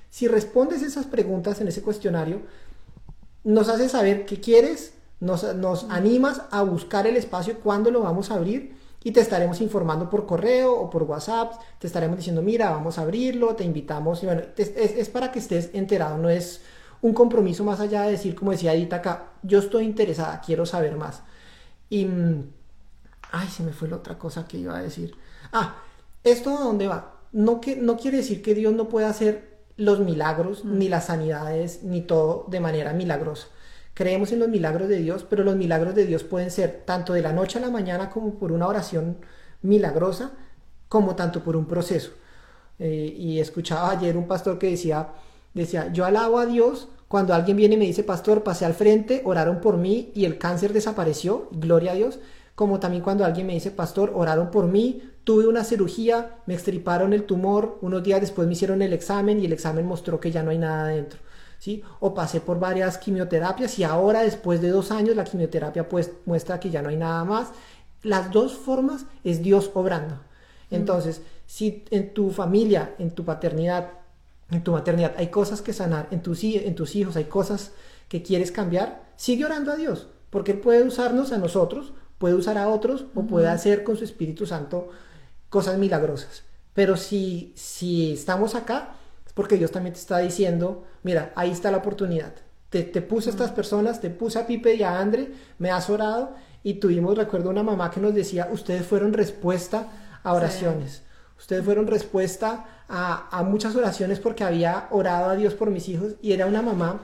Si 0.08 0.26
respondes 0.26 0.82
esas 0.82 1.06
preguntas 1.06 1.60
en 1.60 1.68
ese 1.68 1.82
cuestionario, 1.82 2.40
nos 3.44 3.68
hace 3.68 3.88
saber 3.88 4.26
qué 4.26 4.40
quieres, 4.40 4.94
nos, 5.20 5.44
animas 5.90 6.42
a 6.50 6.62
buscar 6.62 7.06
el 7.06 7.16
espacio 7.16 7.60
cuando 7.60 7.90
lo 7.90 8.00
vamos 8.00 8.30
a 8.30 8.34
abrir 8.34 8.74
y 9.04 9.12
te 9.12 9.20
estaremos 9.20 9.60
informando 9.60 10.10
por 10.10 10.26
correo 10.26 10.74
o 10.74 10.90
por 10.90 11.04
WhatsApp, 11.04 11.54
te 11.78 11.86
estaremos 11.86 12.16
diciendo, 12.16 12.42
mira, 12.42 12.70
vamos 12.70 12.98
a 12.98 13.02
abrirlo, 13.02 13.54
te 13.54 13.64
invitamos, 13.64 14.22
y 14.22 14.26
bueno, 14.26 14.42
es, 14.56 15.08
para 15.10 15.30
que 15.30 15.38
estés 15.38 15.70
enterado, 15.74 16.18
no 16.18 16.28
es 16.28 16.62
un 17.02 17.14
compromiso 17.14 17.64
más 17.64 17.80
allá 17.80 18.02
de 18.02 18.12
decir, 18.12 18.34
como 18.34 18.50
decía 18.50 18.74
Edita 18.74 18.96
acá, 18.96 19.32
yo 19.42 19.58
estoy 19.58 19.84
interesada, 19.84 20.40
quiero 20.44 20.66
saber 20.66 20.96
más. 20.96 21.22
Y, 21.88 22.04
mm, 22.04 22.44
ay, 23.32 23.48
se 23.48 23.62
me 23.62 23.72
fue 23.72 23.88
la 23.88 23.96
otra 23.96 24.18
cosa 24.18 24.46
que 24.46 24.58
iba 24.58 24.76
a 24.76 24.82
decir. 24.82 25.14
Ah, 25.52 25.76
¿esto 26.22 26.56
a 26.56 26.60
dónde 26.60 26.86
va? 26.88 27.16
No, 27.32 27.60
que, 27.60 27.76
no 27.76 27.96
quiere 27.96 28.18
decir 28.18 28.42
que 28.42 28.54
Dios 28.54 28.74
no 28.74 28.88
pueda 28.88 29.08
hacer 29.08 29.50
los 29.76 30.00
milagros, 30.00 30.64
ni 30.64 30.88
las 30.88 31.06
sanidades, 31.06 31.82
ni 31.82 32.02
todo 32.02 32.46
de 32.48 32.60
manera 32.60 32.92
milagrosa. 32.92 33.48
Creemos 33.94 34.32
en 34.32 34.40
los 34.40 34.48
milagros 34.48 34.88
de 34.88 34.98
Dios, 34.98 35.24
pero 35.28 35.42
los 35.42 35.56
milagros 35.56 35.94
de 35.94 36.06
Dios 36.06 36.22
pueden 36.22 36.50
ser 36.50 36.82
tanto 36.84 37.12
de 37.14 37.22
la 37.22 37.32
noche 37.32 37.58
a 37.58 37.62
la 37.62 37.70
mañana 37.70 38.10
como 38.10 38.34
por 38.34 38.52
una 38.52 38.66
oración 38.66 39.18
milagrosa, 39.62 40.32
como 40.88 41.16
tanto 41.16 41.42
por 41.42 41.56
un 41.56 41.66
proceso. 41.66 42.12
Eh, 42.78 43.14
y 43.16 43.40
escuchaba 43.40 43.90
ayer 43.90 44.16
un 44.16 44.26
pastor 44.26 44.58
que 44.58 44.70
decía, 44.70 45.08
decía, 45.54 45.92
yo 45.92 46.04
alabo 46.04 46.38
a 46.38 46.46
Dios 46.46 46.88
cuando 47.08 47.34
alguien 47.34 47.56
viene 47.56 47.74
y 47.74 47.78
me 47.78 47.86
dice, 47.86 48.04
pastor, 48.04 48.42
pasé 48.44 48.64
al 48.64 48.74
frente, 48.74 49.22
oraron 49.24 49.60
por 49.60 49.76
mí 49.76 50.12
y 50.14 50.24
el 50.24 50.38
cáncer 50.38 50.72
desapareció, 50.72 51.48
gloria 51.50 51.92
a 51.92 51.94
Dios, 51.96 52.20
como 52.54 52.78
también 52.78 53.02
cuando 53.02 53.24
alguien 53.24 53.46
me 53.46 53.54
dice, 53.54 53.70
pastor, 53.70 54.12
oraron 54.14 54.50
por 54.50 54.66
mí, 54.66 55.02
tuve 55.24 55.48
una 55.48 55.64
cirugía, 55.64 56.36
me 56.46 56.54
extriparon 56.54 57.12
el 57.12 57.24
tumor, 57.24 57.78
unos 57.80 58.02
días 58.02 58.20
después 58.20 58.46
me 58.46 58.52
hicieron 58.52 58.80
el 58.82 58.92
examen 58.92 59.40
y 59.40 59.46
el 59.46 59.52
examen 59.52 59.86
mostró 59.86 60.20
que 60.20 60.30
ya 60.30 60.42
no 60.42 60.50
hay 60.50 60.58
nada 60.58 60.86
dentro. 60.86 61.18
¿sí? 61.58 61.82
O 62.00 62.14
pasé 62.14 62.40
por 62.40 62.58
varias 62.58 62.98
quimioterapias 62.98 63.78
y 63.78 63.84
ahora 63.84 64.22
después 64.22 64.60
de 64.60 64.70
dos 64.70 64.90
años 64.90 65.14
la 65.14 65.24
quimioterapia 65.24 65.88
pues 65.88 66.10
muestra 66.26 66.58
que 66.58 66.70
ya 66.70 66.82
no 66.82 66.88
hay 66.88 66.96
nada 66.96 67.24
más. 67.24 67.48
Las 68.02 68.32
dos 68.32 68.54
formas 68.54 69.06
es 69.22 69.42
Dios 69.42 69.70
obrando. 69.74 70.16
Mm. 70.70 70.74
Entonces, 70.74 71.22
Si 71.46 71.84
en 71.90 72.14
tu 72.14 72.30
familia, 72.30 72.94
en 72.98 73.10
tu 73.10 73.24
paternidad, 73.24 73.90
en 74.50 74.64
tu 74.64 74.72
maternidad 74.72 75.14
hay 75.16 75.28
cosas 75.28 75.62
que 75.62 75.72
sanar, 75.72 76.08
en 76.10 76.22
tus, 76.22 76.42
en 76.44 76.74
tus 76.74 76.96
hijos 76.96 77.16
hay 77.16 77.24
cosas 77.24 77.72
que 78.08 78.22
quieres 78.22 78.50
cambiar, 78.52 79.02
sigue 79.16 79.44
orando 79.44 79.72
a 79.72 79.76
Dios, 79.76 80.08
porque 80.30 80.52
Él 80.52 80.58
puede 80.58 80.82
usarnos 80.82 81.32
a 81.32 81.38
nosotros, 81.38 81.92
puede 82.18 82.34
usar 82.34 82.58
a 82.58 82.68
otros 82.68 83.06
o 83.14 83.22
puede 83.22 83.48
hacer 83.48 83.84
con 83.84 83.96
su 83.96 84.04
Espíritu 84.04 84.46
Santo 84.46 84.88
cosas 85.48 85.78
milagrosas. 85.78 86.42
Pero 86.74 86.96
si, 86.96 87.52
si 87.56 88.12
estamos 88.12 88.54
acá, 88.54 88.94
es 89.26 89.32
porque 89.32 89.56
Dios 89.56 89.70
también 89.70 89.94
te 89.94 90.00
está 90.00 90.18
diciendo, 90.18 90.84
mira, 91.02 91.32
ahí 91.36 91.50
está 91.50 91.70
la 91.70 91.78
oportunidad. 91.78 92.34
Te, 92.68 92.82
te 92.82 93.02
puse 93.02 93.30
a 93.30 93.32
estas 93.32 93.50
personas, 93.50 94.00
te 94.00 94.10
puse 94.10 94.38
a 94.38 94.46
Pipe 94.46 94.74
y 94.74 94.82
a 94.82 94.98
Andre, 95.00 95.32
me 95.58 95.70
has 95.70 95.90
orado 95.90 96.34
y 96.62 96.74
tuvimos, 96.74 97.16
recuerdo 97.16 97.50
una 97.50 97.62
mamá 97.62 97.90
que 97.90 98.00
nos 98.00 98.14
decía, 98.14 98.48
ustedes 98.52 98.86
fueron 98.86 99.12
respuesta 99.12 99.88
a 100.22 100.34
oraciones. 100.34 101.02
Ustedes 101.38 101.64
fueron 101.64 101.86
respuesta 101.86 102.79
a, 102.90 103.28
a, 103.30 103.42
muchas 103.44 103.76
oraciones 103.76 104.18
porque 104.18 104.42
había 104.42 104.88
orado 104.90 105.30
a 105.30 105.36
Dios 105.36 105.54
por 105.54 105.70
mis 105.70 105.88
hijos 105.88 106.14
y 106.20 106.32
era 106.32 106.46
una 106.46 106.60
mamá 106.60 107.00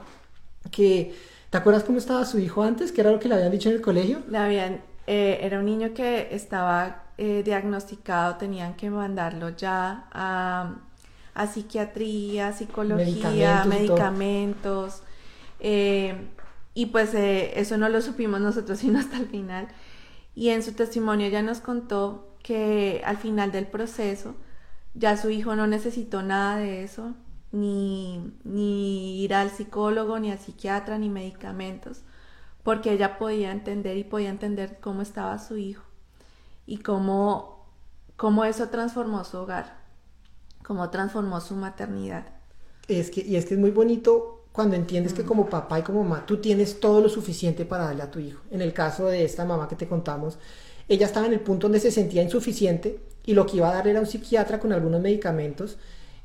que, 0.69 1.15
¿te 1.49 1.57
acuerdas 1.57 1.83
cómo 1.83 1.97
estaba 1.97 2.25
su 2.25 2.39
hijo 2.39 2.61
antes? 2.61 2.91
¿Qué 2.91 3.01
era 3.01 3.11
lo 3.11 3.19
que 3.19 3.29
le 3.29 3.35
habían 3.35 3.51
dicho 3.51 3.69
en 3.69 3.75
el 3.75 3.81
colegio? 3.81 4.21
Le 4.29 4.37
habían, 4.37 4.81
eh, 5.07 5.39
era 5.41 5.59
un 5.59 5.65
niño 5.65 5.93
que 5.93 6.27
estaba 6.31 7.03
eh, 7.17 7.41
diagnosticado, 7.43 8.35
tenían 8.35 8.75
que 8.75 8.89
mandarlo 8.89 9.49
ya 9.49 10.07
a, 10.11 10.75
a 11.33 11.47
psiquiatría, 11.47 12.51
psicología, 12.51 13.63
medicamentos. 13.65 13.67
medicamentos 13.67 15.03
eh, 15.59 16.27
y 16.73 16.87
pues 16.87 17.13
eso 17.13 17.77
no 17.77 17.89
lo 17.89 18.01
supimos 18.01 18.41
nosotros 18.41 18.79
sino 18.79 18.99
hasta 18.99 19.17
el 19.17 19.27
final. 19.27 19.69
Y 20.35 20.49
en 20.49 20.61
su 20.61 20.73
testimonio 20.73 21.29
ya 21.29 21.41
nos 21.41 21.61
contó 21.61 22.27
que 22.43 23.01
al 23.05 23.17
final 23.17 23.51
del 23.51 23.65
proceso 23.65 24.35
ya 24.97 25.15
su 25.15 25.29
hijo 25.29 25.55
no 25.55 25.67
necesitó 25.67 26.23
nada 26.23 26.57
de 26.57 26.83
eso, 26.83 27.13
ni, 27.51 28.33
ni 28.43 29.21
ir 29.21 29.33
al 29.33 29.51
psicólogo, 29.51 30.19
ni 30.19 30.31
al 30.31 30.39
psiquiatra, 30.39 30.97
ni 30.97 31.07
medicamentos, 31.07 32.01
porque 32.63 32.91
ella 32.91 33.17
podía 33.17 33.51
entender 33.51 33.97
y 33.97 34.03
podía 34.03 34.29
entender 34.29 34.79
cómo 34.81 35.01
estaba 35.01 35.37
su 35.39 35.57
hijo 35.57 35.83
y 36.65 36.79
cómo, 36.79 37.65
cómo 38.15 38.43
eso 38.43 38.69
transformó 38.69 39.23
su 39.23 39.37
hogar, 39.37 39.77
cómo 40.63 40.89
transformó 40.89 41.39
su 41.41 41.55
maternidad. 41.55 42.25
Es 42.87 43.11
que, 43.11 43.21
y 43.21 43.35
es 43.35 43.45
que 43.45 43.53
es 43.53 43.59
muy 43.59 43.71
bonito 43.71 44.45
cuando 44.51 44.75
entiendes 44.75 45.13
que 45.13 45.23
mm. 45.23 45.27
como 45.27 45.49
papá 45.49 45.79
y 45.79 45.83
como 45.83 46.03
mamá 46.03 46.25
tú 46.25 46.37
tienes 46.37 46.79
todo 46.79 47.01
lo 47.01 47.09
suficiente 47.09 47.65
para 47.65 47.85
darle 47.85 48.01
a 48.01 48.11
tu 48.11 48.19
hijo. 48.19 48.41
En 48.49 48.61
el 48.61 48.73
caso 48.73 49.05
de 49.05 49.23
esta 49.23 49.45
mamá 49.45 49.67
que 49.67 49.75
te 49.75 49.87
contamos, 49.87 50.39
ella 50.87 51.05
estaba 51.05 51.27
en 51.27 51.33
el 51.33 51.41
punto 51.41 51.67
donde 51.67 51.79
se 51.79 51.91
sentía 51.91 52.23
insuficiente 52.23 52.99
y 53.27 53.33
lo 53.33 53.45
que 53.45 53.57
iba 53.57 53.69
a 53.69 53.73
dar 53.73 53.87
era 53.87 53.99
un 53.99 54.07
psiquiatra 54.07 54.59
con 54.59 54.71
algunos 54.73 55.01
medicamentos 55.01 55.77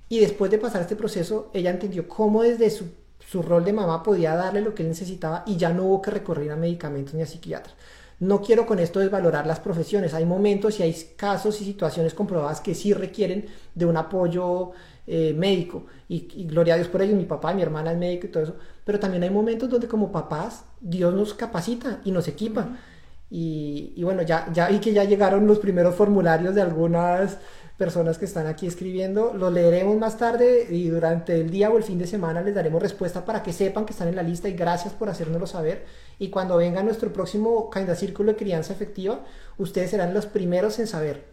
y 0.09 0.21
después 0.21 0.51
de 0.51 0.59
pasar 0.59 0.83
este 0.83 0.95
proceso, 0.95 1.51
ella 1.53 1.71
entendió 1.71 2.07
cómo 2.07 2.43
desde 2.43 2.71
su, 2.71 3.43
rol 3.43 3.65
de 3.65 3.73
mamá 3.73 4.03
podía 4.03 4.37
darle 4.37 4.61
lo 4.61 4.75
que 4.75 4.83
él 4.83 4.91
necesitaba 4.91 5.43
y 5.47 5.57
ya 5.57 5.73
no 5.73 5.85
hubo 5.85 6.03
que 6.03 6.11
recurrir 6.11 6.53
a 6.53 6.57
medicamentos 6.57 7.15
ni 7.15 7.23
a 7.23 7.27
psiquiatras. 7.27 7.75
No 8.21 8.41
quiero 8.41 8.67
con 8.67 8.79
esto 8.79 9.01
desvalorar 9.01 9.47
las 9.47 9.59
profesiones. 9.59 10.15
Hay 10.15 10.25
momentos 10.27 10.79
y 10.79 10.85
hay 10.85 10.95
casos 11.17 11.61
y 11.61 11.65
situaciones 11.65 12.15
comprobadas 12.15 12.61
que 12.61 12.75
sí 12.75 12.93
requieren 12.93 13.47
de 13.75 13.87
un 13.87 13.97
apoyo 13.97 14.71
eh, 15.07 15.35
médico. 15.37 15.87
Y, 16.09 16.45
gloria 16.45 16.75
a 16.75 16.77
Dios 16.77 16.89
por 16.89 17.03
ello, 17.03 17.17
mi 17.17 17.25
papá, 17.25 17.53
mi 17.53 17.63
hermana 17.63 17.93
es 17.93 17.99
médico 17.99 18.27
y 18.27 18.31
todo 18.31 18.43
eso. 18.45 18.57
Pero 18.85 19.01
también 19.01 19.25
hay 19.25 19.31
momentos 19.31 19.69
donde 19.69 19.89
como 19.89 20.13
papás 20.13 20.67
Dios 20.81 21.13
nos 21.13 21.35
capacita 21.35 22.01
y 22.05 22.13
nos 22.13 22.29
equipa. 22.29 22.77
Y, 23.35 23.95
y, 23.97 24.05
bueno, 24.05 24.21
ya, 24.21 24.47
ya 24.53 24.69
vi 24.69 24.79
que 24.79 24.93
ya 24.93 25.05
llegaron 25.05 25.47
los 25.47 25.59
primeros 25.59 25.95
formularios 25.95 26.55
de 26.55 26.61
algunas 26.61 27.39
personas 27.79 28.19
que 28.19 28.27
están 28.27 28.47
aquí 28.47 28.67
escribiendo. 28.67 29.33
Lo 29.33 29.51
leeremos 29.51 29.97
más 29.97 30.19
tarde 30.19 30.67
y 30.69 30.89
durante 30.89 31.41
el 31.41 31.49
día 31.49 31.71
o 31.71 31.79
el 31.79 31.83
fin 31.83 31.99
de 31.99 32.07
semana 32.07 32.43
les 32.43 32.55
daremos 32.55 32.83
respuesta 32.83 33.25
para 33.25 33.43
que 33.43 33.55
sepan 33.55 33.87
que 33.87 33.93
están 33.93 34.09
en 34.09 34.17
la 34.17 34.23
lista 34.23 34.51
y 34.51 34.53
gracias 34.53 34.93
por 34.93 35.09
hacérnoslo 35.09 35.47
saber. 35.47 35.87
Y 36.19 36.29
cuando 36.29 36.59
venga 36.59 36.83
nuestro 36.83 37.11
próximo 37.11 37.71
Kinda 37.71 37.95
Círculo 37.95 38.33
de 38.33 38.37
Crianza 38.37 38.75
Efectiva, 38.75 39.21
ustedes 39.57 39.93
serán 39.93 40.13
los 40.13 40.27
primeros 40.27 40.79
en 40.79 40.87
saber. 40.87 41.25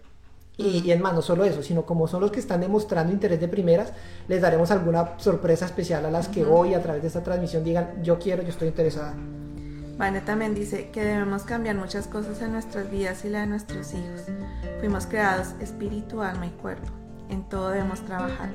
Y, 0.56 0.82
y 0.86 0.94
en 0.94 1.02
más, 1.02 1.14
no 1.14 1.22
solo 1.22 1.44
eso, 1.44 1.62
sino 1.64 1.86
como 1.86 2.08
son 2.08 2.22
los 2.22 2.32
que 2.32 2.40
están 2.40 2.62
demostrando 2.62 3.12
interés 3.12 3.42
de 3.42 3.50
primeras, 3.50 3.92
les 4.30 4.42
daremos 4.42 4.72
alguna 4.72 5.20
sorpresa 5.20 5.66
especial 5.66 6.06
a 6.06 6.12
las 6.12 6.30
que 6.30 6.46
hoy 6.46 6.76
a 6.76 6.82
través 6.82 7.02
de 7.02 7.10
esta 7.10 7.24
transmisión 7.24 7.66
digan, 7.66 8.02
yo 8.04 8.18
quiero, 8.20 8.42
yo 8.42 8.50
estoy 8.50 8.70
interesada. 8.70 9.16
Vane 10.00 10.22
también 10.22 10.56
dice 10.56 10.92
que 10.92 11.04
debemos 11.04 11.44
cambiar 11.44 11.76
muchas 11.76 12.08
cosas 12.08 12.42
en 12.42 12.54
nuestras 12.54 12.90
vidas 12.90 13.26
y 13.26 13.30
la 13.30 13.42
de 13.42 13.48
nuestros 13.48 13.94
hijos. 13.94 14.22
Fuimos 14.80 15.06
creados 15.06 15.56
espíritu, 15.60 16.22
alma 16.22 16.48
y 16.48 16.52
cuerpo. 16.52 16.88
En 17.28 17.44
todo 17.44 17.72
debemos 17.72 18.00
trabajar, 18.06 18.50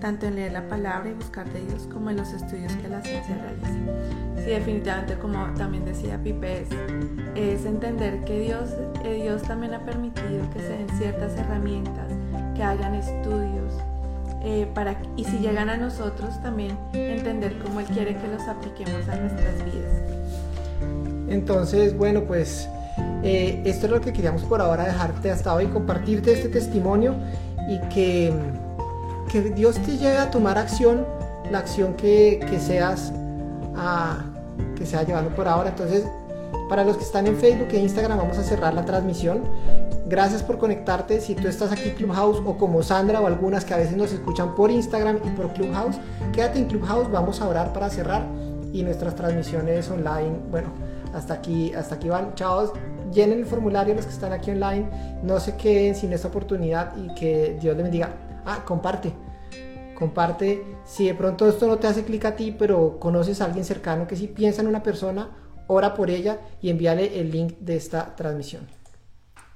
tanto 0.00 0.26
en 0.26 0.34
leer 0.34 0.50
la 0.50 0.68
palabra 0.68 1.08
y 1.08 1.12
buscar 1.12 1.48
de 1.52 1.60
Dios 1.60 1.88
como 1.92 2.10
en 2.10 2.16
los 2.16 2.32
estudios 2.32 2.72
que 2.74 2.88
la 2.88 3.00
ciencia 3.00 3.36
realiza. 3.36 4.42
Sí, 4.42 4.50
definitivamente, 4.50 5.16
como 5.18 5.46
también 5.54 5.84
decía 5.84 6.20
Pipe, 6.20 6.66
es, 7.36 7.64
entender 7.64 8.24
que 8.24 8.40
Dios, 8.40 8.70
Dios 9.04 9.42
también 9.42 9.74
ha 9.74 9.84
permitido 9.84 10.50
que 10.50 10.58
se 10.58 10.68
den 10.68 10.88
ciertas 10.98 11.32
herramientas, 11.36 12.10
que 12.56 12.64
hayan 12.64 12.96
estudios, 12.96 13.72
eh, 14.42 14.68
para, 14.74 15.00
y 15.16 15.22
si 15.22 15.38
llegan 15.38 15.70
a 15.70 15.76
nosotros 15.76 16.42
también 16.42 16.76
entender 16.92 17.56
cómo 17.60 17.78
Él 17.78 17.86
quiere 17.86 18.16
que 18.16 18.26
los 18.26 18.42
apliquemos 18.48 19.08
a 19.08 19.14
nuestras 19.14 19.64
vidas. 19.64 20.17
Entonces, 21.30 21.96
bueno, 21.96 22.22
pues 22.22 22.68
eh, 23.22 23.62
esto 23.64 23.86
es 23.86 23.92
lo 23.92 24.00
que 24.00 24.12
queríamos 24.12 24.42
por 24.42 24.60
ahora 24.60 24.84
dejarte 24.84 25.30
hasta 25.30 25.54
hoy, 25.54 25.66
compartirte 25.66 26.32
este 26.32 26.48
testimonio 26.48 27.14
y 27.68 27.78
que, 27.88 28.32
que 29.30 29.42
Dios 29.42 29.78
te 29.78 29.96
lleve 29.96 30.18
a 30.18 30.30
tomar 30.30 30.58
acción, 30.58 31.04
la 31.50 31.58
acción 31.58 31.94
que, 31.94 32.40
que 32.48 32.58
seas 32.58 33.12
a, 33.76 34.24
que 34.76 34.86
sea 34.86 35.02
llevando 35.02 35.34
por 35.34 35.48
ahora. 35.48 35.70
Entonces, 35.70 36.04
para 36.68 36.84
los 36.84 36.96
que 36.96 37.04
están 37.04 37.26
en 37.26 37.36
Facebook 37.36 37.68
e 37.72 37.78
Instagram, 37.78 38.18
vamos 38.18 38.38
a 38.38 38.42
cerrar 38.42 38.74
la 38.74 38.84
transmisión. 38.84 39.42
Gracias 40.06 40.42
por 40.42 40.58
conectarte. 40.58 41.20
Si 41.20 41.34
tú 41.34 41.48
estás 41.48 41.72
aquí 41.72 41.90
en 41.90 41.94
Clubhouse 41.94 42.40
o 42.44 42.56
como 42.56 42.82
Sandra 42.82 43.20
o 43.20 43.26
algunas 43.26 43.64
que 43.64 43.74
a 43.74 43.76
veces 43.76 43.96
nos 43.96 44.12
escuchan 44.12 44.54
por 44.54 44.70
Instagram 44.70 45.18
y 45.24 45.30
por 45.30 45.52
Clubhouse, 45.52 45.96
quédate 46.32 46.58
en 46.58 46.66
Clubhouse. 46.66 47.10
Vamos 47.10 47.40
a 47.40 47.48
orar 47.48 47.72
para 47.72 47.90
cerrar 47.90 48.26
y 48.72 48.82
nuestras 48.82 49.14
transmisiones 49.14 49.90
online. 49.90 50.36
Bueno, 50.50 50.68
hasta 51.18 51.34
aquí, 51.34 51.72
hasta 51.74 51.96
aquí 51.96 52.08
van. 52.08 52.34
Chao. 52.34 52.72
Llenen 53.12 53.38
el 53.40 53.46
formulario 53.46 53.94
los 53.94 54.06
que 54.06 54.12
están 54.12 54.32
aquí 54.32 54.50
online. 54.50 54.88
No 55.22 55.40
se 55.40 55.56
queden 55.56 55.94
sin 55.94 56.12
esta 56.12 56.28
oportunidad 56.28 56.96
y 56.96 57.14
que 57.14 57.56
Dios 57.60 57.76
les 57.76 57.84
bendiga. 57.84 58.10
Ah, 58.44 58.62
comparte. 58.64 59.12
Comparte. 59.98 60.64
Si 60.84 61.06
de 61.06 61.14
pronto 61.14 61.48
esto 61.48 61.66
no 61.66 61.78
te 61.78 61.86
hace 61.86 62.04
clic 62.04 62.24
a 62.24 62.36
ti, 62.36 62.54
pero 62.56 62.98
conoces 62.98 63.40
a 63.40 63.46
alguien 63.46 63.64
cercano 63.64 64.06
que 64.06 64.16
si 64.16 64.28
piensa 64.28 64.62
en 64.62 64.68
una 64.68 64.82
persona, 64.82 65.30
ora 65.66 65.94
por 65.94 66.10
ella 66.10 66.38
y 66.62 66.70
envíale 66.70 67.20
el 67.20 67.30
link 67.30 67.58
de 67.58 67.76
esta 67.76 68.14
transmisión. 68.16 68.77